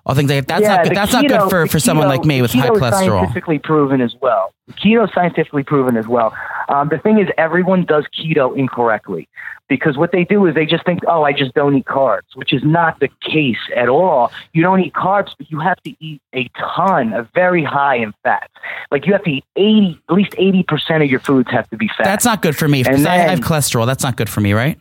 like 0.04 0.26
that. 0.26 0.48
That's 0.48 0.62
Yeah, 0.62 0.76
not 0.76 0.84
good. 0.84 0.96
That's 0.96 1.12
not 1.12 1.28
good 1.28 1.50
for 1.50 1.66
for 1.66 1.78
someone 1.78 2.08
like 2.08 2.24
me 2.24 2.42
with 2.42 2.52
high 2.52 2.68
keto 2.68 2.76
is 2.76 2.82
cholesterol. 2.82 3.20
Scientifically 3.20 3.58
proven 3.58 4.00
as 4.00 4.14
well. 4.20 4.52
Keto 4.72 5.04
is 5.06 5.14
scientifically 5.14 5.62
proven 5.62 5.96
as 5.96 6.08
well. 6.08 6.34
Um, 6.68 6.88
the 6.88 6.98
thing 6.98 7.18
is, 7.18 7.28
everyone 7.38 7.84
does 7.84 8.06
keto 8.14 8.56
incorrectly 8.56 9.28
because 9.68 9.96
what 9.96 10.12
they 10.12 10.24
do 10.24 10.44
is 10.46 10.54
they 10.54 10.66
just 10.66 10.84
think, 10.84 11.00
oh, 11.06 11.22
I 11.22 11.32
just 11.32 11.54
don't 11.54 11.76
eat 11.76 11.86
carbs, 11.86 12.34
which 12.34 12.52
is 12.52 12.62
not 12.64 13.00
the 13.00 13.08
case 13.20 13.58
at 13.76 13.88
all. 13.88 14.32
You 14.52 14.62
don't 14.62 14.80
eat 14.80 14.92
carbs, 14.92 15.30
but 15.38 15.50
you 15.50 15.60
have 15.60 15.80
to 15.82 15.94
eat 16.00 16.20
a 16.34 16.50
ton, 16.58 17.12
a 17.12 17.28
very 17.34 17.64
high 17.64 17.96
in 17.96 18.12
fat. 18.22 18.50
Like 18.90 19.06
you 19.06 19.12
have 19.12 19.24
to 19.24 19.30
eat 19.30 19.44
eighty, 19.56 20.00
at 20.08 20.14
least 20.14 20.34
eighty 20.36 20.62
percent 20.62 21.02
of 21.02 21.10
your 21.10 21.20
foods 21.20 21.50
have 21.50 21.68
to 21.70 21.76
be 21.76 21.88
fat. 21.88 22.04
That's 22.04 22.24
not 22.24 22.42
good 22.42 22.56
for 22.56 22.66
me 22.66 22.82
because 22.82 23.06
I 23.06 23.16
have 23.16 23.40
cholesterol. 23.40 23.86
That's 23.86 24.02
not 24.02 24.16
good 24.16 24.28
for 24.28 24.40
me, 24.40 24.52
right? 24.52 24.80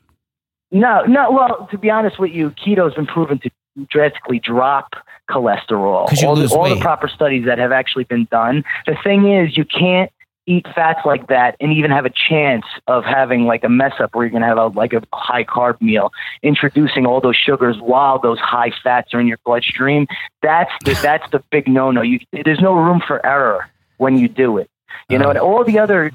No, 0.71 1.03
no. 1.03 1.31
Well, 1.31 1.67
to 1.71 1.77
be 1.77 1.89
honest 1.89 2.17
with 2.17 2.31
you, 2.31 2.51
keto's 2.51 2.95
been 2.95 3.05
proven 3.05 3.39
to 3.39 3.51
drastically 3.89 4.39
drop 4.39 4.93
cholesterol. 5.29 6.07
all 6.25 6.35
the, 6.35 6.47
all 6.55 6.69
the 6.69 6.79
proper 6.81 7.07
studies 7.07 7.45
that 7.45 7.57
have 7.57 7.71
actually 7.71 8.03
been 8.03 8.27
done. 8.31 8.63
The 8.85 8.97
thing 9.03 9.31
is, 9.31 9.55
you 9.57 9.65
can't 9.65 10.11
eat 10.47 10.65
fats 10.73 10.99
like 11.05 11.27
that 11.27 11.55
and 11.59 11.71
even 11.71 11.91
have 11.91 12.03
a 12.05 12.09
chance 12.09 12.65
of 12.87 13.05
having 13.05 13.45
like 13.45 13.63
a 13.63 13.69
mess 13.69 13.93
up 13.99 14.13
where 14.15 14.25
you're 14.25 14.31
going 14.31 14.41
to 14.41 14.47
have 14.47 14.57
a, 14.57 14.67
like 14.67 14.91
a 14.91 15.01
high 15.13 15.43
carb 15.43 15.79
meal, 15.81 16.11
introducing 16.43 17.05
all 17.05 17.21
those 17.21 17.35
sugars 17.35 17.77
while 17.79 18.19
those 18.19 18.39
high 18.39 18.71
fats 18.83 19.13
are 19.13 19.19
in 19.21 19.27
your 19.27 19.37
bloodstream. 19.45 20.07
That's 20.41 20.71
the, 20.83 20.93
that's 21.01 21.29
the 21.31 21.43
big 21.51 21.67
no-no. 21.67 22.01
You, 22.01 22.19
there's 22.43 22.59
no 22.59 22.73
room 22.73 23.01
for 23.05 23.25
error 23.25 23.69
when 23.97 24.17
you 24.17 24.27
do 24.27 24.57
it. 24.57 24.69
You 25.09 25.17
know, 25.19 25.25
Uh-huh. 25.25 25.29
and 25.31 25.39
all 25.39 25.63
the 25.63 25.79
other 25.79 26.11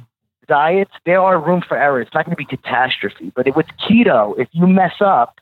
diets, 0.48 0.92
there 1.06 1.20
are 1.20 1.38
room 1.40 1.62
for 1.66 1.76
error. 1.76 2.00
It's 2.00 2.12
not 2.12 2.24
going 2.26 2.36
to 2.36 2.36
be 2.36 2.44
catastrophe. 2.44 3.32
But 3.34 3.54
with 3.56 3.66
keto, 3.88 4.38
if 4.38 4.48
you 4.52 4.66
mess 4.66 4.94
up, 5.00 5.38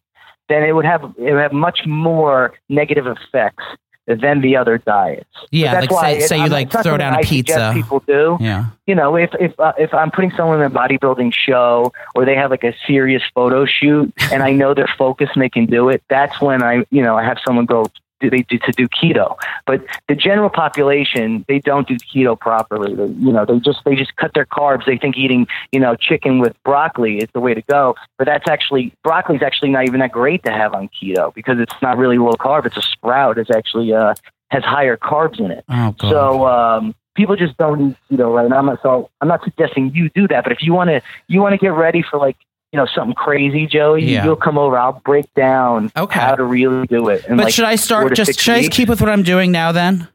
then 0.48 0.62
it 0.62 0.72
would 0.72 0.84
have 0.84 1.02
it 1.18 1.32
would 1.32 1.40
have 1.42 1.52
much 1.52 1.86
more 1.86 2.54
negative 2.68 3.06
effects 3.06 3.64
than 4.06 4.42
the 4.42 4.54
other 4.54 4.76
diets. 4.76 5.24
Yeah, 5.50 5.72
that's 5.72 5.84
like 5.84 5.90
why 5.90 6.12
say, 6.12 6.18
it- 6.24 6.28
say 6.28 6.38
you 6.42 6.48
like 6.48 6.70
throw 6.70 6.98
down 6.98 7.14
a 7.14 7.18
I 7.18 7.22
pizza. 7.22 7.70
People 7.72 8.00
do. 8.00 8.36
Yeah. 8.40 8.66
You 8.86 8.94
know, 8.94 9.16
if 9.16 9.30
if 9.40 9.58
uh, 9.58 9.72
if 9.78 9.94
I'm 9.94 10.10
putting 10.10 10.30
someone 10.32 10.60
in 10.60 10.66
a 10.66 10.70
bodybuilding 10.70 11.32
show 11.32 11.90
or 12.14 12.26
they 12.26 12.34
have 12.34 12.50
like 12.50 12.64
a 12.64 12.74
serious 12.86 13.22
photo 13.34 13.64
shoot 13.64 14.12
and 14.30 14.42
I 14.42 14.52
know 14.52 14.74
they're 14.74 14.92
focused 14.98 15.32
and 15.34 15.42
they 15.42 15.48
can 15.48 15.64
do 15.66 15.88
it, 15.88 16.02
that's 16.10 16.38
when 16.40 16.62
I 16.62 16.84
you 16.90 17.02
know 17.02 17.16
I 17.16 17.24
have 17.24 17.38
someone 17.46 17.64
go. 17.64 17.86
They 18.28 18.42
do 18.42 18.58
to 18.58 18.72
do 18.72 18.88
keto? 18.88 19.36
But 19.66 19.84
the 20.08 20.14
general 20.14 20.50
population, 20.50 21.44
they 21.48 21.58
don't 21.58 21.86
do 21.86 21.96
keto 21.96 22.38
properly. 22.38 22.94
They, 22.94 23.06
you 23.06 23.32
know, 23.32 23.44
they 23.44 23.58
just 23.58 23.80
they 23.84 23.94
just 23.94 24.16
cut 24.16 24.32
their 24.34 24.46
carbs. 24.46 24.86
They 24.86 24.98
think 24.98 25.16
eating 25.16 25.46
you 25.72 25.80
know 25.80 25.96
chicken 25.96 26.38
with 26.38 26.54
broccoli 26.64 27.18
is 27.18 27.28
the 27.32 27.40
way 27.40 27.54
to 27.54 27.62
go. 27.62 27.94
But 28.18 28.26
that's 28.26 28.48
actually 28.48 28.92
broccoli's 29.02 29.42
actually 29.42 29.70
not 29.70 29.84
even 29.86 30.00
that 30.00 30.12
great 30.12 30.42
to 30.44 30.52
have 30.52 30.74
on 30.74 30.88
keto 30.88 31.34
because 31.34 31.58
it's 31.58 31.74
not 31.82 31.96
really 31.98 32.18
low 32.18 32.32
carb. 32.32 32.66
It's 32.66 32.76
a 32.76 32.82
sprout. 32.82 33.38
It's 33.38 33.50
actually 33.50 33.92
uh, 33.92 34.14
has 34.50 34.64
higher 34.64 34.96
carbs 34.96 35.38
in 35.40 35.50
it. 35.50 35.64
Oh. 35.68 35.94
So 36.00 36.46
um, 36.46 36.94
people 37.14 37.36
just 37.36 37.56
don't 37.56 37.90
eat 37.90 37.96
keto 38.10 38.34
right 38.34 38.48
now. 38.48 38.58
I'm 38.58 38.66
not, 38.66 38.82
so 38.82 39.10
I'm 39.20 39.28
not 39.28 39.42
suggesting 39.44 39.92
you 39.94 40.10
do 40.10 40.28
that, 40.28 40.44
but 40.44 40.52
if 40.52 40.62
you 40.62 40.72
want 40.72 40.88
to, 40.88 41.02
you 41.28 41.40
want 41.40 41.52
to 41.52 41.58
get 41.58 41.72
ready 41.72 42.02
for 42.02 42.18
like 42.18 42.36
you 42.74 42.80
know 42.80 42.86
something 42.92 43.14
crazy, 43.14 43.68
Joey. 43.68 44.02
Yeah. 44.04 44.24
You'll 44.24 44.34
come 44.34 44.58
over. 44.58 44.76
I'll 44.76 45.00
break 45.04 45.32
down 45.34 45.92
Okay. 45.96 46.18
how 46.18 46.34
to 46.34 46.42
really 46.42 46.88
do 46.88 47.08
it. 47.08 47.24
but 47.28 47.38
like, 47.38 47.54
should 47.54 47.64
I 47.66 47.76
start 47.76 48.12
just 48.16 48.40
should 48.40 48.54
I 48.56 48.62
just 48.62 48.72
keep 48.72 48.88
with 48.88 49.00
what 49.00 49.08
I'm 49.08 49.22
doing 49.22 49.52
now 49.52 49.70
then? 49.70 50.08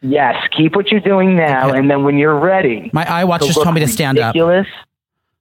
Yes, 0.00 0.36
keep 0.56 0.76
what 0.76 0.92
you're 0.92 1.00
doing 1.00 1.34
now, 1.34 1.70
Okay. 1.70 1.78
and 1.78 1.90
then 1.90 2.04
when 2.04 2.16
you're 2.16 2.38
ready, 2.38 2.88
My 2.92 3.04
iWatch 3.04 3.40
to 3.40 3.46
just 3.46 3.60
told 3.60 3.74
me 3.74 3.80
to 3.80 3.88
stand 3.88 4.16
up. 4.20 4.32
ridiculous, 4.32 4.68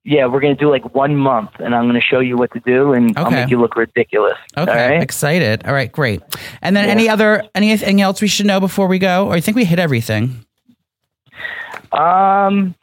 Yeah, 0.03 0.25
we're 0.25 0.39
gonna 0.39 0.55
do 0.55 0.71
like 0.71 0.95
one 0.95 1.15
month, 1.15 1.51
and 1.59 1.75
I'm 1.75 1.85
gonna 1.85 2.01
show 2.01 2.21
you 2.21 2.37
what 2.37 2.51
to 2.53 2.59
do, 2.61 2.93
and 2.93 3.15
I'll 3.15 3.29
make 3.29 3.51
you 3.51 3.59
look 3.61 3.75
ridiculous. 3.75 4.37
Okay, 4.57 4.71
All 4.71 4.89
right? 4.89 5.03
excited. 5.03 5.63
All 5.67 5.73
right, 5.73 5.91
great. 5.91 6.23
And 6.63 6.75
then 6.75 6.85
Yeah. 6.85 6.91
any 6.91 7.07
other 7.07 7.43
anything 7.53 8.01
else 8.01 8.19
we 8.19 8.27
should 8.27 8.47
know 8.47 8.59
before 8.59 8.87
we 8.87 8.97
go? 8.97 9.27
Or 9.27 9.35
you 9.35 9.43
think 9.43 9.55
we 9.57 9.63
hit 9.65 9.77
everything. 9.77 10.43
Um, 11.91 12.73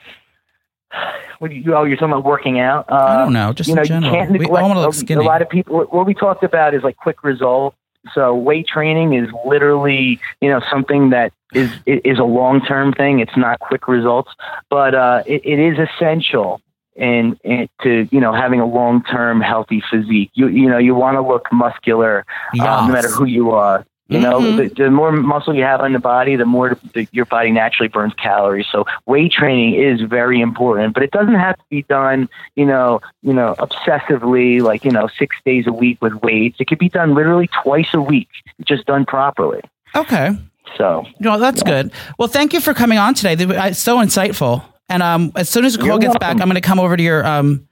what 1.38 1.52
you, 1.52 1.74
oh, 1.74 1.85
you're 1.85 1.96
talking 1.96 2.12
about 2.12 2.24
working 2.24 2.59
out? 2.61 2.87
Uh, 2.90 2.94
I 2.94 3.16
don't 3.18 3.33
know, 3.33 3.52
just 3.52 3.68
you 3.68 3.72
in 3.74 3.76
know, 3.76 3.85
general. 3.85 4.12
you 4.12 4.18
can't 4.18 4.30
We 4.33 4.38
neglect. 4.38 4.62
wanna 4.62 4.80
look 4.80 4.90
a- 4.90 4.96
skinny. 4.96 5.24
A 5.24 5.28
lot 5.28 5.42
of 5.42 5.48
people. 5.48 5.80
What 5.90 6.07
we 6.07 6.14
talked 6.14 6.42
about 6.44 6.74
is 6.74 6.83
like 6.83 6.96
quick 6.96 7.22
results. 7.24 7.76
So 8.14 8.35
weight 8.35 8.66
training 8.66 9.14
is 9.14 9.30
literally, 9.46 10.20
you 10.42 10.50
know, 10.50 10.61
something 10.70 11.11
that 11.11 11.33
is 11.54 11.70
is 11.87 12.18
a 12.18 12.24
long 12.24 12.61
term 12.61 12.92
thing. 12.92 13.20
It's 13.20 13.37
not 13.37 13.59
quick 13.61 13.88
results, 13.88 14.30
but 14.68 14.94
uh, 14.94 15.22
it, 15.26 15.40
it 15.44 15.59
is 15.59 15.78
essential. 15.78 16.61
And, 16.96 17.40
and 17.44 17.68
to 17.83 18.07
you 18.12 18.20
know 18.20 18.33
having 18.33 18.61
a 18.61 18.66
long 18.66 19.02
term 19.02 19.40
healthy 19.40 19.83
physique, 19.90 20.30
you 20.35 20.46
you 20.46 20.68
know 20.68 20.78
you 20.78 20.94
want 20.94 21.16
to 21.16 21.22
look 21.22 21.48
muscular, 21.50 22.18
um, 22.52 22.54
Yes. 22.54 22.87
no 22.87 22.92
matter 22.92 23.09
who 23.09 23.24
you 23.24 23.50
are. 23.50 23.85
You 24.09 24.21
know, 24.21 24.40
Mhm. 24.40 24.57
the, 24.77 24.85
the 24.85 24.90
more 24.90 25.11
muscle 25.12 25.55
you 25.55 25.62
have 25.62 25.81
on 25.81 25.95
the 25.95 25.99
body, 25.99 26.37
the 26.37 26.45
more 26.45 26.77
the, 26.93 27.09
your 27.12 27.25
body 27.25 27.51
naturally 27.51 27.88
burns 27.88 28.12
calories. 28.14 28.67
So 28.71 28.85
weight 29.07 29.33
training 29.33 29.75
is 29.75 30.03
very 30.03 30.43
important, 30.43 30.93
but 30.93 31.03
it 31.03 31.11
doesn't 31.11 31.35
have 31.37 31.57
to 31.57 31.62
be 31.71 31.83
done, 31.85 32.29
you 32.55 32.67
know, 32.67 33.01
you 33.23 33.33
know, 33.33 33.55
obsessively, 33.59 34.61
like 34.61 34.85
you 34.85 34.90
know, 34.90 35.09
six 35.19 35.37
days 35.47 35.67
a 35.67 35.73
week 35.73 36.03
with 36.03 36.12
weights. 36.23 36.57
It 36.61 36.67
could 36.67 36.79
be 36.79 36.90
done 36.90 37.14
literally 37.14 37.49
twice 37.62 37.88
a 37.95 38.01
week, 38.01 38.29
just 38.64 38.85
done 38.87 39.07
properly. 39.07 39.62
Okay. 39.95 40.37
So 40.77 41.07
No, 41.21 41.38
that's 41.38 41.62
good. 41.62 41.90
Well, 42.19 42.29
thank 42.29 42.53
you 42.53 42.61
for 42.61 42.75
coming 42.75 42.99
on 42.99 43.14
today. 43.14 43.37
It's 43.69 43.79
so 43.79 43.99
insightful. 43.99 44.64
And 44.88 45.03
um, 45.03 45.33
as 45.35 45.49
soon 45.49 45.64
as 45.64 45.79
Nicole 45.79 45.99
gets 45.99 46.17
back, 46.19 46.33
I'm 46.40 46.49
going 46.49 46.55
to 46.57 46.61
come 46.61 46.79
over 46.81 46.95
to 46.97 47.03
your 47.03 47.25
um, 47.25 47.67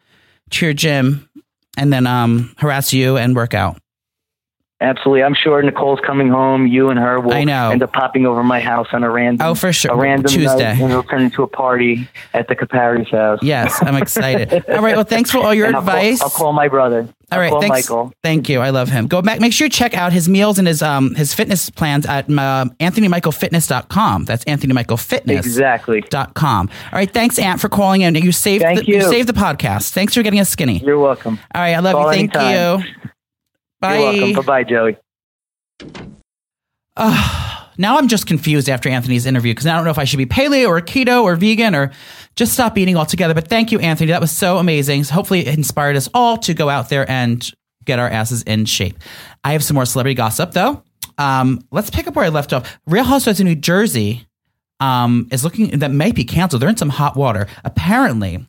to 0.50 0.64
your 0.66 0.72
gym 0.72 1.28
and 1.76 1.92
then 1.92 2.06
um, 2.06 2.54
harass 2.58 2.92
you 2.94 3.16
and 3.18 3.34
work 3.36 3.52
out. 3.54 3.76
Absolutely, 4.82 5.22
I'm 5.22 5.34
sure 5.34 5.62
Nicole's 5.62 6.00
coming 6.04 6.28
home. 6.28 6.66
You 6.66 6.90
and 6.90 6.98
her 6.98 7.20
will 7.20 7.32
I 7.32 7.44
know. 7.44 7.70
end 7.70 7.82
up 7.82 7.92
popping 7.92 8.26
over 8.26 8.42
my 8.42 8.60
house 8.60 8.88
on 8.92 9.04
a 9.04 9.10
random, 9.10 9.46
Oh, 9.46 9.54
for 9.54 9.72
sure. 9.72 9.92
a 9.92 9.96
random 9.96 10.30
Tuesday. 10.30 10.72
and 10.72 10.90
it'll 10.90 11.02
turn 11.04 11.22
into 11.22 11.42
a 11.42 11.46
party 11.46 12.08
at 12.34 12.48
the 12.48 12.54
Capari's 12.56 13.08
house. 13.10 13.38
Yes, 13.42 13.78
I'm 13.80 13.96
excited. 13.96 14.52
all 14.68 14.82
right. 14.82 14.94
Well, 14.96 15.04
thanks 15.04 15.30
for 15.30 15.38
all 15.38 15.54
your 15.54 15.66
And 15.66 15.76
I'll 15.76 15.82
call- 15.82 15.90
advice. 15.94 16.20
I'll 16.20 16.30
call 16.30 16.52
my 16.52 16.68
brother. 16.68 17.08
All 17.30 17.38
right, 17.38 17.50
thanks. 17.50 17.68
Michael. 17.88 18.12
Thank 18.22 18.50
you. 18.50 18.60
I 18.60 18.68
love 18.68 18.90
him. 18.90 19.06
Go 19.06 19.22
back. 19.22 19.40
Make 19.40 19.54
sure 19.54 19.64
you 19.64 19.70
check 19.70 19.96
out 19.96 20.12
his 20.12 20.28
meals 20.28 20.58
and 20.58 20.68
his 20.68 20.82
um 20.82 21.14
his 21.14 21.32
fitness 21.32 21.70
plans 21.70 22.04
at 22.04 22.28
um, 22.28 22.68
anthonymichaelfitness.com. 22.78 24.26
That's 24.26 24.44
anthonymichaelfitness. 24.44 25.30
Exactly. 25.38 26.02
Dot 26.10 26.34
com. 26.34 26.68
All 26.92 26.98
right, 26.98 27.10
thanks, 27.10 27.38
Ant, 27.38 27.58
for 27.58 27.70
calling 27.70 28.02
in. 28.02 28.14
You 28.16 28.32
saved 28.32 28.62
Thank 28.62 28.80
the, 28.80 28.86
you. 28.86 28.96
you. 28.96 29.02
saved 29.08 29.28
the 29.30 29.32
podcast. 29.32 29.92
Thanks 29.92 30.12
for 30.12 30.22
getting 30.22 30.40
us 30.40 30.50
skinny. 30.50 30.78
You're 30.80 30.98
welcome. 30.98 31.38
All 31.54 31.60
right, 31.62 31.72
I 31.72 31.78
love 31.78 31.94
Call 31.94 32.12
you. 32.12 32.18
Thank 32.28 32.36
anytime. 32.36 32.80
you. 32.80 33.10
Bye. 33.82 33.98
You're 33.98 34.12
welcome. 34.12 34.32
Bye 34.44 34.62
bye, 34.62 34.64
Joey. 34.64 34.96
Ugh, 36.96 37.68
now 37.78 37.98
I'm 37.98 38.06
just 38.06 38.28
confused 38.28 38.68
after 38.68 38.88
Anthony's 38.88 39.26
interview 39.26 39.50
because 39.52 39.66
I 39.66 39.74
don't 39.74 39.84
know 39.84 39.90
if 39.90 39.98
I 39.98 40.04
should 40.04 40.18
be 40.18 40.26
paleo 40.26 40.68
or 40.68 40.80
keto 40.80 41.24
or 41.24 41.34
vegan 41.34 41.74
or 41.74 41.90
just 42.36 42.52
stop 42.52 42.78
eating 42.78 42.96
altogether. 42.96 43.34
But 43.34 43.48
thank 43.48 43.72
you, 43.72 43.80
Anthony. 43.80 44.12
That 44.12 44.20
was 44.20 44.30
so 44.30 44.58
amazing. 44.58 45.02
So 45.04 45.14
hopefully, 45.14 45.40
it 45.46 45.58
inspired 45.58 45.96
us 45.96 46.08
all 46.14 46.36
to 46.38 46.54
go 46.54 46.68
out 46.68 46.90
there 46.90 47.10
and 47.10 47.50
get 47.84 47.98
our 47.98 48.08
asses 48.08 48.42
in 48.44 48.66
shape. 48.66 48.98
I 49.42 49.52
have 49.52 49.64
some 49.64 49.74
more 49.74 49.84
celebrity 49.84 50.14
gossip 50.14 50.52
though. 50.52 50.84
Um, 51.18 51.60
let's 51.72 51.90
pick 51.90 52.06
up 52.06 52.14
where 52.14 52.24
I 52.24 52.28
left 52.28 52.52
off. 52.52 52.78
Real 52.86 53.04
Housewives 53.04 53.40
of 53.40 53.46
New 53.46 53.56
Jersey 53.56 54.28
um, 54.78 55.26
is 55.32 55.42
looking 55.42 55.78
that 55.80 55.90
might 55.90 56.14
be 56.14 56.24
canceled. 56.24 56.62
They're 56.62 56.68
in 56.68 56.76
some 56.76 56.88
hot 56.88 57.16
water. 57.16 57.48
Apparently, 57.64 58.46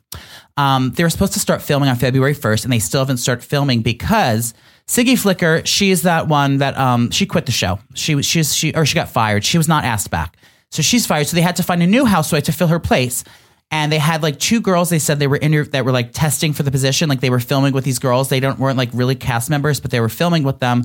um, 0.56 0.92
they 0.92 1.02
were 1.02 1.10
supposed 1.10 1.32
to 1.32 1.40
start 1.40 1.60
filming 1.60 1.88
on 1.88 1.96
February 1.96 2.34
1st, 2.34 2.64
and 2.64 2.72
they 2.72 2.78
still 2.78 3.00
haven't 3.00 3.16
started 3.16 3.44
filming 3.44 3.82
because 3.82 4.54
Siggy 4.86 5.18
Flicker, 5.18 5.62
she's 5.64 6.02
that 6.02 6.28
one 6.28 6.58
that 6.58 6.76
um, 6.76 7.10
she 7.10 7.24
quit 7.26 7.46
the 7.46 7.52
show. 7.52 7.78
She 7.94 8.14
was 8.14 8.26
she's 8.26 8.54
she 8.54 8.74
or 8.74 8.84
she 8.84 8.94
got 8.94 9.08
fired. 9.08 9.44
She 9.44 9.56
was 9.58 9.66
not 9.68 9.84
asked 9.84 10.10
back, 10.10 10.36
so 10.70 10.82
she's 10.82 11.06
fired. 11.06 11.26
So 11.26 11.36
they 11.36 11.42
had 11.42 11.56
to 11.56 11.62
find 11.62 11.82
a 11.82 11.86
new 11.86 12.04
housewife 12.04 12.44
to 12.44 12.52
fill 12.52 12.68
her 12.68 12.78
place. 12.78 13.24
and 13.70 13.90
they 13.90 13.98
had 13.98 14.22
like 14.22 14.38
two 14.38 14.60
girls. 14.60 14.90
They 14.90 14.98
said 14.98 15.18
they 15.18 15.26
were 15.26 15.36
inter- 15.38 15.64
that 15.64 15.84
were 15.86 15.90
like 15.92 16.12
testing 16.12 16.52
for 16.52 16.62
the 16.62 16.70
position, 16.70 17.08
like 17.08 17.20
they 17.20 17.30
were 17.30 17.40
filming 17.40 17.72
with 17.72 17.84
these 17.84 17.98
girls. 17.98 18.28
They 18.28 18.40
don't 18.40 18.58
weren't 18.58 18.76
like 18.76 18.90
really 18.92 19.14
cast 19.14 19.48
members, 19.48 19.80
but 19.80 19.90
they 19.90 20.00
were 20.00 20.10
filming 20.10 20.42
with 20.44 20.60
them 20.60 20.84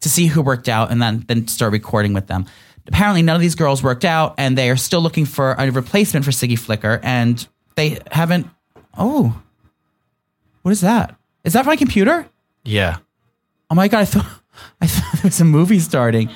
to 0.00 0.08
see 0.08 0.26
who 0.26 0.42
worked 0.42 0.68
out, 0.68 0.90
and 0.92 1.02
then 1.02 1.24
then 1.26 1.48
start 1.48 1.72
recording 1.72 2.14
with 2.14 2.28
them. 2.28 2.46
Apparently, 2.86 3.20
none 3.22 3.34
of 3.36 3.42
these 3.42 3.56
girls 3.56 3.82
worked 3.82 4.04
out, 4.04 4.34
and 4.38 4.56
they 4.56 4.70
are 4.70 4.76
still 4.76 5.00
looking 5.02 5.26
for 5.26 5.54
a 5.58 5.70
replacement 5.70 6.24
for 6.24 6.30
Siggy 6.30 6.58
Flicker, 6.58 7.00
and 7.02 7.46
they 7.74 7.98
haven't. 8.12 8.46
Oh, 8.96 9.42
what 10.62 10.70
is 10.70 10.80
that? 10.82 11.16
Is 11.44 11.52
that 11.54 11.66
my 11.66 11.76
computer? 11.76 12.26
Yeah. 12.64 12.98
Oh 13.70 13.74
my 13.74 13.88
god! 13.88 14.00
I 14.00 14.04
thought 14.04 14.26
I 14.80 14.86
thought 14.86 15.12
there 15.14 15.28
was 15.28 15.40
a 15.40 15.44
movie 15.44 15.78
starting. 15.78 16.28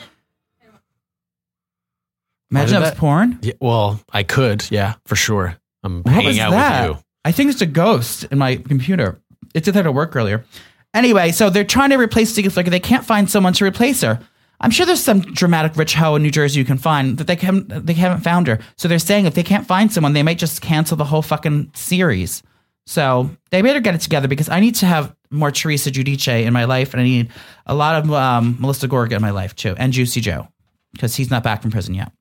Imagine 2.51 2.75
did 2.77 2.83
that 2.85 2.91
was 2.93 2.99
porn. 3.01 3.39
yeah. 3.43 3.53
Well, 3.61 4.01
I 4.13 4.23
could. 4.23 4.65
Yeah, 4.71 4.95
for 5.07 5.17
sure. 5.17 5.57
I'm 5.83 6.03
What 6.03 6.15
hanging 6.15 6.39
out 6.39 6.51
that? 6.53 6.89
with 6.89 6.99
you. 6.99 7.05
I 7.25 7.33
think 7.33 7.51
it's 7.51 7.61
a 7.63 7.67
ghost 7.67 8.25
in 8.25 8.39
my 8.39 8.57
computer. 8.57 9.21
It 9.55 9.65
did 9.65 9.75
that 9.75 9.87
at 9.87 9.95
work 9.95 10.15
earlier. 10.15 10.45
Anyway, 10.93 11.33
so 11.33 11.51
they're 11.51 11.65
trying 11.65 11.91
to 11.91 11.97
replace 11.97 12.33
Siggy 12.33 12.53
Flicker. 12.53 12.71
They 12.71 12.81
can't 12.81 13.05
find 13.05 13.29
someone 13.29 13.53
to 13.55 13.65
replace 13.65 14.03
her. 14.03 14.21
I'm 14.61 14.71
sure 14.71 14.87
there's 14.87 15.03
some 15.03 15.21
dramatic 15.21 15.77
rich 15.77 15.95
hoe 15.95 16.15
in 16.15 16.23
New 16.23 16.31
Jersey 16.31 16.61
you 16.61 16.65
can 16.65 16.79
find 16.79 17.19
that 17.19 17.27
they 17.27 17.35
haven't 17.35 17.87
they 17.87 17.95
haven't 17.95 18.21
found 18.21 18.47
her. 18.47 18.61
So 18.77 18.87
they're 18.87 18.99
saying 19.01 19.27
if 19.27 19.35
they 19.35 19.43
can't 19.43 19.67
find 19.67 19.93
someone, 19.93 20.13
they 20.13 20.23
might 20.23 20.39
just 20.39 20.61
cancel 20.63 20.97
the 20.97 21.05
whole 21.05 21.23
fucking 21.23 21.73
series. 21.75 22.43
So 22.87 23.31
they 23.51 23.63
better 23.63 23.81
get 23.81 23.95
it 23.95 24.01
together 24.03 24.29
because 24.29 24.49
I 24.49 24.61
need 24.61 24.77
to 24.77 24.87
have 24.87 25.15
more 25.35 25.51
Teresa 25.51 25.91
Giudice 25.91 26.45
in 26.45 26.53
my 26.53 26.65
life, 26.65 26.95
and 26.95 27.01
I 27.01 27.05
need 27.05 27.31
a 27.67 27.75
lot 27.75 28.03
of 28.03 28.13
um, 28.13 28.57
Melissa 28.59 28.89
Gorga 28.89 29.13
in 29.13 29.23
my 29.23 29.31
life 29.31 29.55
too, 29.55 29.75
and 29.79 29.93
Juicy 29.93 30.21
Joe 30.21 30.49
because 30.93 31.17
he's 31.17 31.31
not 31.31 31.43
back 31.43 31.63
from 31.63 31.71
prison 31.71 31.95
yet. 31.95 32.13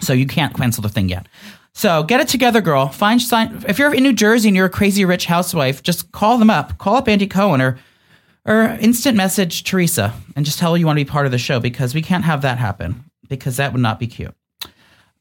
So 0.00 0.12
you 0.12 0.26
can't 0.26 0.54
cancel 0.54 0.82
the 0.82 0.88
thing 0.88 1.08
yet. 1.08 1.26
So 1.74 2.02
get 2.02 2.20
it 2.20 2.28
together, 2.28 2.60
girl. 2.60 2.88
Find 2.88 3.20
sign. 3.20 3.64
If 3.66 3.78
you're 3.78 3.94
in 3.94 4.02
New 4.02 4.12
Jersey 4.12 4.48
and 4.48 4.56
you're 4.56 4.66
a 4.66 4.70
crazy 4.70 5.04
rich 5.04 5.26
housewife, 5.26 5.82
just 5.82 6.12
call 6.12 6.38
them 6.38 6.50
up. 6.50 6.76
Call 6.78 6.96
up 6.96 7.08
Andy 7.08 7.26
Cohen 7.26 7.60
or 7.60 7.78
or 8.44 8.62
instant 8.80 9.16
message 9.16 9.64
Teresa 9.64 10.12
and 10.34 10.44
just 10.44 10.58
tell 10.58 10.72
her 10.72 10.78
you 10.78 10.84
want 10.84 10.98
to 10.98 11.04
be 11.04 11.10
part 11.10 11.26
of 11.26 11.32
the 11.32 11.38
show 11.38 11.60
because 11.60 11.94
we 11.94 12.02
can't 12.02 12.24
have 12.24 12.42
that 12.42 12.58
happen 12.58 13.04
because 13.28 13.56
that 13.56 13.72
would 13.72 13.82
not 13.82 13.98
be 13.98 14.06
cute. 14.06 14.34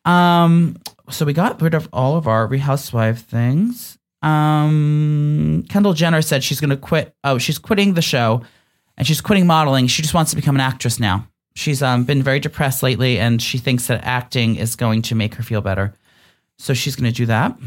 Um. 0.05 0.77
So 1.09 1.25
we 1.25 1.33
got 1.33 1.61
rid 1.61 1.73
of 1.73 1.89
all 1.91 2.15
of 2.15 2.27
our 2.27 2.47
Housewife 2.57 3.23
things. 3.25 3.97
Um. 4.21 5.65
Kendall 5.69 5.93
Jenner 5.93 6.21
said 6.21 6.43
she's 6.43 6.59
going 6.59 6.69
to 6.69 6.77
quit. 6.77 7.15
Oh, 7.23 7.37
she's 7.37 7.57
quitting 7.57 7.93
the 7.93 8.01
show, 8.01 8.43
and 8.97 9.07
she's 9.07 9.21
quitting 9.21 9.47
modeling. 9.47 9.87
She 9.87 10.01
just 10.01 10.13
wants 10.13 10.31
to 10.31 10.35
become 10.35 10.55
an 10.55 10.61
actress 10.61 10.99
now. 10.99 11.27
She's 11.55 11.81
um, 11.81 12.05
been 12.05 12.23
very 12.23 12.39
depressed 12.39 12.83
lately, 12.83 13.19
and 13.19 13.41
she 13.41 13.57
thinks 13.57 13.87
that 13.87 14.03
acting 14.03 14.55
is 14.55 14.75
going 14.75 15.01
to 15.03 15.15
make 15.15 15.35
her 15.35 15.43
feel 15.43 15.61
better. 15.61 15.93
So 16.59 16.73
she's 16.73 16.95
going 16.95 17.11
to 17.11 17.15
do 17.15 17.25
that. 17.25 17.57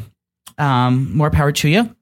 Um, 0.58 1.14
more 1.16 1.30
power 1.30 1.52
to 1.52 1.68
you. 1.68 1.94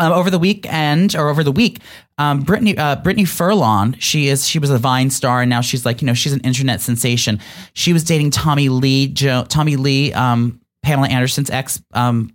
Um, 0.00 0.12
over 0.12 0.30
the 0.30 0.38
weekend 0.38 1.16
or 1.16 1.28
over 1.28 1.42
the 1.42 1.50
week, 1.50 1.80
um, 2.18 2.42
Brittany 2.42 2.78
uh, 2.78 2.96
Brittany 2.96 3.24
Furlan, 3.24 3.96
she 3.98 4.28
is 4.28 4.46
she 4.46 4.60
was 4.60 4.70
a 4.70 4.78
Vine 4.78 5.10
star 5.10 5.40
and 5.40 5.50
now 5.50 5.60
she's 5.60 5.84
like 5.84 6.00
you 6.00 6.06
know 6.06 6.14
she's 6.14 6.32
an 6.32 6.40
internet 6.40 6.80
sensation. 6.80 7.40
She 7.72 7.92
was 7.92 8.04
dating 8.04 8.30
Tommy 8.30 8.68
Lee, 8.68 9.08
jo- 9.08 9.44
Tommy 9.48 9.74
Lee, 9.74 10.12
um, 10.12 10.60
Pamela 10.84 11.08
Anderson's 11.08 11.50
ex 11.50 11.82
um, 11.94 12.32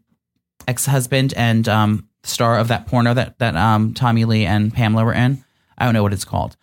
ex 0.68 0.86
husband 0.86 1.34
and 1.36 1.68
um, 1.68 2.08
star 2.24 2.58
of 2.58 2.68
that 2.70 2.88
porno 2.88 3.14
that 3.14 3.38
that 3.40 3.56
um, 3.56 3.94
Tommy 3.94 4.26
Lee 4.26 4.46
and 4.46 4.74
Pamela 4.74 5.06
were 5.06 5.14
in. 5.14 5.44
I 5.78 5.86
don't 5.86 5.94
know 5.94 6.04
what 6.04 6.14
it's 6.14 6.26
called. 6.26 6.56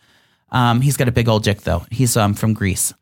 Um, 0.50 0.80
he's 0.80 0.96
got 0.96 1.08
a 1.08 1.12
big 1.12 1.28
old 1.28 1.44
dick 1.44 1.62
though. 1.62 1.84
He's 1.90 2.16
um, 2.16 2.34
from 2.34 2.54
Greece. 2.54 2.92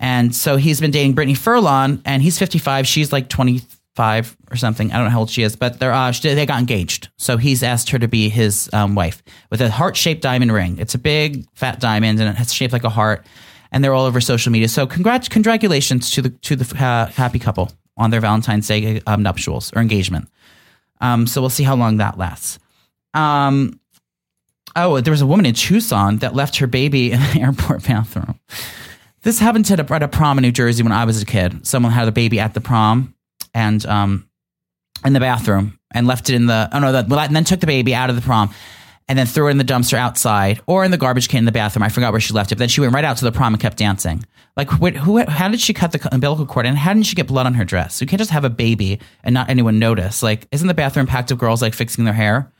And 0.00 0.34
so 0.34 0.56
he's 0.56 0.80
been 0.80 0.90
dating 0.90 1.14
Brittany 1.14 1.34
Furlan, 1.34 2.00
and 2.04 2.22
he's 2.22 2.38
55. 2.38 2.86
She's 2.86 3.12
like 3.12 3.28
25 3.28 4.36
or 4.50 4.56
something. 4.56 4.92
I 4.92 4.96
don't 4.96 5.04
know 5.04 5.10
how 5.10 5.20
old 5.20 5.30
she 5.30 5.42
is, 5.42 5.56
but 5.56 5.78
they're, 5.78 5.92
uh, 5.92 6.12
they 6.20 6.46
got 6.46 6.58
engaged. 6.58 7.08
So 7.16 7.36
he's 7.36 7.62
asked 7.62 7.90
her 7.90 7.98
to 7.98 8.08
be 8.08 8.28
his 8.28 8.68
um, 8.72 8.94
wife 8.94 9.22
with 9.50 9.60
a 9.60 9.70
heart 9.70 9.96
shaped 9.96 10.22
diamond 10.22 10.52
ring. 10.52 10.78
It's 10.78 10.94
a 10.94 10.98
big, 10.98 11.46
fat 11.54 11.80
diamond, 11.80 12.20
and 12.20 12.36
it's 12.38 12.52
shaped 12.52 12.72
like 12.72 12.84
a 12.84 12.90
heart. 12.90 13.24
And 13.70 13.82
they're 13.82 13.94
all 13.94 14.04
over 14.04 14.20
social 14.20 14.52
media. 14.52 14.68
So 14.68 14.86
congrat- 14.86 15.30
congratulations 15.30 16.10
to 16.12 16.22
the 16.22 16.30
to 16.30 16.54
the 16.54 16.84
uh, 16.84 17.06
happy 17.06 17.40
couple 17.40 17.72
on 17.96 18.10
their 18.10 18.20
Valentine's 18.20 18.68
Day 18.68 19.00
um, 19.06 19.22
nuptials 19.22 19.72
or 19.74 19.82
engagement. 19.82 20.28
Um, 21.04 21.26
so 21.26 21.42
we'll 21.42 21.50
see 21.50 21.64
how 21.64 21.76
long 21.76 21.98
that 21.98 22.16
lasts. 22.16 22.58
Um, 23.12 23.78
oh, 24.74 25.00
there 25.00 25.10
was 25.10 25.20
a 25.20 25.26
woman 25.26 25.44
in 25.44 25.54
Tucson 25.54 26.16
that 26.18 26.34
left 26.34 26.56
her 26.56 26.66
baby 26.66 27.12
in 27.12 27.20
an 27.20 27.38
airport 27.42 27.84
bathroom. 27.84 28.40
This 29.22 29.38
happened 29.38 29.70
at 29.70 29.80
a, 29.80 29.94
at 29.94 30.02
a 30.02 30.08
prom 30.08 30.38
in 30.38 30.42
New 30.42 30.52
Jersey 30.52 30.82
when 30.82 30.92
I 30.92 31.04
was 31.04 31.20
a 31.20 31.26
kid. 31.26 31.66
Someone 31.66 31.92
had 31.92 32.08
a 32.08 32.12
baby 32.12 32.40
at 32.40 32.54
the 32.54 32.60
prom 32.62 33.14
and 33.52 33.84
um, 33.84 34.28
in 35.04 35.12
the 35.12 35.20
bathroom 35.20 35.78
and 35.92 36.06
left 36.06 36.30
it 36.30 36.36
in 36.36 36.46
the 36.46 36.70
oh 36.72 36.78
no, 36.78 36.90
the, 36.92 37.18
and 37.18 37.36
then 37.36 37.44
took 37.44 37.60
the 37.60 37.66
baby 37.66 37.94
out 37.94 38.08
of 38.08 38.16
the 38.16 38.22
prom 38.22 38.54
and 39.08 39.18
then 39.18 39.26
threw 39.26 39.48
it 39.48 39.50
in 39.50 39.58
the 39.58 39.64
dumpster 39.64 39.98
outside 39.98 40.60
or 40.66 40.84
in 40.84 40.90
the 40.90 40.96
garbage 40.96 41.28
can 41.28 41.38
in 41.38 41.44
the 41.44 41.52
bathroom. 41.52 41.82
I 41.82 41.88
forgot 41.88 42.12
where 42.12 42.20
she 42.20 42.32
left 42.32 42.52
it. 42.52 42.54
But 42.56 42.60
then 42.60 42.68
she 42.68 42.80
went 42.80 42.94
right 42.94 43.04
out 43.04 43.16
to 43.18 43.24
the 43.24 43.32
prom 43.32 43.52
and 43.54 43.60
kept 43.60 43.76
dancing. 43.76 44.24
Like, 44.56 44.70
wh- 44.70 44.96
who? 44.96 45.18
How 45.26 45.48
did 45.48 45.60
she 45.60 45.74
cut 45.74 45.92
the 45.92 46.08
umbilical 46.14 46.46
cord? 46.46 46.66
And 46.66 46.78
how 46.78 46.92
didn't 46.94 47.06
she 47.06 47.16
get 47.16 47.26
blood 47.26 47.46
on 47.46 47.54
her 47.54 47.64
dress? 47.64 48.00
You 48.00 48.06
can't 48.06 48.20
just 48.20 48.30
have 48.30 48.44
a 48.44 48.50
baby 48.50 49.00
and 49.22 49.34
not 49.34 49.50
anyone 49.50 49.78
notice. 49.78 50.22
Like, 50.22 50.46
isn't 50.52 50.68
the 50.68 50.74
bathroom 50.74 51.06
packed 51.06 51.30
of 51.30 51.38
girls 51.38 51.60
like 51.60 51.74
fixing 51.74 52.04
their 52.04 52.14
hair? 52.14 52.52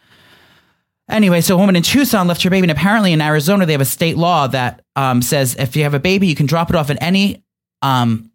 Anyway, 1.08 1.42
so 1.42 1.54
a 1.54 1.58
woman 1.58 1.76
in 1.76 1.82
Tucson 1.82 2.26
left 2.26 2.42
her 2.42 2.50
baby, 2.50 2.64
and 2.64 2.70
apparently 2.70 3.12
in 3.12 3.20
Arizona 3.20 3.66
they 3.66 3.72
have 3.72 3.80
a 3.80 3.86
state 3.86 4.16
law 4.16 4.46
that 4.46 4.82
um, 4.96 5.20
says 5.20 5.54
if 5.56 5.76
you 5.76 5.82
have 5.82 5.94
a 5.94 6.00
baby, 6.00 6.26
you 6.26 6.34
can 6.34 6.46
drop 6.46 6.70
it 6.70 6.76
off 6.76 6.88
at 6.90 6.96
any 7.02 7.44
um, 7.82 8.30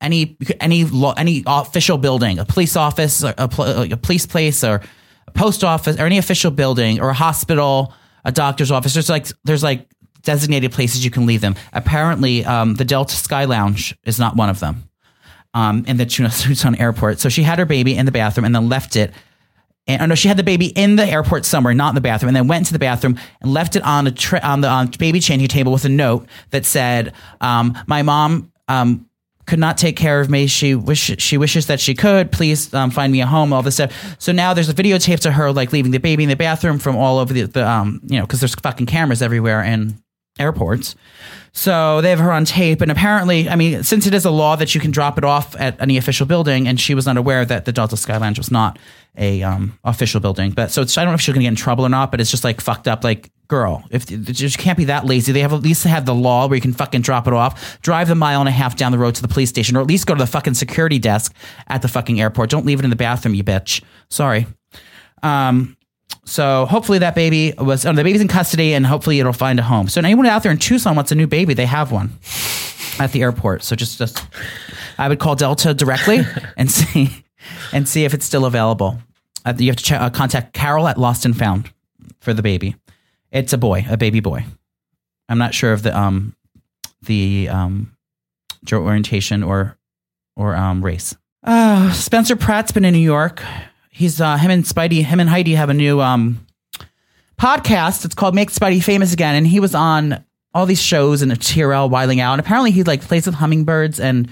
any 0.00 0.36
any 0.60 0.84
law, 0.84 1.12
any 1.16 1.42
official 1.46 1.98
building, 1.98 2.38
a 2.38 2.44
police 2.44 2.74
office, 2.74 3.22
a, 3.22 3.34
a 3.38 3.96
police 3.96 4.26
place, 4.26 4.64
or 4.64 4.80
post 5.36 5.62
office, 5.62 5.98
or 5.98 6.06
any 6.06 6.18
official 6.18 6.50
building, 6.50 7.00
or 7.00 7.10
a 7.10 7.14
hospital, 7.14 7.92
a 8.24 8.32
doctor's 8.32 8.70
office. 8.70 8.94
There's 8.94 9.08
like 9.08 9.26
there's 9.44 9.62
like 9.62 9.88
designated 10.22 10.72
places 10.72 11.04
you 11.04 11.10
can 11.10 11.26
leave 11.26 11.40
them. 11.40 11.54
Apparently, 11.72 12.44
um, 12.44 12.74
the 12.74 12.84
Delta 12.84 13.14
Sky 13.14 13.44
Lounge 13.44 13.96
is 14.04 14.18
not 14.18 14.36
one 14.36 14.50
of 14.50 14.60
them 14.60 14.88
um, 15.54 15.84
in 15.86 15.96
the 15.96 16.06
Tucson 16.06 16.74
airport. 16.76 17.20
So 17.20 17.28
she 17.28 17.42
had 17.42 17.58
her 17.58 17.64
baby 17.64 17.96
in 17.96 18.04
the 18.04 18.12
bathroom 18.12 18.44
and 18.44 18.54
then 18.54 18.68
left 18.68 18.96
it. 18.96 19.12
And 19.88 20.02
oh 20.02 20.06
no, 20.06 20.14
she 20.16 20.26
had 20.26 20.36
the 20.36 20.42
baby 20.42 20.66
in 20.66 20.96
the 20.96 21.06
airport 21.06 21.44
somewhere, 21.44 21.72
not 21.72 21.90
in 21.90 21.94
the 21.94 22.00
bathroom, 22.00 22.28
and 22.28 22.36
then 22.36 22.48
went 22.48 22.66
to 22.66 22.72
the 22.72 22.78
bathroom 22.80 23.18
and 23.40 23.54
left 23.54 23.76
it 23.76 23.84
on 23.84 24.08
a 24.08 24.14
on 24.42 24.60
the 24.60 24.68
on 24.68 24.88
baby 24.98 25.20
changing 25.20 25.46
table 25.46 25.72
with 25.72 25.84
a 25.84 25.88
note 25.88 26.26
that 26.50 26.66
said, 26.66 27.12
um, 27.40 27.78
"My 27.86 28.02
mom 28.02 28.50
um, 28.66 29.05
could 29.46 29.58
not 29.58 29.78
take 29.78 29.96
care 29.96 30.20
of 30.20 30.28
me. 30.28 30.46
She 30.46 30.74
wish 30.74 31.14
she 31.18 31.38
wishes 31.38 31.66
that 31.68 31.80
she 31.80 31.94
could. 31.94 32.32
Please 32.32 32.72
um, 32.74 32.90
find 32.90 33.12
me 33.12 33.20
a 33.20 33.26
home. 33.26 33.52
All 33.52 33.62
this 33.62 33.74
stuff." 33.74 34.16
So 34.18 34.32
now 34.32 34.54
there's 34.54 34.68
a 34.68 34.74
videotape 34.74 35.20
to 35.20 35.32
her 35.32 35.52
like 35.52 35.72
leaving 35.72 35.92
the 35.92 35.98
baby 35.98 36.24
in 36.24 36.28
the 36.28 36.36
bathroom 36.36 36.78
from 36.78 36.96
all 36.96 37.18
over 37.18 37.32
the, 37.32 37.42
the 37.42 37.68
um, 37.68 38.00
you 38.04 38.18
know 38.18 38.26
because 38.26 38.40
there's 38.40 38.54
fucking 38.54 38.86
cameras 38.86 39.22
everywhere 39.22 39.62
in 39.62 40.02
airports. 40.38 40.94
So 41.56 42.02
they 42.02 42.10
have 42.10 42.18
her 42.18 42.30
on 42.32 42.44
tape, 42.44 42.82
and 42.82 42.90
apparently, 42.90 43.48
I 43.48 43.56
mean, 43.56 43.82
since 43.82 44.06
it 44.06 44.12
is 44.12 44.26
a 44.26 44.30
law 44.30 44.56
that 44.56 44.74
you 44.74 44.80
can 44.80 44.90
drop 44.90 45.16
it 45.16 45.24
off 45.24 45.56
at 45.58 45.80
any 45.80 45.96
official 45.96 46.26
building, 46.26 46.68
and 46.68 46.78
she 46.78 46.94
was 46.94 47.06
not 47.06 47.16
aware 47.16 47.46
that 47.46 47.64
the 47.64 47.72
Delta 47.72 47.96
Sky 47.96 48.18
Lounge 48.18 48.36
was 48.36 48.50
not 48.50 48.78
a 49.16 49.42
um, 49.42 49.78
official 49.82 50.20
building. 50.20 50.50
But 50.50 50.70
so 50.70 50.82
I 50.82 50.84
don't 50.84 51.06
know 51.06 51.14
if 51.14 51.22
she's 51.22 51.34
to 51.34 51.40
get 51.40 51.48
in 51.48 51.56
trouble 51.56 51.86
or 51.86 51.88
not. 51.88 52.10
But 52.10 52.20
it's 52.20 52.30
just 52.30 52.44
like 52.44 52.60
fucked 52.60 52.86
up. 52.86 53.02
Like, 53.02 53.30
girl, 53.48 53.84
if 53.90 54.10
you 54.10 54.50
can't 54.50 54.76
be 54.76 54.84
that 54.84 55.06
lazy, 55.06 55.32
they 55.32 55.40
have 55.40 55.54
at 55.54 55.62
least 55.62 55.84
have 55.84 56.04
the 56.04 56.14
law 56.14 56.46
where 56.46 56.56
you 56.56 56.60
can 56.60 56.74
fucking 56.74 57.00
drop 57.00 57.26
it 57.26 57.32
off, 57.32 57.80
drive 57.80 58.08
the 58.08 58.14
mile 58.14 58.40
and 58.40 58.50
a 58.50 58.52
half 58.52 58.76
down 58.76 58.92
the 58.92 58.98
road 58.98 59.14
to 59.14 59.22
the 59.22 59.28
police 59.28 59.48
station, 59.48 59.78
or 59.78 59.80
at 59.80 59.86
least 59.86 60.06
go 60.06 60.14
to 60.14 60.22
the 60.22 60.26
fucking 60.26 60.52
security 60.52 60.98
desk 60.98 61.34
at 61.68 61.80
the 61.80 61.88
fucking 61.88 62.20
airport. 62.20 62.50
Don't 62.50 62.66
leave 62.66 62.80
it 62.80 62.84
in 62.84 62.90
the 62.90 62.96
bathroom, 62.96 63.34
you 63.34 63.42
bitch. 63.42 63.82
Sorry. 64.10 64.46
Um, 65.22 65.78
so 66.26 66.66
hopefully 66.66 66.98
that 66.98 67.14
baby 67.14 67.54
was, 67.56 67.86
oh, 67.86 67.92
the 67.92 68.02
baby's 68.02 68.20
in 68.20 68.26
custody 68.26 68.74
and 68.74 68.84
hopefully 68.84 69.20
it'll 69.20 69.32
find 69.32 69.60
a 69.60 69.62
home. 69.62 69.88
So 69.88 70.00
anyone 70.00 70.26
out 70.26 70.42
there 70.42 70.50
in 70.50 70.58
Tucson 70.58 70.96
wants 70.96 71.12
a 71.12 71.14
new 71.14 71.28
baby, 71.28 71.54
they 71.54 71.66
have 71.66 71.92
one 71.92 72.18
at 72.98 73.12
the 73.12 73.22
airport. 73.22 73.62
So 73.62 73.76
just, 73.76 73.96
just, 73.98 74.26
I 74.98 75.08
would 75.08 75.20
call 75.20 75.36
Delta 75.36 75.72
directly 75.72 76.22
and 76.56 76.70
see, 76.70 77.24
and 77.72 77.88
see 77.88 78.04
if 78.04 78.12
it's 78.12 78.26
still 78.26 78.44
available. 78.44 78.98
Uh, 79.44 79.54
you 79.56 79.68
have 79.68 79.76
to 79.76 79.84
check, 79.84 80.00
uh, 80.00 80.10
contact 80.10 80.52
Carol 80.52 80.88
at 80.88 80.98
Lost 80.98 81.24
and 81.24 81.36
Found 81.38 81.72
for 82.18 82.34
the 82.34 82.42
baby. 82.42 82.74
It's 83.30 83.52
a 83.52 83.58
boy, 83.58 83.86
a 83.88 83.96
baby 83.96 84.18
boy. 84.18 84.44
I'm 85.28 85.38
not 85.38 85.54
sure 85.54 85.72
of 85.72 85.84
the, 85.84 85.96
um, 85.96 86.34
the, 87.02 87.48
um, 87.50 87.96
orientation 88.72 89.44
or, 89.44 89.78
or, 90.34 90.56
um, 90.56 90.84
race. 90.84 91.14
Uh, 91.44 91.92
Spencer 91.92 92.34
Pratt's 92.34 92.72
been 92.72 92.84
in 92.84 92.94
New 92.94 92.98
York 92.98 93.44
he's 93.96 94.20
uh, 94.20 94.36
him 94.36 94.50
and 94.50 94.64
Speidi, 94.64 95.02
him 95.02 95.20
and 95.20 95.28
Heidi 95.28 95.54
have 95.54 95.70
a 95.70 95.74
new 95.74 96.00
um, 96.00 96.46
podcast. 97.40 98.04
It's 98.04 98.14
called 98.14 98.34
Make 98.34 98.50
Speidi 98.50 98.82
Famous 98.82 99.12
Again, 99.12 99.34
and 99.34 99.46
he 99.46 99.58
was 99.58 99.74
on 99.74 100.22
all 100.54 100.66
these 100.66 100.82
shows 100.82 101.22
and 101.22 101.32
a 101.32 101.36
TRL 101.36 101.88
Wild 101.88 102.10
'N 102.10 102.20
Out. 102.20 102.34
And 102.34 102.40
apparently, 102.40 102.70
he 102.70 102.82
like 102.82 103.00
plays 103.00 103.26
with 103.26 103.36
hummingbirds 103.36 103.98
and 103.98 104.30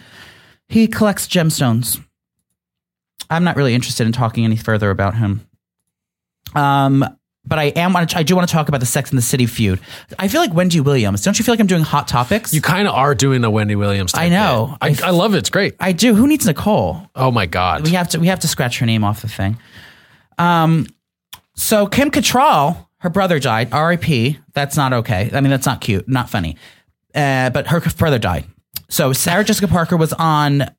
he 0.69 0.87
collects 0.87 1.27
gemstones. 1.27 2.03
I'm 3.31 3.45
not 3.45 3.57
really 3.57 3.75
interested 3.75 4.07
in 4.07 4.13
talking 4.13 4.45
any 4.45 4.57
further 4.57 4.91
about 4.91 5.17
him. 5.17 5.47
Um, 6.55 7.05
but 7.47 7.59
I 7.59 7.65
am. 7.65 7.95
I 7.97 8.05
do 8.05 8.35
want 8.35 8.49
to 8.49 8.53
talk 8.53 8.69
about 8.69 8.81
the 8.81 8.87
Sex 8.87 9.11
and 9.11 9.19
the 9.19 9.23
City 9.23 9.47
feud. 9.47 9.81
I 10.19 10.29
feel 10.29 10.41
like 10.41 10.55
Wendy 10.55 10.81
Williams. 10.81 11.23
Don't 11.23 11.39
you 11.39 11.45
feel 11.45 11.53
like 11.53 11.61
I'm 11.61 11.67
doing 11.67 11.83
hot 11.83 12.09
topics? 12.09 12.55
You 12.55 12.61
kind 12.61 12.89
of 12.89 12.95
are 12.95 13.15
doing 13.15 13.45
a 13.45 13.51
Wendy 13.51 13.77
Williams. 13.77 14.13
I 14.15 14.29
know. 14.29 14.77
I 14.81 15.11
love 15.11 15.35
it. 15.35 15.39
It's 15.39 15.51
great. 15.51 15.75
I 15.81 15.93
do. 15.93 16.15
Who 16.15 16.27
needs 16.27 16.47
Nicole? 16.47 17.11
Oh 17.15 17.31
my 17.31 17.47
god. 17.47 17.85
We 17.85 17.91
have 17.91 18.09
to. 18.11 18.21
We 18.21 18.29
have 18.29 18.41
to 18.41 18.49
scratch 18.49 18.79
her 18.79 18.87
name 18.87 19.05
off 19.05 19.23
the 19.23 19.29
thing. 19.29 19.59
Um. 20.39 20.87
So 21.57 21.87
Kim 21.87 22.11
Cattrall, 22.11 22.89
her 22.99 23.11
brother 23.11 23.39
died. 23.39 23.73
R.I.P. 23.73 24.39
That's 24.55 24.77
not 24.77 24.93
okay. 24.93 25.31
I 25.33 25.41
mean, 25.41 25.51
that's 25.51 25.67
not 25.67 25.81
cute. 25.81 26.09
Not 26.09 26.29
funny. 26.29 26.57
Uh, 27.15 27.51
but 27.51 27.69
her 27.69 27.81
brother 27.81 28.19
died. 28.19 28.45
So 28.89 29.13
Sarah 29.13 29.45
Jessica 29.45 29.69
Parker 29.69 29.97
was 29.97 30.13
on 30.15 30.71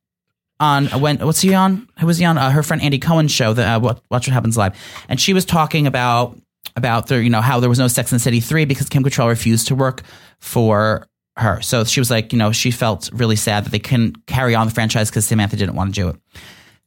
on 0.59 0.88
when 1.01 1.18
what's 1.20 1.41
he 1.41 1.53
on? 1.53 1.88
Who 1.99 2.07
was 2.07 2.18
he 2.18 2.26
on? 2.26 2.38
Uh, 2.38 2.49
her 2.51 2.63
friend 2.63 2.82
Andy 2.82 2.99
Cohen's 2.99 3.32
show, 3.32 3.53
the 3.53 3.66
uh, 3.66 3.80
Watch 3.80 4.01
What 4.09 4.26
Happens 4.26 4.57
Live, 4.57 4.78
and 5.09 5.20
she 5.20 5.34
was 5.34 5.45
talking 5.45 5.88
about 5.88 6.38
about 6.76 7.07
the 7.07 7.24
you 7.24 7.30
know 7.30 7.41
how 7.41 7.59
there 7.59 7.70
was 7.70 7.80
no 7.80 7.88
Sex 7.88 8.11
and 8.11 8.20
the 8.20 8.24
City 8.24 8.39
three 8.39 8.66
because 8.66 8.89
Kim 8.89 9.03
Cattrall 9.03 9.30
refused 9.30 9.68
to 9.68 9.76
work 9.76 10.03
for 10.39 11.07
her. 11.38 11.61
So 11.61 11.84
she 11.84 11.99
was 11.99 12.09
like, 12.09 12.32
you 12.32 12.39
know, 12.39 12.51
she 12.51 12.72
felt 12.72 13.09
really 13.13 13.36
sad 13.36 13.66
that 13.66 13.72
they 13.72 13.80
couldn't 13.80 14.26
carry 14.26 14.55
on 14.55 14.68
the 14.68 14.74
franchise 14.74 15.09
because 15.09 15.26
Samantha 15.26 15.57
didn't 15.57 15.76
want 15.76 15.93
to 15.93 16.01
do 16.01 16.09
it. 16.09 16.16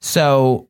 So 0.00 0.68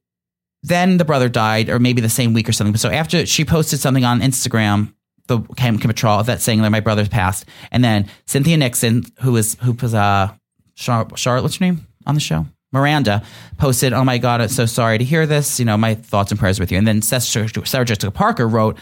then 0.63 0.97
the 0.97 1.05
brother 1.05 1.29
died, 1.29 1.69
or 1.69 1.79
maybe 1.79 2.01
the 2.01 2.09
same 2.09 2.33
week 2.33 2.49
or 2.49 2.53
something. 2.53 2.77
So 2.77 2.91
after 2.91 3.25
she 3.27 3.45
posted 3.45 3.79
something 3.79 4.05
on 4.05 4.21
Instagram, 4.21 4.93
the 5.29 5.41
Kim 5.57 5.79
Cattrall 5.79 6.25
that 6.27 6.41
saying 6.41 6.63
that 6.63 6.71
my 6.71 6.81
brother's 6.81 7.09
passed, 7.09 7.45
and 7.71 7.85
then 7.85 8.09
Cynthia 8.27 8.57
Nixon, 8.57 9.05
who 9.21 9.33
was 9.33 9.57
who 9.63 9.73
was 9.73 9.95
uh 9.95 10.33
Char- 10.75 11.09
Charlotte, 11.17 11.43
what's 11.43 11.57
her 11.57 11.67
name 11.67 11.87
on 12.07 12.15
the 12.15 12.21
show? 12.21 12.47
Miranda 12.73 13.23
posted, 13.57 13.93
"Oh 13.93 14.05
my 14.05 14.19
God, 14.19 14.41
I'm 14.41 14.49
so 14.49 14.67
sorry 14.67 14.99
to 14.99 15.05
hear 15.05 15.27
this. 15.27 15.59
You 15.59 15.65
know, 15.65 15.77
my 15.77 15.95
thoughts 15.95 16.31
and 16.31 16.39
prayers 16.39 16.61
with 16.61 16.71
you." 16.71 16.79
And 16.79 16.87
then 16.87 17.03
Sarah 17.03 17.85
Jessica 17.85 18.11
Parker 18.11 18.47
wrote, 18.47 18.77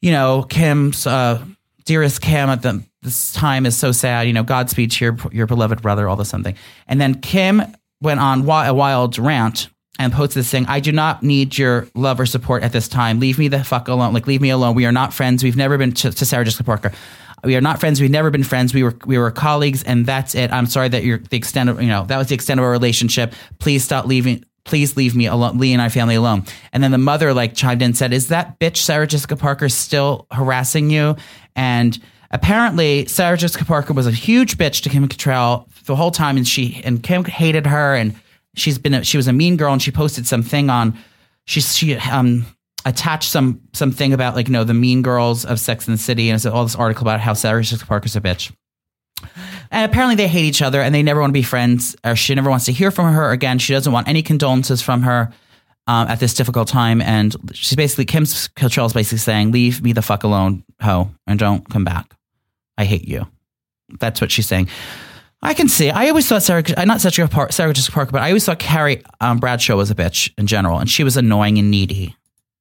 "You 0.00 0.12
know, 0.12 0.42
Kim's 0.42 1.06
uh, 1.06 1.42
dearest 1.84 2.20
Kim 2.20 2.48
at 2.48 2.62
the, 2.62 2.82
this 3.02 3.32
time 3.32 3.66
is 3.66 3.76
so 3.76 3.92
sad. 3.92 4.26
You 4.26 4.32
know, 4.32 4.42
Godspeed 4.42 4.90
to 4.92 5.04
your 5.04 5.16
your 5.30 5.46
beloved 5.46 5.82
brother, 5.82 6.08
all 6.08 6.16
this 6.16 6.28
something." 6.28 6.56
And 6.86 7.00
then 7.00 7.20
Kim 7.20 7.62
went 8.00 8.20
on 8.20 8.40
a 8.40 8.74
wild 8.74 9.18
rant 9.18 9.68
and 9.98 10.12
posted 10.12 10.40
this 10.40 10.50
thing. 10.50 10.64
I 10.66 10.80
do 10.80 10.92
not 10.92 11.22
need 11.22 11.58
your 11.58 11.88
love 11.94 12.20
or 12.20 12.26
support 12.26 12.62
at 12.62 12.72
this 12.72 12.88
time. 12.88 13.18
Leave 13.18 13.38
me 13.38 13.48
the 13.48 13.64
fuck 13.64 13.88
alone. 13.88 14.14
Like, 14.14 14.28
leave 14.28 14.40
me 14.40 14.50
alone. 14.50 14.76
We 14.76 14.86
are 14.86 14.92
not 14.92 15.12
friends. 15.12 15.42
We've 15.42 15.56
never 15.56 15.76
been 15.76 15.92
to, 15.92 16.12
to 16.12 16.24
Sarah 16.24 16.44
Jessica 16.44 16.62
Parker. 16.62 16.92
We 17.44 17.56
are 17.56 17.60
not 17.60 17.80
friends. 17.80 18.00
We've 18.00 18.10
never 18.10 18.30
been 18.30 18.44
friends. 18.44 18.74
We 18.74 18.82
were 18.82 18.96
we 19.06 19.18
were 19.18 19.30
colleagues, 19.30 19.82
and 19.82 20.06
that's 20.06 20.34
it. 20.34 20.52
I'm 20.52 20.66
sorry 20.66 20.88
that 20.88 21.04
you're 21.04 21.18
the 21.18 21.36
extent 21.36 21.70
of 21.70 21.80
you 21.80 21.88
know 21.88 22.04
that 22.06 22.16
was 22.16 22.28
the 22.28 22.34
extent 22.34 22.60
of 22.60 22.64
our 22.64 22.70
relationship. 22.70 23.34
Please 23.58 23.84
stop 23.84 24.06
leaving. 24.06 24.44
Please 24.64 24.96
leave 24.96 25.16
me 25.16 25.26
alone, 25.26 25.58
Lee 25.58 25.72
and 25.72 25.80
our 25.80 25.88
family 25.88 26.14
alone. 26.14 26.44
And 26.72 26.82
then 26.82 26.90
the 26.90 26.98
mother 26.98 27.32
like 27.32 27.54
chimed 27.54 27.80
in 27.80 27.86
and 27.86 27.96
said, 27.96 28.12
"Is 28.12 28.28
that 28.28 28.58
bitch 28.58 28.78
Sarah 28.78 29.06
Jessica 29.06 29.36
Parker 29.36 29.68
still 29.68 30.26
harassing 30.30 30.90
you?" 30.90 31.16
And 31.56 31.98
apparently, 32.30 33.06
Sarah 33.06 33.36
Jessica 33.36 33.64
Parker 33.64 33.92
was 33.92 34.06
a 34.06 34.12
huge 34.12 34.58
bitch 34.58 34.82
to 34.82 34.88
Kim 34.88 35.08
Cattrall 35.08 35.66
the 35.84 35.96
whole 35.96 36.10
time, 36.10 36.36
and 36.36 36.46
she 36.46 36.82
and 36.84 37.02
Kim 37.02 37.24
hated 37.24 37.66
her, 37.66 37.94
and 37.94 38.14
she's 38.56 38.78
been 38.78 38.94
a, 38.94 39.04
she 39.04 39.16
was 39.16 39.28
a 39.28 39.32
mean 39.32 39.56
girl, 39.56 39.72
and 39.72 39.82
she 39.82 39.90
posted 39.90 40.26
something 40.26 40.68
on 40.68 40.98
she 41.48 41.62
she 41.62 41.94
um 41.96 42.44
attached 42.88 43.30
some 43.30 43.60
something 43.74 44.12
about 44.12 44.34
like 44.34 44.48
you 44.48 44.52
know 44.52 44.64
the 44.64 44.74
mean 44.74 45.02
girls 45.02 45.44
of 45.44 45.60
Sex 45.60 45.86
and 45.86 45.96
the 45.96 46.02
City 46.02 46.30
and 46.30 46.36
it's 46.36 46.46
all 46.46 46.64
this 46.64 46.74
article 46.74 47.02
about 47.02 47.20
how 47.20 47.34
Sarah 47.34 47.62
Jessica 47.62 47.86
Parker's 47.86 48.16
a 48.16 48.20
bitch. 48.20 48.52
And 49.70 49.90
apparently 49.90 50.14
they 50.14 50.28
hate 50.28 50.44
each 50.44 50.62
other 50.62 50.80
and 50.80 50.94
they 50.94 51.02
never 51.02 51.20
want 51.20 51.30
to 51.30 51.34
be 51.34 51.42
friends 51.42 51.94
or 52.04 52.16
she 52.16 52.34
never 52.34 52.48
wants 52.48 52.64
to 52.66 52.72
hear 52.72 52.90
from 52.90 53.12
her 53.12 53.30
again. 53.30 53.58
She 53.58 53.74
doesn't 53.74 53.92
want 53.92 54.08
any 54.08 54.22
condolences 54.22 54.80
from 54.80 55.02
her 55.02 55.32
um, 55.86 56.08
at 56.08 56.20
this 56.20 56.34
difficult 56.34 56.68
time. 56.68 57.02
And 57.02 57.36
she's 57.52 57.76
basically, 57.76 58.06
Kim 58.06 58.24
Cattrall's 58.24 58.92
basically 58.94 59.18
saying, 59.18 59.52
leave 59.52 59.82
me 59.82 59.92
the 59.92 60.02
fuck 60.02 60.22
alone, 60.22 60.64
ho, 60.80 61.10
and 61.26 61.38
don't 61.38 61.68
come 61.68 61.84
back. 61.84 62.14
I 62.78 62.84
hate 62.84 63.06
you. 63.06 63.26
That's 63.98 64.20
what 64.20 64.30
she's 64.30 64.46
saying. 64.46 64.68
I 65.42 65.54
can 65.54 65.68
see. 65.68 65.90
I 65.90 66.08
always 66.08 66.26
thought 66.26 66.42
Sarah, 66.42 66.62
uh, 66.76 66.84
not 66.84 67.00
Sarah, 67.00 67.28
Park, 67.28 67.52
Sarah 67.52 67.72
Jessica 67.72 67.94
Parker, 67.94 68.12
but 68.12 68.22
I 68.22 68.28
always 68.28 68.44
thought 68.44 68.58
Carrie 68.58 69.02
um, 69.20 69.38
Bradshaw 69.38 69.76
was 69.76 69.90
a 69.90 69.94
bitch 69.94 70.32
in 70.36 70.46
general, 70.46 70.78
and 70.78 70.90
she 70.90 71.04
was 71.04 71.16
annoying 71.16 71.58
and 71.58 71.70
needy. 71.70 72.16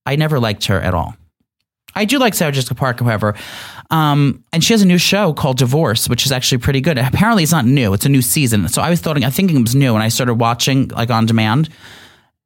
I 0.08 0.16
never 0.16 0.40
liked 0.40 0.66
her 0.66 0.80
at 0.80 0.94
all. 0.94 1.16
I 1.96 2.06
do 2.06 2.20
like 2.20 2.34
Sarah 2.34 2.52
Jessica 2.52 2.76
Parker, 2.76 3.04
however, 3.04 3.36
um, 3.90 4.44
and 4.54 4.64
she 4.64 4.74
has 4.74 4.82
a 4.82 4.86
new 4.86 4.98
show 4.98 5.34
called 5.34 5.58
Divorce, 5.58 6.08
which 6.08 6.26
is 6.26 6.32
actually 6.32 6.60
pretty 6.60 6.80
good. 6.80 6.98
Apparently, 6.98 7.44
it's 7.44 7.52
not 7.52 7.66
new; 7.66 7.94
it's 7.94 8.06
a 8.06 8.10
new 8.10 8.22
season. 8.22 8.68
So 8.68 8.82
I 8.82 8.90
was 8.90 9.02
thinking, 9.02 9.24
I 9.24 9.30
thinking 9.30 9.58
it 9.58 9.62
was 9.62 9.76
new, 9.76 9.96
and 9.96 10.04
I 10.04 10.10
started 10.10 10.36
watching 10.36 10.90
like 10.90 11.10
on 11.10 11.26
demand, 11.26 11.70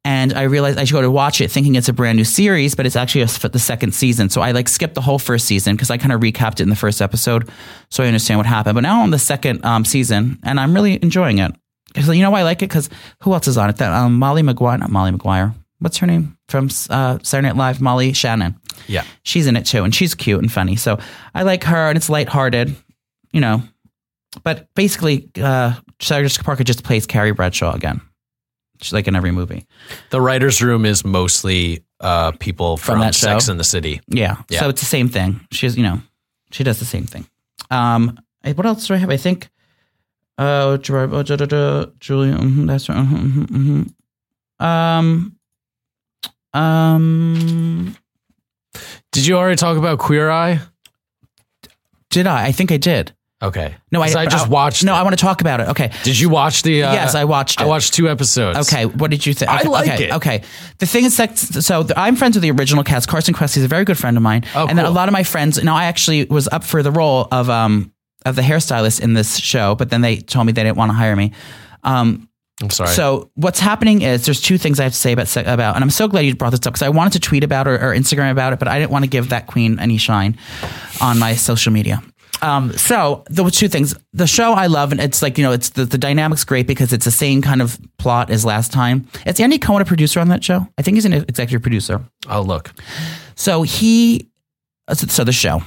and 0.04 0.32
I 0.32 0.44
realized 0.44 0.78
I 0.78 0.84
should 0.84 0.94
go 0.94 1.02
to 1.02 1.10
watch 1.10 1.40
it, 1.40 1.50
thinking 1.50 1.74
it's 1.74 1.88
a 1.88 1.92
brand 1.92 2.16
new 2.16 2.24
series, 2.24 2.74
but 2.74 2.86
it's 2.86 2.96
actually 2.96 3.22
a, 3.22 3.26
the 3.26 3.58
second 3.58 3.92
season. 3.94 4.30
So 4.30 4.40
I 4.40 4.52
like 4.52 4.68
skipped 4.68 4.94
the 4.94 5.02
whole 5.02 5.18
first 5.18 5.44
season 5.44 5.76
because 5.76 5.90
I 5.90 5.98
kind 5.98 6.12
of 6.12 6.20
recapped 6.20 6.54
it 6.54 6.60
in 6.60 6.70
the 6.70 6.76
first 6.76 7.02
episode, 7.02 7.50
so 7.90 8.02
I 8.02 8.06
understand 8.06 8.38
what 8.38 8.46
happened. 8.46 8.74
But 8.74 8.80
now 8.80 8.98
I'm 8.98 9.04
on 9.04 9.10
the 9.10 9.18
second 9.18 9.64
um, 9.64 9.84
season, 9.84 10.38
and 10.42 10.58
I'm 10.58 10.74
really 10.74 10.98
enjoying 11.02 11.38
it. 11.38 11.52
Because 11.94 12.08
you 12.08 12.22
know 12.22 12.30
why 12.30 12.40
I 12.40 12.44
like 12.44 12.62
it? 12.62 12.70
Because 12.70 12.88
who 13.20 13.34
else 13.34 13.46
is 13.48 13.58
on 13.58 13.68
it? 13.68 13.76
That 13.76 13.92
um, 13.92 14.18
Molly 14.18 14.42
McGuire, 14.42 14.78
not 14.80 14.90
Molly 14.90 15.12
McGuire. 15.12 15.54
What's 15.82 15.98
her 15.98 16.06
name 16.06 16.36
from 16.48 16.68
uh, 16.90 17.18
Saturday 17.22 17.48
Night 17.48 17.56
Live? 17.56 17.80
Molly 17.80 18.12
Shannon. 18.12 18.54
Yeah. 18.86 19.04
She's 19.24 19.46
in 19.46 19.56
it 19.56 19.66
too, 19.66 19.82
and 19.84 19.94
she's 19.94 20.14
cute 20.14 20.40
and 20.40 20.50
funny. 20.50 20.76
So 20.76 20.98
I 21.34 21.42
like 21.42 21.64
her, 21.64 21.88
and 21.88 21.96
it's 21.96 22.08
lighthearted, 22.08 22.74
you 23.32 23.40
know. 23.40 23.62
But 24.44 24.72
basically, 24.74 25.28
uh, 25.40 25.74
Sarah 26.00 26.22
Jessica 26.22 26.44
Parker 26.44 26.64
just 26.64 26.84
plays 26.84 27.04
Carrie 27.06 27.32
Bradshaw 27.32 27.74
again. 27.74 28.00
She's 28.80 28.92
like 28.92 29.06
in 29.08 29.14
every 29.16 29.30
movie. 29.32 29.66
The 30.10 30.20
writer's 30.20 30.62
room 30.62 30.84
is 30.86 31.04
mostly 31.04 31.84
uh, 32.00 32.32
people 32.32 32.76
from, 32.76 33.00
that 33.00 33.14
Sex 33.14 33.44
show? 33.46 33.50
and 33.50 33.60
the 33.60 33.64
City. 33.64 34.00
Yeah. 34.08 34.36
Yeah. 34.48 34.60
So 34.60 34.68
it's 34.68 34.80
the 34.80 34.86
same 34.86 35.08
thing. 35.08 35.40
She's, 35.50 35.76
you 35.76 35.82
know, 35.82 36.00
she 36.50 36.64
does 36.64 36.78
the 36.78 36.84
same 36.84 37.04
thing. 37.04 37.26
Um, 37.70 38.18
what 38.54 38.66
else 38.66 38.86
do 38.86 38.94
I 38.94 38.96
have? 38.98 39.10
I 39.10 39.16
think, 39.16 39.48
uh, 40.38 40.78
Gerard- 40.78 41.12
oh, 41.12 41.22
da, 41.22 41.36
da, 41.36 41.46
da, 41.46 41.86
Julia, 42.00 42.34
mhm, 42.36 42.66
that's 42.66 42.88
right. 42.88 42.98
mhm, 42.98 43.46
mhm, 43.46 43.94
mhm. 44.60 44.64
Um, 44.64 45.36
um, 46.54 47.96
Did 49.12 49.26
you 49.26 49.36
already 49.36 49.56
talk 49.56 49.76
about 49.76 49.98
Queer 49.98 50.30
Eye? 50.30 50.60
did 52.10 52.26
I? 52.26 52.46
I 52.46 52.52
think 52.52 52.70
I 52.70 52.76
did. 52.76 53.12
Okay. 53.42 53.74
No, 53.90 54.00
I, 54.02 54.06
I 54.06 54.26
just 54.26 54.48
watched. 54.48 54.84
No, 54.84 54.92
it. 54.94 54.98
I 54.98 55.02
want 55.02 55.18
to 55.18 55.20
talk 55.24 55.40
about 55.40 55.60
it. 55.60 55.68
Okay. 55.70 55.90
Did 56.04 56.16
you 56.18 56.28
watch 56.28 56.62
the? 56.62 56.84
Uh, 56.84 56.92
yes, 56.92 57.16
I 57.16 57.24
watched 57.24 57.60
it. 57.60 57.64
I 57.64 57.66
watched 57.66 57.92
two 57.94 58.08
episodes. 58.08 58.68
Okay, 58.68 58.86
what 58.86 59.10
did 59.10 59.26
you 59.26 59.34
think? 59.34 59.50
I 59.50 59.60
Okay, 59.60 59.68
like 59.68 59.88
okay, 59.90 60.04
it. 60.04 60.12
Okay, 60.12 60.42
the 60.78 60.86
thing 60.86 61.04
is 61.06 61.16
that 61.16 61.36
so 61.38 61.82
the, 61.82 61.98
I'm 61.98 62.14
friends 62.14 62.36
with 62.36 62.42
the 62.42 62.52
original 62.52 62.84
cast. 62.84 63.08
Carson 63.08 63.34
Kressley 63.34 63.56
is 63.58 63.64
a 63.64 63.68
very 63.68 63.84
good 63.84 63.98
friend 63.98 64.16
of 64.16 64.22
mine, 64.22 64.44
Oh, 64.54 64.68
and 64.68 64.78
then 64.78 64.84
a 64.84 64.90
lot 64.90 65.08
of 65.08 65.12
my 65.12 65.24
friends. 65.24 65.60
Now, 65.64 65.74
I 65.74 65.86
actually 65.86 66.26
was 66.26 66.46
up 66.48 66.62
for 66.62 66.84
the 66.84 66.92
role 66.92 67.26
of 67.32 67.50
um 67.50 67.92
of 68.24 68.36
the 68.36 68.42
hairstylist 68.42 69.00
in 69.00 69.14
this 69.14 69.38
show, 69.38 69.74
but 69.74 69.90
then 69.90 70.02
they 70.02 70.18
told 70.18 70.46
me 70.46 70.52
they 70.52 70.62
didn't 70.62 70.76
want 70.76 70.90
to 70.90 70.94
hire 70.94 71.16
me. 71.16 71.32
Um, 71.82 72.28
I'm 72.60 72.70
sorry. 72.70 72.90
so 72.90 73.30
what's 73.34 73.58
happening 73.60 74.02
is 74.02 74.24
there's 74.24 74.40
two 74.40 74.58
things 74.58 74.78
I 74.78 74.84
have 74.84 74.92
to 74.92 74.98
say 74.98 75.12
about 75.12 75.36
about, 75.36 75.74
and 75.74 75.82
I'm 75.82 75.90
so 75.90 76.06
glad 76.08 76.20
you 76.20 76.34
brought 76.34 76.50
this 76.50 76.58
up 76.58 76.74
because 76.74 76.82
I 76.82 76.90
wanted 76.90 77.14
to 77.14 77.20
tweet 77.20 77.44
about 77.44 77.66
or, 77.66 77.74
or 77.74 77.94
Instagram 77.94 78.30
about 78.30 78.52
it, 78.52 78.58
but 78.58 78.68
I 78.68 78.78
didn't 78.78 78.92
want 78.92 79.04
to 79.04 79.10
give 79.10 79.30
that 79.30 79.46
queen 79.46 79.78
any 79.78 79.96
shine 79.96 80.36
on 81.00 81.18
my 81.18 81.34
social 81.34 81.72
media. 81.72 82.02
Um, 82.42 82.72
so 82.76 83.24
there 83.30 83.44
were 83.44 83.50
two 83.52 83.68
things. 83.68 83.94
The 84.12 84.26
show 84.26 84.52
I 84.52 84.66
love, 84.66 84.90
and 84.92 85.00
it's 85.00 85.22
like 85.22 85.38
you 85.38 85.44
know, 85.44 85.52
it's 85.52 85.70
the, 85.70 85.84
the 85.84 85.98
dynamic's 85.98 86.44
great 86.44 86.66
because 86.66 86.92
it's 86.92 87.04
the 87.04 87.10
same 87.12 87.40
kind 87.40 87.62
of 87.62 87.78
plot 87.98 88.30
as 88.30 88.44
last 88.44 88.72
time. 88.72 89.06
It's 89.24 89.38
Andy 89.38 89.58
Cohen, 89.58 89.80
a 89.80 89.84
producer 89.84 90.20
on 90.20 90.28
that 90.28 90.42
show. 90.42 90.66
I 90.76 90.82
think 90.82 90.96
he's 90.96 91.04
an 91.04 91.12
executive 91.12 91.62
producer. 91.62 92.02
oh 92.28 92.42
look. 92.42 92.72
So 93.36 93.62
he, 93.62 94.28
so 94.92 95.24
the 95.24 95.32
show. 95.32 95.62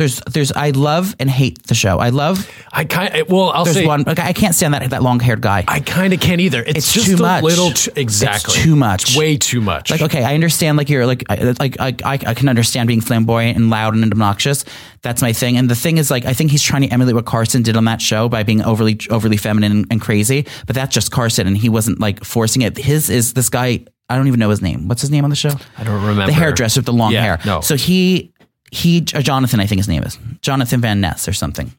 There's, 0.00 0.18
there's, 0.20 0.50
I 0.52 0.70
love 0.70 1.14
and 1.20 1.28
hate 1.28 1.62
the 1.64 1.74
show. 1.74 1.98
I 1.98 2.08
love. 2.08 2.50
I 2.72 2.86
kind. 2.86 3.24
Well, 3.28 3.50
I'll 3.50 3.64
There's 3.64 3.76
say 3.76 3.86
one. 3.86 4.02
Like, 4.06 4.18
I 4.18 4.32
can't 4.32 4.54
stand 4.54 4.72
that 4.72 4.88
that 4.88 5.02
long 5.02 5.20
haired 5.20 5.42
guy. 5.42 5.62
I 5.68 5.80
kind 5.80 6.14
of 6.14 6.20
can't 6.20 6.40
either. 6.40 6.62
It's, 6.62 6.78
It's 6.78 6.92
just 6.94 7.06
too 7.06 7.16
a 7.16 7.18
much. 7.18 7.42
little 7.44 7.70
too, 7.72 7.90
exactly 7.96 8.54
It's 8.54 8.64
too 8.64 8.76
much. 8.76 9.02
It's 9.10 9.16
way 9.18 9.36
too 9.36 9.60
much. 9.60 9.90
Like, 9.90 10.00
okay, 10.00 10.24
I 10.24 10.32
understand. 10.34 10.78
Like, 10.78 10.88
you're 10.88 11.04
like, 11.04 11.24
I- 11.28 11.54
like, 11.60 11.78
I, 11.78 11.88
I, 12.02 12.12
I 12.14 12.32
can 12.34 12.48
understand 12.48 12.88
being 12.88 13.02
flamboyant 13.02 13.58
and 13.58 13.68
loud 13.68 13.92
and 13.94 14.02
obnoxious. 14.10 14.64
That's 15.02 15.20
my 15.20 15.34
thing. 15.34 15.58
And 15.58 15.68
the 15.68 15.74
thing 15.74 15.98
is, 15.98 16.10
like, 16.10 16.24
I 16.24 16.32
think 16.32 16.50
he's 16.50 16.62
trying 16.62 16.80
to 16.82 16.88
emulate 16.88 17.14
what 17.14 17.26
Carson 17.26 17.62
did 17.62 17.76
on 17.76 17.84
that 17.84 18.00
show 18.00 18.30
by 18.30 18.42
being 18.42 18.62
overly, 18.62 18.98
overly 19.10 19.36
feminine 19.36 19.70
and, 19.70 19.86
and 19.90 20.00
crazy. 20.00 20.46
But 20.66 20.76
that's 20.76 20.94
just 20.94 21.10
Carson, 21.12 21.46
and 21.46 21.58
he 21.58 21.68
wasn't 21.68 22.00
like 22.00 22.24
forcing 22.24 22.62
it. 22.62 22.78
His 22.78 23.10
is 23.10 23.34
this 23.34 23.50
guy. 23.50 23.84
I 24.08 24.16
don't 24.16 24.26
even 24.26 24.40
know 24.40 24.50
his 24.50 24.60
name. 24.60 24.88
What's 24.88 25.02
his 25.02 25.10
name 25.12 25.22
on 25.22 25.30
the 25.30 25.36
show? 25.36 25.52
I 25.78 25.84
don't 25.84 26.00
remember 26.02 26.26
The 26.26 26.32
hairdresser 26.32 26.80
with 26.80 26.86
the 26.86 26.92
long 26.92 27.12
Yeah, 27.12 27.22
hair. 27.22 27.38
no. 27.46 27.60
So 27.60 27.76
he, 27.76 28.29
he, 28.70 29.04
uh, 29.14 29.22
Jonathan, 29.22 29.60
I 29.60 29.66
think 29.66 29.78
his 29.78 29.88
name 29.88 30.02
is 30.02 30.18
Jonathan 30.42 30.80
Van 30.80 31.00
Ness 31.00 31.28
or 31.28 31.32
something. 31.32 31.72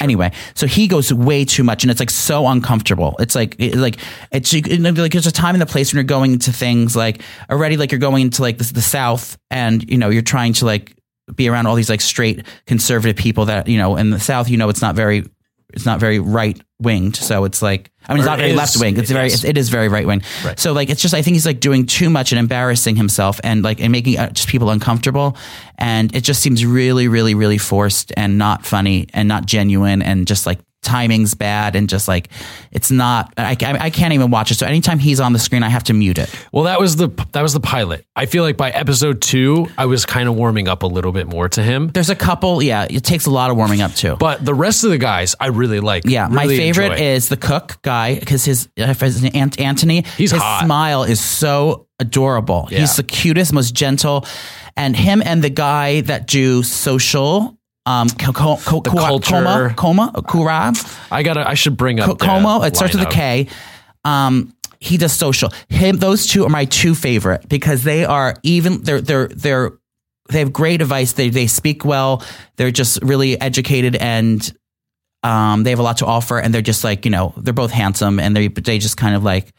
Anyway, 0.00 0.32
so 0.54 0.66
he 0.66 0.88
goes 0.88 1.12
way 1.12 1.44
too 1.44 1.62
much, 1.62 1.84
and 1.84 1.90
it's 1.90 2.00
like 2.00 2.08
so 2.08 2.46
uncomfortable. 2.46 3.14
It's 3.18 3.34
like, 3.34 3.56
it, 3.58 3.76
like 3.76 3.98
it's 4.30 4.54
like 4.54 5.12
there's 5.12 5.26
a 5.26 5.32
time 5.32 5.54
and 5.54 5.62
a 5.62 5.66
place 5.66 5.92
when 5.92 5.98
you're 5.98 6.04
going 6.04 6.32
into 6.32 6.50
things 6.50 6.96
like 6.96 7.20
already 7.50 7.76
like 7.76 7.92
you're 7.92 7.98
going 7.98 8.22
into 8.22 8.40
like 8.40 8.56
the, 8.56 8.72
the 8.72 8.80
South, 8.80 9.36
and 9.50 9.88
you 9.90 9.98
know 9.98 10.08
you're 10.08 10.22
trying 10.22 10.54
to 10.54 10.64
like 10.64 10.96
be 11.36 11.46
around 11.46 11.66
all 11.66 11.74
these 11.74 11.90
like 11.90 12.00
straight 12.00 12.46
conservative 12.66 13.16
people 13.16 13.44
that 13.46 13.68
you 13.68 13.76
know 13.76 13.96
in 13.96 14.08
the 14.08 14.18
South, 14.18 14.48
you 14.48 14.56
know 14.56 14.70
it's 14.70 14.80
not 14.80 14.94
very 14.94 15.24
it's 15.72 15.86
not 15.86 16.00
very 16.00 16.18
right 16.18 16.60
winged. 16.80 17.16
So 17.16 17.44
it's 17.44 17.62
like 17.62 17.90
I 18.06 18.12
mean, 18.12 18.20
it's 18.20 18.26
Or 18.26 18.30
not 18.30 18.38
very 18.38 18.52
left 18.52 18.76
wing. 18.78 18.96
It's 18.98 19.10
very 19.10 19.28
yes. 19.28 19.44
it 19.44 19.56
is 19.56 19.68
very 19.68 19.88
right 19.88 20.06
wing. 20.06 20.22
Right. 20.44 20.58
So 20.58 20.72
like 20.72 20.90
it's 20.90 21.00
just 21.00 21.14
I 21.14 21.22
think 21.22 21.34
he's 21.34 21.46
like 21.46 21.60
doing 21.60 21.86
too 21.86 22.10
much 22.10 22.32
and 22.32 22.38
embarrassing 22.38 22.96
himself 22.96 23.40
and 23.44 23.62
like 23.62 23.80
and 23.80 23.92
making 23.92 24.18
uh, 24.18 24.30
just 24.30 24.48
people 24.48 24.70
uncomfortable. 24.70 25.36
And 25.78 26.14
it 26.14 26.22
just 26.22 26.42
seems 26.42 26.64
really, 26.64 27.08
really, 27.08 27.34
really 27.34 27.58
forced 27.58 28.12
and 28.16 28.38
not 28.38 28.64
funny 28.64 29.08
and 29.12 29.28
not 29.28 29.46
genuine 29.46 30.02
and 30.02 30.26
just 30.26 30.46
like 30.46 30.58
timing's 30.82 31.34
bad 31.34 31.76
and 31.76 31.88
just 31.88 32.08
like 32.08 32.28
it's 32.70 32.90
not. 32.90 33.32
I, 33.36 33.56
I, 33.60 33.90
can't 33.90 34.12
even 34.14 34.30
watch 34.30 34.50
it. 34.50 34.56
So 34.56 34.66
anytime 34.66 34.98
he's 34.98 35.20
on 35.20 35.32
the 35.32 35.38
screen, 35.38 35.62
I 35.62 35.68
have 35.68 35.84
to 35.84 35.92
mute 35.92 36.18
it. 36.18 36.28
Well, 36.52 36.64
that 36.64 36.80
was 36.80 36.96
the 36.96 37.08
that 37.32 37.42
was 37.42 37.52
the 37.52 37.60
pilot. 37.60 38.04
I 38.16 38.26
feel 38.26 38.42
like 38.42 38.56
by 38.56 38.70
episode 38.70 39.22
two, 39.22 39.68
I 39.78 39.86
was 39.86 40.04
kind 40.04 40.28
of 40.28 40.34
warming 40.34 40.68
up 40.68 40.82
a 40.82 40.86
little 40.86 41.12
bit 41.12 41.26
more 41.26 41.48
to 41.50 41.62
him. 41.62 41.88
There's 41.88 42.10
a 42.10 42.16
couple. 42.16 42.62
Yeah, 42.62 42.86
it 42.90 43.04
takes 43.04 43.26
a 43.26 43.30
lot 43.30 43.50
of 43.50 43.56
warming 43.56 43.80
up 43.80 43.94
too. 43.94 44.16
But 44.16 44.44
the 44.44 44.54
rest 44.54 44.84
of 44.84 44.90
the 44.90 44.98
guys, 44.98 45.34
I 45.38 45.48
really 45.48 45.80
like. 45.80 46.04
Yeah, 46.04 46.28
my 46.28 46.46
favorite 46.46 46.92
enjoy. 46.92 47.04
is 47.04 47.28
the 47.28 47.36
cook 47.36 47.80
guy 47.82 48.18
because 48.18 48.44
his, 48.44 48.68
his 48.76 49.24
Ant- 49.34 49.60
Anthony. 49.60 50.02
He's 50.16 50.32
his 50.32 50.42
hot. 50.42 50.64
smile 50.64 51.04
is 51.04 51.20
so 51.20 51.86
adorable. 51.98 52.68
Yeah. 52.70 52.80
He's 52.80 52.96
the 52.96 53.02
cutest, 53.02 53.52
most 53.52 53.74
gentle, 53.74 54.26
and 54.76 54.96
him 54.96 55.22
and 55.24 55.42
the 55.42 55.50
guy 55.50 56.02
that 56.02 56.26
do 56.26 56.62
social. 56.62 57.56
Um, 57.84 58.08
co- 58.10 58.32
co- 58.32 58.56
co- 58.58 58.80
The 58.80 58.90
culture. 58.90 59.70
coma, 59.74 60.12
coma, 60.12 60.22
Kura, 60.28 60.72
I 61.10 61.22
gotta. 61.22 61.48
I 61.48 61.54
should 61.54 61.76
bring 61.76 61.98
up 61.98 62.06
Co- 62.06 62.14
Como. 62.16 62.62
It 62.62 62.76
starts 62.76 62.94
with 62.94 63.02
a 63.02 63.10
K. 63.10 63.48
Um, 64.04 64.54
he 64.78 64.96
does 64.96 65.12
social. 65.12 65.50
Him, 65.68 65.96
those 65.96 66.26
two 66.26 66.44
are 66.44 66.48
my 66.48 66.64
two 66.64 66.94
favorite 66.94 67.48
because 67.48 67.82
they 67.84 68.04
are 68.04 68.36
even. 68.44 68.82
They're 68.82 69.00
they're 69.00 69.28
they're 69.28 69.72
they 70.28 70.38
have 70.38 70.52
great 70.52 70.80
advice. 70.80 71.12
They 71.14 71.28
they 71.30 71.48
speak 71.48 71.84
well. 71.84 72.22
They're 72.56 72.70
just 72.70 73.02
really 73.02 73.40
educated 73.40 73.96
and 73.96 74.40
um, 75.24 75.62
they 75.64 75.70
have 75.70 75.78
a 75.78 75.82
lot 75.84 75.98
to 75.98 76.06
offer. 76.06 76.38
And 76.38 76.54
they're 76.54 76.62
just 76.62 76.84
like 76.84 77.04
you 77.04 77.10
know 77.10 77.34
they're 77.36 77.52
both 77.52 77.72
handsome 77.72 78.20
and 78.20 78.36
they 78.36 78.46
they 78.48 78.78
just 78.78 78.96
kind 78.96 79.16
of 79.16 79.24
like. 79.24 79.52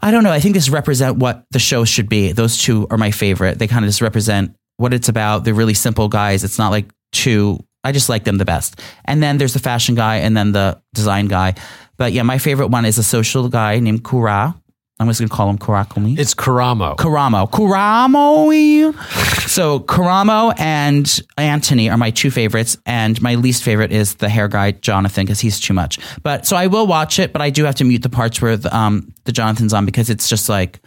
I 0.00 0.12
don't 0.12 0.22
know. 0.24 0.30
I 0.32 0.40
think 0.40 0.54
this 0.54 0.68
represent 0.68 1.16
what 1.16 1.44
the 1.50 1.58
show 1.58 1.84
should 1.84 2.08
be. 2.08 2.32
Those 2.32 2.56
two 2.56 2.86
are 2.88 2.96
my 2.96 3.10
favorite. 3.10 3.58
They 3.58 3.66
kind 3.66 3.84
of 3.84 3.88
just 3.88 4.00
represent 4.00 4.54
what 4.76 4.94
it's 4.94 5.08
about. 5.08 5.44
They're 5.44 5.54
really 5.54 5.74
simple 5.74 6.08
guys. 6.08 6.44
It's 6.44 6.56
not 6.56 6.70
like 6.70 6.86
too. 7.12 7.64
I 7.84 7.92
just 7.92 8.08
like 8.08 8.24
them 8.24 8.38
the 8.38 8.44
best. 8.44 8.80
And 9.04 9.22
then 9.22 9.38
there's 9.38 9.54
the 9.54 9.60
fashion 9.60 9.94
guy 9.94 10.16
and 10.16 10.36
then 10.36 10.52
the 10.52 10.80
design 10.94 11.26
guy. 11.26 11.54
But 11.96 12.12
yeah, 12.12 12.22
my 12.22 12.38
favorite 12.38 12.68
one 12.68 12.84
is 12.84 12.98
a 12.98 13.02
social 13.02 13.48
guy 13.48 13.78
named 13.78 14.04
Kura. 14.04 14.54
I'm 15.00 15.06
just 15.06 15.20
gonna 15.20 15.28
call 15.28 15.48
him 15.48 15.58
Kurakumi. 15.58 16.18
It's 16.18 16.34
Karamo. 16.34 16.96
Karamo. 16.96 17.48
Karamo. 17.48 19.48
so 19.48 19.78
Karamo 19.80 20.52
and 20.58 21.20
Anthony 21.36 21.88
are 21.88 21.96
my 21.96 22.10
two 22.10 22.32
favorites, 22.32 22.76
and 22.84 23.20
my 23.22 23.36
least 23.36 23.62
favorite 23.62 23.92
is 23.92 24.16
the 24.16 24.28
hair 24.28 24.48
guy 24.48 24.72
Jonathan 24.72 25.24
because 25.24 25.38
he's 25.38 25.60
too 25.60 25.72
much. 25.72 26.00
But 26.24 26.46
so 26.46 26.56
I 26.56 26.66
will 26.66 26.86
watch 26.86 27.20
it, 27.20 27.32
but 27.32 27.40
I 27.40 27.50
do 27.50 27.64
have 27.64 27.76
to 27.76 27.84
mute 27.84 28.02
the 28.02 28.10
parts 28.10 28.42
where 28.42 28.56
the, 28.56 28.76
um 28.76 29.14
the 29.24 29.32
Jonathan's 29.32 29.72
on 29.72 29.86
because 29.86 30.10
it's 30.10 30.28
just 30.28 30.48
like. 30.48 30.80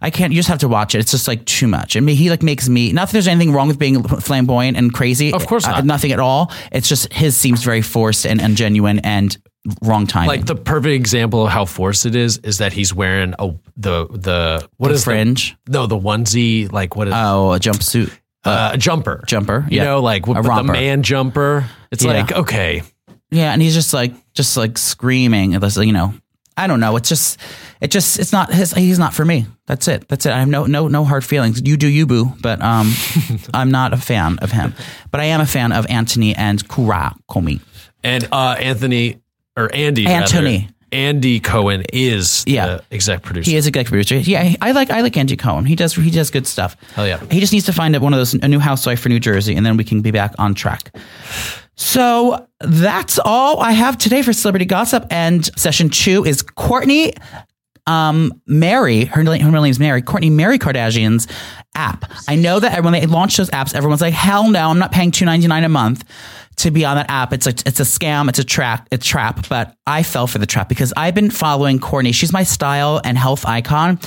I 0.00 0.10
can't. 0.10 0.32
You 0.32 0.38
just 0.38 0.48
have 0.48 0.58
to 0.58 0.68
watch 0.68 0.94
it. 0.94 0.98
It's 0.98 1.10
just 1.10 1.26
like 1.28 1.44
too 1.46 1.66
much. 1.66 1.96
And 1.96 2.08
he 2.08 2.30
like 2.30 2.42
makes 2.42 2.68
me. 2.68 2.92
Not 2.92 3.08
that 3.08 3.12
there's 3.12 3.28
anything 3.28 3.52
wrong 3.52 3.68
with 3.68 3.78
being 3.78 4.02
flamboyant 4.02 4.76
and 4.76 4.92
crazy. 4.92 5.32
Of 5.32 5.46
course 5.46 5.66
Uh, 5.66 5.70
not. 5.72 5.84
nothing 5.86 6.12
at 6.12 6.20
all. 6.20 6.52
It's 6.72 6.88
just 6.88 7.12
his 7.12 7.36
seems 7.36 7.62
very 7.62 7.82
forced 7.82 8.26
and, 8.26 8.40
and 8.40 8.56
genuine 8.56 8.98
and 9.00 9.36
wrong 9.82 10.06
timing. 10.06 10.28
like 10.28 10.46
the 10.46 10.54
perfect 10.54 10.94
example 10.94 11.44
of 11.46 11.50
how 11.52 11.64
forced 11.64 12.06
it 12.06 12.14
is 12.14 12.38
is 12.44 12.58
that 12.58 12.72
he's 12.72 12.94
wearing 12.94 13.34
a 13.40 13.52
the 13.76 14.06
the 14.10 14.68
what 14.76 14.88
The 14.88 14.94
is 14.94 15.00
the- 15.04 15.10
fringe. 15.10 15.56
no, 15.68 15.86
the 15.86 15.98
onesie. 15.98 16.70
Like 16.70 16.94
what 16.94 17.08
is 17.08 17.14
oh, 17.16 17.52
a 17.52 17.58
jumpsuit 17.58 18.12
uh, 18.44 18.70
a 18.74 18.78
jumper? 18.78 19.24
jumper. 19.26 19.66
You 19.68 19.78
yeah. 19.78 19.84
know, 19.84 20.00
like 20.02 20.26
A 20.28 20.32
with 20.32 20.44
the 20.44 20.62
man 20.62 21.02
jumper. 21.02 21.64
It's 21.90 22.04
Yeah. 22.04 22.12
like 22.12 22.32
okay, 22.32 22.82
Yeah, 23.32 23.52
and 23.52 23.60
he's 23.60 23.74
just 23.74 23.92
like 23.92 24.12
just 24.34 24.56
like 24.56 24.78
screaming. 24.78 25.52
You 25.52 25.92
know, 25.92 26.14
I 26.56 26.66
don't 26.66 26.80
know. 26.80 26.96
It's 26.96 27.08
just, 27.08 27.38
it 27.80 27.90
just, 27.90 28.18
it's 28.18 28.32
not 28.32 28.52
his. 28.52 28.72
He's 28.72 28.98
not 28.98 29.12
for 29.14 29.24
me. 29.24 29.46
That's 29.66 29.88
it. 29.88 30.08
That's 30.08 30.24
it. 30.26 30.32
I 30.32 30.38
have 30.40 30.48
no 30.48 30.64
no 30.66 30.88
no 30.88 31.04
hard 31.04 31.24
feelings. 31.24 31.60
You 31.64 31.76
do 31.76 31.86
you, 31.88 32.06
boo. 32.06 32.32
But 32.40 32.62
um, 32.62 32.92
I'm 33.54 33.70
not 33.70 33.92
a 33.92 33.96
fan 33.98 34.38
of 34.40 34.52
him. 34.52 34.74
But 35.10 35.20
I 35.20 35.24
am 35.24 35.40
a 35.40 35.46
fan 35.46 35.72
of 35.72 35.86
Anthony 35.90 36.34
and 36.34 36.66
Kura 36.68 37.14
Komi. 37.28 37.60
and 38.02 38.26
uh, 38.32 38.56
Anthony 38.58 39.20
or 39.56 39.68
Andy 39.74 40.06
Anthony. 40.06 40.58
rather, 40.60 40.72
Andy 40.92 41.40
Cohen 41.40 41.82
is 41.92 42.44
Yeah. 42.46 42.66
the 42.66 42.84
exec 42.92 43.22
producer. 43.22 43.50
He 43.50 43.56
is 43.56 43.66
a 43.66 43.68
executive 43.68 43.90
producer. 43.90 44.16
Yeah, 44.18 44.54
I 44.62 44.70
like 44.72 44.90
I 44.90 45.00
like 45.02 45.16
Andy 45.16 45.36
Cohen. 45.36 45.64
He 45.66 45.74
does 45.74 45.94
he 45.94 46.10
does 46.10 46.30
good 46.30 46.46
stuff. 46.46 46.76
Hell 46.94 47.06
yeah. 47.06 47.20
He 47.30 47.40
just 47.40 47.52
needs 47.52 47.66
to 47.66 47.72
find 47.72 47.94
one 47.98 48.14
of 48.14 48.18
those 48.18 48.34
a 48.34 48.48
new 48.48 48.60
housewife 48.60 49.00
for 49.00 49.08
New 49.08 49.20
Jersey, 49.20 49.56
and 49.56 49.66
then 49.66 49.76
we 49.76 49.84
can 49.84 50.00
be 50.00 50.10
back 50.12 50.32
on 50.38 50.54
track. 50.54 50.94
So 51.76 52.48
that's 52.60 53.18
all 53.18 53.60
I 53.60 53.72
have 53.72 53.98
today 53.98 54.22
for 54.22 54.32
celebrity 54.32 54.64
gossip. 54.64 55.06
And 55.10 55.44
session 55.58 55.90
two 55.90 56.24
is 56.24 56.42
Kourtney 56.42 57.16
um, 57.86 58.40
Mary, 58.46 59.04
her, 59.04 59.22
her 59.22 59.50
real 59.50 59.62
name 59.62 59.70
is 59.70 59.78
Mary, 59.78 60.02
Kourtney 60.02 60.32
Mary 60.32 60.58
Kardashian's 60.58 61.28
app. 61.74 62.10
I 62.26 62.34
know 62.34 62.58
that 62.58 62.82
when 62.82 62.92
they 62.92 63.06
launched 63.06 63.36
those 63.36 63.50
apps, 63.50 63.74
everyone's 63.74 64.00
like, 64.00 64.14
hell 64.14 64.50
no, 64.50 64.70
I'm 64.70 64.78
not 64.78 64.92
paying 64.92 65.12
two 65.12 65.24
ninety 65.24 65.46
nine 65.46 65.64
a 65.64 65.68
month 65.68 66.04
to 66.56 66.70
be 66.70 66.84
on 66.84 66.96
that 66.96 67.10
app. 67.10 67.32
It's 67.32 67.46
a 67.46 67.50
it's 67.50 67.80
a 67.80 67.84
scam, 67.84 68.28
it's 68.28 68.38
a 68.38 68.44
trap, 68.44 68.88
it's 68.90 69.06
a 69.06 69.08
trap. 69.08 69.48
But 69.48 69.76
I 69.86 70.02
fell 70.02 70.26
for 70.26 70.38
the 70.38 70.46
trap 70.46 70.68
because 70.68 70.92
I've 70.96 71.14
been 71.14 71.30
following 71.30 71.78
Kourtney. 71.78 72.12
She's 72.12 72.32
my 72.32 72.42
style 72.42 73.00
and 73.04 73.16
health 73.16 73.46
icon. 73.46 74.00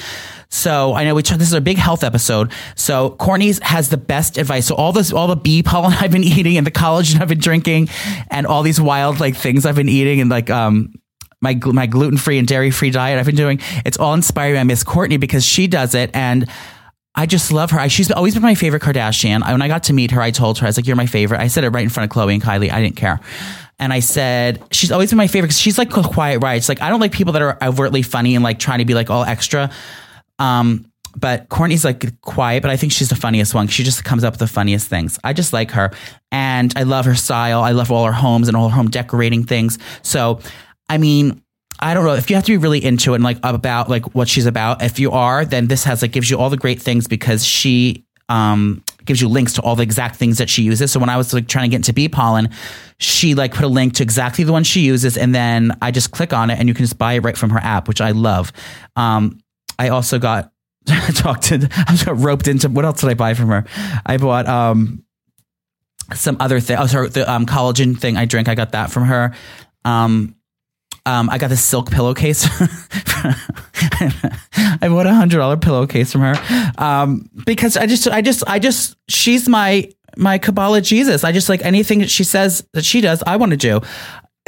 So 0.50 0.94
I 0.94 1.04
know 1.04 1.14
we 1.14 1.22
this 1.22 1.42
is 1.42 1.54
a 1.54 1.62
big 1.62 1.78
health 1.78 2.04
episode. 2.04 2.52
So 2.76 3.12
Kourtney's 3.12 3.60
has 3.60 3.90
the 3.90 3.98
best 3.98 4.38
advice. 4.38 4.66
So 4.68 4.76
all 4.76 4.92
this, 4.92 5.14
all 5.14 5.28
the 5.28 5.36
bee 5.36 5.62
pollen 5.62 5.94
I've 6.00 6.12
been 6.12 6.24
eating 6.24 6.58
and 6.58 6.66
the 6.66 6.72
collagen 6.72 7.22
I've 7.22 7.28
been 7.28 7.40
drinking 7.40 7.90
and 8.32 8.48
all 8.48 8.64
these 8.64 8.82
wild 8.82 9.20
like 9.20 9.36
things 9.36 9.66
I've 9.66 9.76
been 9.76 9.90
eating 9.90 10.22
and 10.22 10.30
like 10.30 10.50
um 10.50 10.94
my 11.42 11.60
my 11.66 11.86
gluten 11.86 12.18
free 12.18 12.40
and 12.40 12.48
dairy 12.48 12.72
free 12.72 12.90
diet 12.90 13.20
I've 13.20 13.26
been 13.26 13.36
doing. 13.36 13.60
It's 13.86 13.98
all 13.98 14.14
inspired 14.14 14.56
by 14.56 14.64
Miss 14.64 14.84
Kourtney 14.84 15.20
because 15.20 15.46
she 15.46 15.68
does 15.68 15.96
it 15.96 16.12
and. 16.14 16.50
I 17.16 17.26
just 17.26 17.52
love 17.52 17.72
her. 17.72 17.90
She's 17.90 18.12
always 18.12 18.36
been 18.36 18.44
my 18.44 18.56
favorite 18.56 18.82
Kardashian. 18.84 19.42
When 19.42 19.62
I 19.62 19.68
got 19.68 19.84
to 19.86 19.94
meet 19.94 20.12
her, 20.12 20.22
I 20.22 20.32
told 20.32 20.60
her, 20.60 20.68
I 20.68 20.70
was 20.70 20.78
like, 20.78 20.86
you're 20.86 20.96
my 20.96 21.08
favorite. 21.08 21.42
I 21.42 21.48
said 21.48 21.66
it 21.66 21.70
right 21.70 21.84
in 21.84 21.90
front 21.90 22.10
of 22.10 22.16
Khloe 22.16 22.32
and 22.32 22.42
Kylie. 22.42 22.72
I 22.72 22.82
didn't 22.82 22.96
care. 22.96 23.20
And 23.80 23.92
I 23.92 24.00
said, 24.00 24.64
she's 24.72 24.92
always 24.92 25.10
been 25.10 25.18
my 25.18 25.28
favorite 25.28 25.48
because 25.48 25.60
she's 25.60 25.78
like 25.78 25.98
a 25.98 26.04
quiet 26.04 26.40
right. 26.40 26.56
It's 26.56 26.70
like, 26.70 26.82
I 26.82 26.88
don't 26.88 27.02
like 27.02 27.12
people 27.12 27.34
that 27.34 27.42
are 27.42 27.58
overtly 27.62 28.04
funny 28.04 28.36
and 28.36 28.44
like 28.44 28.60
trying 28.60 28.80
to 28.80 28.86
be 28.86 28.94
like 28.94 29.10
all 29.10 29.24
extra. 29.24 29.72
Um, 30.40 30.86
but 31.16 31.50
Kourtney's 31.50 31.84
like 31.84 32.20
quiet, 32.22 32.62
but 32.62 32.72
I 32.72 32.78
think 32.78 32.92
she's 32.92 33.10
the 33.10 33.16
funniest 33.16 33.54
one. 33.54 33.68
She 33.68 33.84
just 33.84 34.04
comes 34.04 34.24
up 34.24 34.34
with 34.34 34.40
the 34.40 34.48
funniest 34.48 34.88
things. 34.88 35.20
I 35.24 35.34
just 35.34 35.54
like 35.54 35.72
her 35.72 35.92
and 36.32 36.72
I 36.76 36.84
love 36.84 37.06
her 37.06 37.16
style. 37.16 37.62
I 37.62 37.72
love 37.72 37.92
all 37.92 38.06
her 38.06 38.12
homes 38.12 38.48
and 38.48 38.56
all 38.56 38.70
her 38.70 38.76
home 38.76 38.90
decorating 38.90 39.44
things. 39.44 39.80
So, 40.02 40.40
I 40.88 40.98
mean, 40.98 41.42
I 41.80 41.94
don't 41.94 42.06
know 42.06 42.14
if 42.14 42.30
you 42.30 42.36
have 42.36 42.46
to 42.46 42.52
be 42.52 42.58
really 42.58 42.84
into 42.84 43.14
it 43.14 43.16
and 43.16 43.24
like 43.24 43.40
about 43.44 43.90
like 43.90 44.14
what 44.14 44.28
she's 44.28 44.46
about. 44.46 44.84
If 44.84 45.00
you 45.00 45.12
are, 45.12 45.46
then 45.46 45.68
this 45.68 45.84
has 45.86 46.02
like 46.02 46.12
gives 46.12 46.30
you 46.30 46.38
all 46.38 46.50
the 46.50 46.58
great 46.58 46.82
things 46.82 47.08
because 47.08 47.46
she 47.46 48.06
um 48.28 48.84
gives 49.06 49.22
you 49.22 49.28
links 49.28 49.54
to 49.54 49.62
all 49.64 49.76
the 49.76 49.82
exact 49.82 50.18
things 50.18 50.38
that 50.38 50.50
she 50.50 50.62
uses. 50.62 50.92
So 50.92 51.00
when 51.00 51.10
I 51.10 51.18
was 51.18 51.34
like 51.34 51.48
trying 51.48 51.64
to 51.64 51.70
get 51.70 51.78
into 51.78 51.94
bee 51.94 52.10
pollen, 52.10 52.50
she 53.00 53.34
like 53.34 53.54
put 53.54 53.66
a 53.66 53.70
link 53.70 53.94
to 53.96 54.04
exactly 54.04 54.44
the 54.44 54.52
one 54.52 54.64
she 54.64 54.82
uses, 54.82 55.18
and 55.18 55.34
then 55.34 55.72
I 55.82 55.92
just 55.92 56.12
click 56.12 56.34
on 56.34 56.50
it 56.50 56.60
and 56.60 56.68
you 56.68 56.74
can 56.74 56.84
just 56.84 56.98
buy 56.98 57.14
it 57.14 57.22
right 57.22 57.38
from 57.38 57.50
her 57.50 57.60
app, 57.60 57.88
which 57.88 58.02
I 58.02 58.12
love. 58.12 58.52
Um, 58.96 59.40
I 59.80 59.90
also 59.90 60.20
got 60.20 60.52
talked 61.16 61.44
to. 61.46 61.68
I 61.72 61.92
was 61.92 62.06
roped 62.06 62.48
into. 62.48 62.70
What 62.70 62.86
else 62.86 63.02
did 63.02 63.10
I 63.10 63.16
buy 63.16 63.34
from 63.34 63.48
her? 63.48 63.66
I 64.06 64.18
bought 64.18 64.48
um 64.48 65.04
some 66.14 66.38
other 66.40 66.60
thing. 66.60 66.78
Oh, 66.78 66.88
sorry, 66.88 67.10
the 67.10 67.32
um, 67.32 67.46
collagen 67.46 67.98
thing 67.98 68.18
I 68.18 68.26
drink. 68.26 68.48
I 68.48 68.56
got 68.56 68.74
that 68.74 68.92
from 68.92 69.06
her. 69.06 69.34
Um, 69.86 70.36
um, 71.06 71.30
I 71.30 71.38
got 71.38 71.50
this 71.50 71.64
silk 71.64 71.90
pillowcase. 71.92 72.46
I 74.82 74.88
bought 74.90 75.06
a 75.06 75.14
hundred 75.14 75.38
dollar 75.38 75.58
pillowcase 75.58 76.12
from 76.12 76.22
her 76.22 76.74
um, 76.78 77.30
because 77.46 77.78
I 77.78 77.86
just, 77.86 78.08
I 78.08 78.22
just, 78.22 78.44
I 78.48 78.60
just, 78.60 78.96
she's 79.08 79.48
my 79.48 79.90
my 80.18 80.38
Kabbalah 80.38 80.82
Jesus. 80.82 81.24
I 81.24 81.32
just 81.32 81.50
like 81.50 81.64
anything 81.64 82.00
that 82.00 82.10
she 82.10 82.24
says 82.24 82.68
that 82.74 82.84
she 82.84 83.02
does. 83.02 83.24
I 83.26 83.38
want 83.38 83.52
to 83.52 83.58
do. 83.58 83.82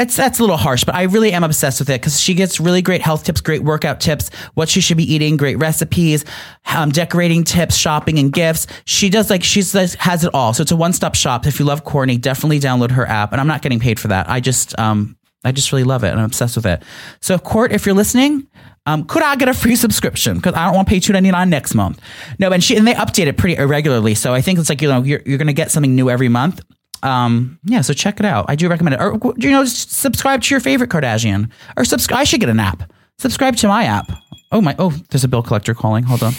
It's 0.02 0.16
that's 0.16 0.40
a 0.40 0.42
little 0.42 0.58
harsh, 0.58 0.84
but 0.84 0.96
I 0.96 1.04
really 1.04 1.32
am 1.32 1.44
obsessed 1.44 1.80
with 1.80 1.88
it 1.92 2.02
because 2.02 2.20
she 2.20 2.34
gets 2.34 2.60
really 2.60 2.82
great 2.82 3.04
health 3.04 3.24
tips, 3.24 3.40
great 3.40 3.64
workout 3.64 4.00
tips, 4.00 4.30
what 4.56 4.68
she 4.68 4.82
should 4.82 4.98
be 4.98 5.14
eating, 5.14 5.38
great 5.38 5.60
recipes, 5.60 6.26
um, 6.74 6.90
decorating 6.90 7.44
tips, 7.44 7.76
shopping 7.76 8.18
and 8.18 8.34
gifts. 8.34 8.66
She 8.86 9.10
does 9.10 9.30
like 9.30 9.44
like, 9.76 9.94
has 10.00 10.24
it 10.24 10.34
all. 10.34 10.54
So 10.56 10.64
it's 10.64 10.72
a 10.72 10.76
one 10.76 10.94
stop 10.94 11.14
shop. 11.14 11.46
If 11.46 11.60
you 11.60 11.66
love 11.66 11.84
Kourtney, 11.84 12.20
definitely 12.20 12.60
download 12.60 12.90
her 12.92 13.06
app. 13.06 13.32
And 13.32 13.40
I'm 13.40 13.46
not 13.46 13.62
getting 13.62 13.80
paid 13.80 14.00
for 14.00 14.08
that. 14.08 14.28
I 14.28 14.40
just 14.40 14.78
um 14.80 15.18
I 15.44 15.52
just 15.52 15.72
really 15.72 15.84
love 15.84 16.04
it 16.04 16.10
and 16.10 16.20
I'm 16.20 16.26
obsessed 16.26 16.56
with 16.56 16.66
it. 16.66 16.82
So 17.22 17.38
Court, 17.38 17.72
if 17.72 17.86
you're 17.86 17.94
listening, 17.94 18.48
um, 18.88 19.06
could 19.06 19.22
I 19.22 19.36
get 19.36 19.50
a 19.50 19.54
free 19.54 19.76
subscription? 19.76 20.38
Because 20.38 20.56
I 20.56 20.66
don't 20.66 20.74
want 20.74 20.88
to 20.88 20.94
pay 20.94 21.00
two 21.00 21.14
ninety 21.14 21.30
nine 21.30 21.52
next 21.52 21.76
month. 21.76 22.02
No, 22.40 22.52
and 22.52 22.64
she 22.64 22.76
and 22.76 22.88
they 22.88 22.96
update 22.96 23.28
it 23.28 23.38
pretty 23.38 23.56
irregularly. 23.62 24.16
So 24.16 24.34
I 24.34 24.42
think 24.42 24.58
it's 24.58 24.70
like 24.70 24.82
you 24.82 24.90
know 24.90 25.04
you're 25.04 25.22
you're 25.28 25.38
gonna 25.38 25.54
get 25.54 25.70
something 25.70 25.94
new 25.94 26.10
every 26.10 26.30
month. 26.30 26.64
Um, 27.04 27.60
yeah, 27.64 27.82
so 27.82 27.94
check 27.94 28.20
it 28.20 28.26
out. 28.26 28.46
I 28.48 28.56
do 28.56 28.70
recommend 28.70 28.96
it. 28.96 29.02
Or 29.02 29.34
you 29.38 29.52
know, 29.52 29.66
subscribe 29.66 30.42
to 30.44 30.54
your 30.54 30.60
favorite 30.60 30.90
Kardashian. 30.90 31.50
Or 31.78 31.86
subscribe. 31.86 32.20
I 32.20 32.24
should 32.24 32.40
get 32.40 32.50
an 32.50 32.60
app. 32.60 32.92
Subscribe 33.18 33.56
to 33.58 33.68
my 33.68 33.84
app. 33.84 34.12
Oh 34.52 34.62
my! 34.62 34.76
Oh, 34.78 34.90
there's 35.10 35.24
a 35.24 35.28
bill 35.28 35.44
collector 35.44 35.74
calling. 35.74 36.04
Hold 36.04 36.24
on. 36.24 36.34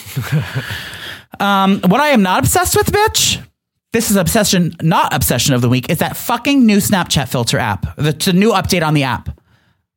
um, 1.41 1.81
what 1.91 2.01
I 2.01 2.09
am 2.09 2.23
not 2.23 2.41
obsessed 2.41 2.77
with, 2.77 2.93
bitch. 2.93 3.43
this 3.93 4.11
is 4.11 4.17
obsession, 4.17 4.75
not 4.83 5.15
obsession 5.15 5.55
of 5.55 5.63
the 5.63 5.69
week. 5.69 5.89
Is 5.91 5.99
that 5.99 6.17
fucking 6.17 6.67
new 6.67 6.79
Snapchat 6.79 7.29
filter 7.29 7.59
app, 7.59 7.97
the, 7.97 8.13
the 8.13 8.33
new 8.33 8.51
update 8.51 8.87
on 8.87 8.95
the 8.95 9.05
app. 9.05 9.29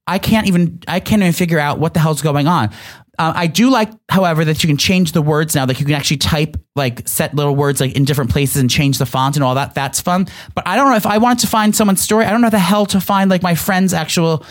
I 0.08 0.20
can't 0.20 0.48
even 0.48 0.82
I 0.88 1.00
can't 1.00 1.22
even 1.22 1.34
figure 1.34 1.60
out 1.60 1.80
what 1.80 1.94
the 1.94 2.00
hell's 2.00 2.22
going 2.22 2.48
on. 2.48 2.70
Uh, 3.18 3.34
I 3.36 3.48
do 3.48 3.70
like, 3.70 3.90
however, 4.10 4.46
that 4.46 4.64
you 4.64 4.68
can 4.68 4.78
change 4.78 5.14
the 5.14 5.22
words 5.22 5.56
now. 5.56 5.66
Like 5.66 5.80
you 5.80 5.86
can 5.86 5.96
actually 5.96 6.18
type 6.18 6.58
like 6.76 7.08
set 7.08 7.34
little 7.34 7.56
words 7.56 7.80
like 7.80 7.96
in 7.96 8.06
different 8.06 8.32
places 8.32 8.58
and 8.58 8.70
change 8.70 8.98
the 8.98 9.06
font 9.06 9.36
and 9.36 9.44
all 9.44 9.56
that. 9.56 9.74
That's 9.74 10.02
fun. 10.02 10.28
But 10.54 10.68
I 10.68 10.76
don't 10.76 10.90
know 10.90 10.96
if 10.96 11.06
I 11.06 11.18
wanted 11.18 11.40
to 11.40 11.48
find 11.48 11.76
someone's 11.76 12.02
story. 12.02 12.26
I 12.26 12.32
don't 12.32 12.42
know 12.42 12.50
the 12.50 12.60
hell 12.60 12.86
to 12.88 13.00
find 13.00 13.30
like 13.30 13.44
my 13.44 13.56
friend's 13.56 13.94
actual 13.94 14.46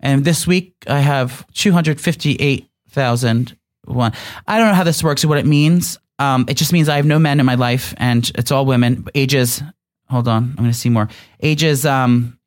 And 0.00 0.24
this 0.24 0.44
week 0.46 0.74
I 0.86 1.00
have 1.00 1.46
258,001. 1.54 4.12
I 4.46 4.58
don't 4.58 4.68
know 4.68 4.74
how 4.74 4.84
this 4.84 5.02
works 5.02 5.24
or 5.24 5.28
what 5.28 5.38
it 5.38 5.46
means. 5.46 5.98
Um, 6.18 6.44
it 6.48 6.54
just 6.54 6.72
means 6.72 6.88
I 6.88 6.96
have 6.96 7.06
no 7.06 7.18
men 7.18 7.40
in 7.40 7.46
my 7.46 7.56
life 7.56 7.92
and 7.96 8.30
it's 8.34 8.50
all 8.50 8.66
women. 8.66 9.06
Ages, 9.14 9.62
hold 10.08 10.28
on, 10.28 10.50
I'm 10.50 10.56
going 10.56 10.70
to 10.70 10.74
see 10.74 10.90
more. 10.90 11.08
Ages 11.40 11.86
um, 11.86 12.38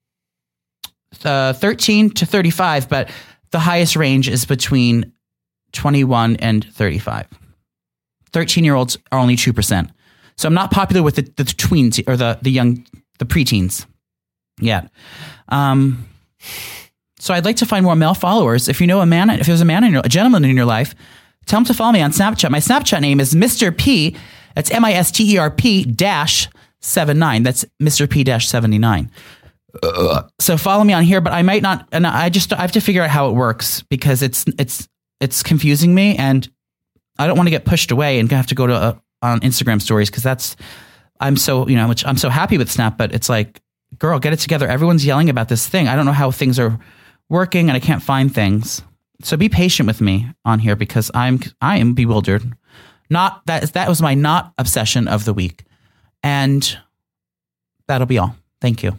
uh, 1.24 1.53
13 1.53 2.09
to 2.11 2.26
35, 2.26 2.89
but 2.89 3.09
the 3.51 3.59
highest 3.59 3.95
range 3.95 4.28
is 4.30 4.45
between 4.45 5.13
21, 5.78 6.36
and 6.38 6.65
35. 6.73 7.28
13 8.32 8.63
year 8.63 8.75
olds 8.75 8.97
are 9.11 9.19
only 9.19 9.36
2%. 9.36 9.89
So 10.36 10.47
I'm 10.47 10.53
not 10.53 10.71
popular 10.71 11.01
with 11.01 11.15
the, 11.15 11.21
the 11.21 11.43
tweens 11.43 12.03
or 12.07 12.17
the, 12.17 12.38
the 12.41 12.51
young, 12.51 12.86
the 13.19 13.25
preteens 13.25 13.86
yet. 14.59 14.89
Um, 15.49 16.07
so 17.19 17.34
I'd 17.34 17.45
like 17.45 17.55
to 17.57 17.65
find 17.65 17.84
more 17.84 17.95
male 17.95 18.13
followers. 18.13 18.67
If 18.67 18.80
you 18.80 18.88
know 18.88 19.01
a 19.01 19.05
man, 19.05 19.30
if 19.30 19.47
there's 19.47 19.61
a 19.61 19.65
man 19.65 19.84
in 19.84 19.93
your, 19.93 20.01
a 20.03 20.09
gentleman 20.09 20.45
in 20.45 20.55
your 20.55 20.65
life, 20.65 20.93
tell 21.45 21.59
him 21.59 21.65
to 21.65 21.73
follow 21.73 21.91
me 21.91 22.01
on 22.01 22.11
Snapchat. 22.11 22.51
My 22.51 22.59
Snapchat 22.59 23.01
name 23.01 23.19
is 23.19 23.34
Mr. 23.34 23.75
P. 23.75 24.15
That's 24.55 24.69
M 24.71 24.86
I 24.86 24.93
S 24.93 25.11
T 25.11 25.34
E 25.34 25.38
R 25.38 25.49
P 25.49 25.84
dash 25.84 26.47
seven 26.82 27.17
nine. 27.17 27.43
That's 27.43 27.65
Mr. 27.82 28.09
P 28.09 28.23
dash 28.23 28.47
79. 28.47 29.09
so 30.39 30.57
follow 30.57 30.84
me 30.84 30.93
on 30.93 31.03
here, 31.03 31.21
but 31.21 31.34
I 31.34 31.41
might 31.41 31.61
not, 31.61 31.88
and 31.91 32.05
I 32.07 32.30
just, 32.30 32.53
I 32.53 32.61
have 32.61 32.71
to 32.73 32.82
figure 32.82 33.03
out 33.03 33.09
how 33.09 33.30
it 33.30 33.34
works 33.34 33.82
because 33.84 34.21
it's, 34.21 34.45
it's, 34.57 34.88
it's 35.20 35.43
confusing 35.43 35.93
me 35.93 36.15
and 36.15 36.47
I 37.20 37.28
don't 37.28 37.38
want 37.38 37.47
to 37.47 37.51
get 37.51 37.65
pushed 37.65 37.91
away 37.91 38.20
and 38.20 38.32
have 38.32 38.47
to 38.47 38.55
go 38.55 38.68
to 38.68 38.74
uh, 38.74 38.95
on 39.22 39.39
Instagram 39.41 39.82
stories 39.82 40.09
because 40.09 40.24
that's 40.24 40.55
I'm 41.20 41.38
so 41.38 41.68
you 41.68 41.76
know 41.76 41.88
which 41.88 42.05
I'm 42.05 42.18
so 42.18 42.30
happy 42.30 42.57
with 42.57 42.72
Snap, 42.72 42.97
but 42.97 43.13
it's 43.13 43.30
like, 43.30 43.61
girl, 43.97 44.20
get 44.20 44.34
it 44.34 44.39
together. 44.39 44.68
Everyone's 44.68 45.05
yelling 45.05 45.30
about 45.30 45.49
this 45.49 45.68
thing. 45.68 45.88
I 45.88 45.95
don't 45.95 46.05
know 46.05 46.11
how 46.11 46.32
things 46.32 46.59
are 46.59 46.80
working 47.30 47.70
and 47.70 47.76
I 47.76 47.80
can't 47.80 48.03
find 48.03 48.34
things. 48.34 48.82
So 49.24 49.36
be 49.36 49.49
patient 49.49 49.88
with 49.88 49.99
me 49.99 50.28
on 50.45 50.59
here 50.59 50.76
because 50.76 51.09
I'm 51.13 51.39
I 51.61 51.78
am 51.78 51.93
bewildered. 51.93 52.55
Not 53.09 53.45
that 53.45 53.74
that 53.74 53.89
was 53.89 54.01
my 54.01 54.13
not 54.13 54.53
obsession 54.57 55.07
of 55.07 55.26
the 55.26 55.34
week, 55.34 55.63
and 56.22 56.78
that'll 57.88 58.07
be 58.07 58.20
all. 58.20 58.36
Thank 58.61 58.84
you. 58.84 58.97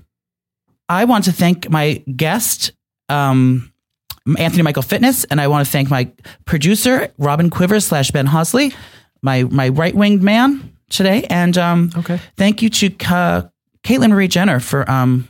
I 0.89 1.05
want 1.05 1.25
to 1.25 1.33
thank 1.33 1.71
my 1.71 2.03
guest. 2.16 2.73
Um, 3.09 3.73
Anthony 4.39 4.62
Michael 4.62 4.83
Fitness, 4.83 5.24
and 5.24 5.41
I 5.41 5.49
want 5.49 5.66
to 5.66 5.70
thank 5.70 5.91
my 5.91 6.11
producer 6.45 7.12
Robin 7.18 7.51
Quivers 7.51 7.87
slash 7.87 8.11
Ben 8.11 8.26
Hosley, 8.26 8.74
my 9.22 9.45
my 9.45 9.68
right 9.68 9.95
winged 9.95 10.22
man 10.22 10.72
today, 10.91 11.24
and 11.31 11.57
um, 11.57 11.91
okay, 11.97 12.20
thank 12.37 12.62
you 12.62 12.70
to 12.70 12.87
uh, 13.11 13.43
Caitlyn 13.83 14.11
Marie 14.11 14.29
Jenner 14.29 14.61
for 14.61 14.89
um 14.91 15.29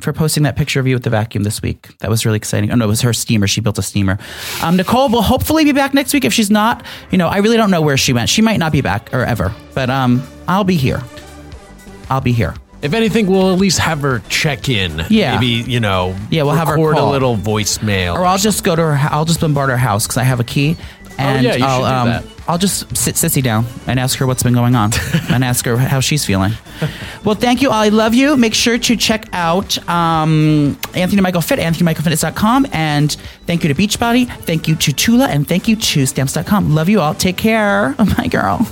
for 0.00 0.12
posting 0.12 0.42
that 0.42 0.56
picture 0.56 0.80
of 0.80 0.86
you 0.86 0.94
with 0.94 1.04
the 1.04 1.10
vacuum 1.10 1.44
this 1.44 1.62
week. 1.62 1.96
That 1.98 2.10
was 2.10 2.26
really 2.26 2.36
exciting. 2.36 2.70
Oh 2.72 2.74
no, 2.74 2.84
it 2.86 2.88
was 2.88 3.02
her 3.02 3.12
steamer. 3.12 3.46
She 3.46 3.60
built 3.60 3.78
a 3.78 3.82
steamer. 3.82 4.18
Um, 4.62 4.76
Nicole 4.76 5.08
will 5.08 5.22
hopefully 5.22 5.64
be 5.64 5.72
back 5.72 5.94
next 5.94 6.12
week. 6.12 6.24
If 6.24 6.32
she's 6.32 6.50
not, 6.50 6.84
you 7.10 7.18
know, 7.18 7.28
I 7.28 7.38
really 7.38 7.56
don't 7.56 7.70
know 7.70 7.82
where 7.82 7.96
she 7.96 8.12
went. 8.12 8.28
She 8.28 8.42
might 8.42 8.58
not 8.58 8.72
be 8.72 8.80
back 8.80 9.12
or 9.14 9.24
ever, 9.24 9.54
but 9.74 9.90
um, 9.90 10.22
I'll 10.48 10.64
be 10.64 10.76
here. 10.76 11.02
I'll 12.10 12.20
be 12.20 12.32
here. 12.32 12.54
If 12.82 12.94
anything, 12.94 13.26
we'll 13.28 13.52
at 13.52 13.58
least 13.58 13.78
have 13.78 14.00
her 14.00 14.20
check 14.28 14.68
in. 14.68 15.04
Yeah. 15.08 15.34
Maybe, 15.38 15.70
you 15.70 15.78
know, 15.80 16.16
yeah, 16.30 16.42
we'll 16.42 16.54
have 16.54 16.66
her 16.68 16.74
record 16.74 16.96
call. 16.96 17.10
a 17.10 17.12
little 17.12 17.36
voicemail. 17.36 18.14
Or 18.16 18.24
I'll 18.24 18.38
just 18.38 18.64
go 18.64 18.74
to 18.74 18.82
her. 18.82 19.08
I'll 19.10 19.24
just 19.24 19.40
bombard 19.40 19.70
her 19.70 19.76
house 19.76 20.04
because 20.06 20.16
I 20.16 20.24
have 20.24 20.40
a 20.40 20.44
key. 20.44 20.76
And 21.18 21.46
Oh, 21.46 21.50
yeah, 21.50 21.56
you 21.56 21.64
I'll, 21.64 21.78
do 21.80 21.84
um, 21.86 22.08
that. 22.08 22.24
I'll 22.48 22.58
just 22.58 22.96
sit 22.96 23.14
Sissy 23.14 23.42
down 23.42 23.66
and 23.86 24.00
ask 24.00 24.18
her 24.18 24.26
what's 24.26 24.42
been 24.42 24.54
going 24.54 24.74
on 24.74 24.90
and 25.30 25.44
ask 25.44 25.64
her 25.66 25.76
how 25.76 26.00
she's 26.00 26.24
feeling. 26.24 26.52
Well, 27.24 27.34
thank 27.36 27.62
you. 27.62 27.68
all. 27.70 27.74
I 27.76 27.90
love 27.90 28.14
you. 28.14 28.36
Make 28.36 28.54
sure 28.54 28.78
to 28.78 28.96
check 28.96 29.28
out 29.32 29.78
um, 29.88 30.76
Anthony 30.94 31.20
Michael 31.22 31.42
Fit, 31.42 31.60
anthonymichaelfitness.com. 31.60 32.66
And 32.72 33.12
thank 33.46 33.62
you 33.62 33.72
to 33.72 33.80
Beachbody. 33.80 34.26
Thank 34.44 34.66
you 34.66 34.74
to 34.74 34.92
Tula. 34.92 35.28
And 35.28 35.46
thank 35.46 35.68
you 35.68 35.76
to 35.76 36.06
stamps.com. 36.06 36.74
Love 36.74 36.88
you 36.88 37.00
all. 37.00 37.14
Take 37.14 37.36
care. 37.36 37.94
Oh, 38.02 38.14
my 38.18 38.26
girl. 38.26 38.66